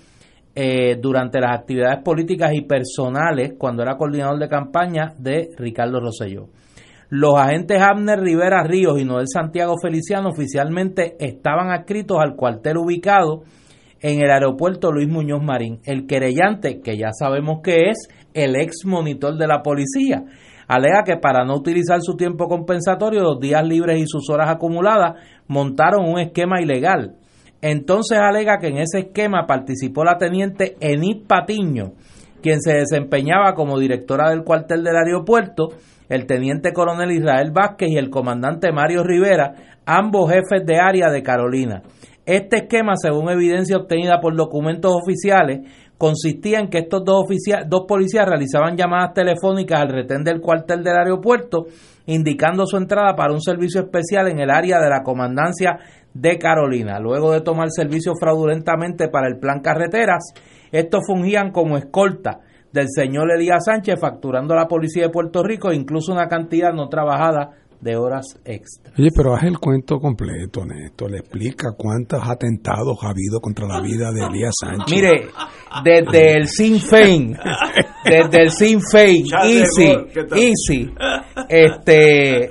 [0.55, 6.49] eh, durante las actividades políticas y personales cuando era coordinador de campaña de Ricardo Rosselló.
[7.09, 13.45] Los agentes Abner Rivera Ríos y Noel Santiago Feliciano oficialmente estaban adscritos al cuartel ubicado
[14.07, 15.81] en el aeropuerto Luis Muñoz Marín.
[15.85, 20.23] El querellante, que ya sabemos que es el ex monitor de la policía,
[20.69, 25.15] alega que para no utilizar su tiempo compensatorio, los días libres y sus horas acumuladas,
[25.49, 27.17] montaron un esquema ilegal.
[27.61, 31.95] Entonces alega que en ese esquema participó la teniente Enid Patiño,
[32.41, 35.71] quien se desempeñaba como directora del cuartel del aeropuerto,
[36.09, 39.55] el teniente coronel Israel Vázquez y el comandante Mario Rivera,
[39.85, 41.83] ambos jefes de área de Carolina.
[42.27, 45.61] Este esquema, según evidencia obtenida por documentos oficiales,
[45.97, 47.25] consistía en que estos dos,
[47.87, 51.67] policías realizaban llamadas telefónicas al retén del cuartel del aeropuerto
[52.07, 55.79] indicando su entrada para un servicio especial en el área de la comandancia
[56.13, 56.99] de Carolina.
[56.99, 60.33] Luego de tomar servicio fraudulentamente para el plan carreteras,
[60.73, 62.41] estos fungían como escolta
[62.73, 66.89] del señor Elías Sánchez, facturando a la policía de Puerto Rico incluso una cantidad no
[66.89, 68.93] trabajada de horas extra.
[68.99, 71.11] Oye, pero haz el cuento completo, Néstor.
[71.11, 74.87] Le explica cuántos atentados ha habido contra la vida de Elías Sánchez.
[74.91, 75.29] Mire,
[75.85, 77.37] desde el Sinn Féin,
[78.05, 79.95] desde el Sinn Féin, Easy,
[80.35, 80.95] Easy,
[81.49, 82.51] este,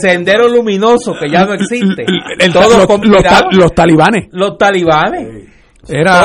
[0.00, 2.04] Sendero Luminoso, que ya no existe.
[3.52, 4.28] los, talibanes.
[4.32, 5.55] Los talibanes.
[5.88, 6.24] Era,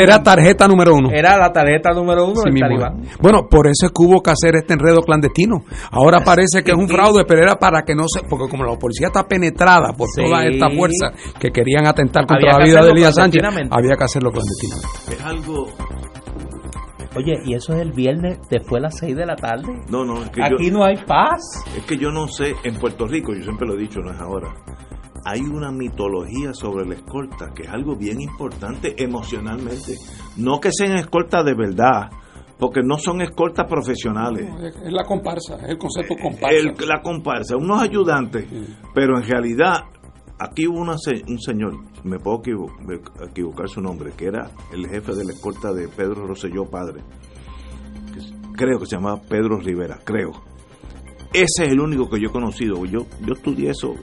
[0.00, 1.10] era tarjeta número uno.
[1.12, 3.02] Era la tarjeta número uno del talibán.
[3.20, 5.64] Bueno, por eso es que hubo que hacer este enredo clandestino.
[5.90, 8.22] Ahora parece que es un fraude, pero era para que no se.
[8.28, 12.64] Porque como la policía está penetrada por toda esta fuerza que querían atentar contra la
[12.64, 14.88] vida de Elías Sánchez, había que hacerlo clandestinamente.
[15.12, 15.66] Es algo
[17.14, 19.68] Oye, ¿y eso es el viernes después de las 6 de la tarde?
[19.90, 21.40] No, no, es que Aquí no hay paz.
[21.76, 24.18] Es que yo no sé, en Puerto Rico, yo siempre lo he dicho, no es
[24.18, 24.48] ahora,
[25.24, 29.96] hay una mitología sobre la escolta que es algo bien importante emocionalmente.
[30.36, 32.10] No que sean escoltas de verdad,
[32.58, 34.48] porque no son escoltas profesionales.
[34.84, 36.86] es la comparsa, es el concepto comparsa.
[36.86, 38.46] la comparsa, unos ayudantes,
[38.94, 39.84] pero en realidad
[40.38, 40.96] aquí hubo una,
[41.28, 41.74] un señor,
[42.04, 42.42] me puedo
[43.28, 47.02] equivocar, su nombre, que era el jefe de la escolta de Pedro Rosselló padre,
[48.56, 50.32] creo que se llamaba Pedro Rivera, creo.
[51.32, 52.84] Ese es el único que yo he conocido.
[52.84, 53.94] Yo, yo estudié eso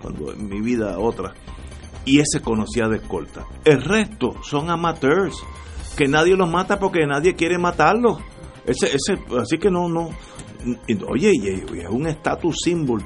[0.00, 1.34] cuando en mi vida otra,
[2.04, 3.44] y ese conocía de escolta.
[3.64, 5.36] El resto son amateurs,
[5.96, 8.18] que nadie los mata porque nadie quiere matarlos.
[8.64, 10.10] Ese, ese, así que no, no.
[11.08, 13.04] Oye, es un estatus símbolo.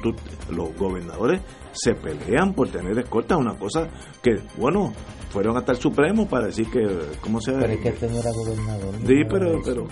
[0.50, 1.40] Los gobernadores
[1.72, 3.88] se pelean por tener escolta, una cosa
[4.22, 4.92] que, bueno,
[5.30, 6.80] fueron hasta el Supremo para decir que,
[7.20, 8.94] ¿cómo se Pero es que este no era gobernador.
[9.06, 9.86] Sí, pero, pero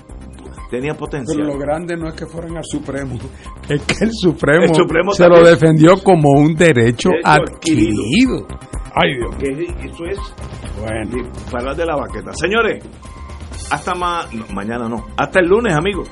[0.70, 1.36] tenía potencial.
[1.36, 3.16] Pero lo grande no es que fueran al Supremo,
[3.68, 8.46] es que el Supremo, se lo defendió como un derecho, adquirido.
[8.94, 9.36] Ay, Dios.
[9.36, 10.18] Que eso es
[10.80, 11.30] bueno.
[11.50, 12.32] para de la baqueta.
[12.32, 12.84] Señores,
[13.70, 16.08] hasta más, mañana no, hasta el lunes, amigos.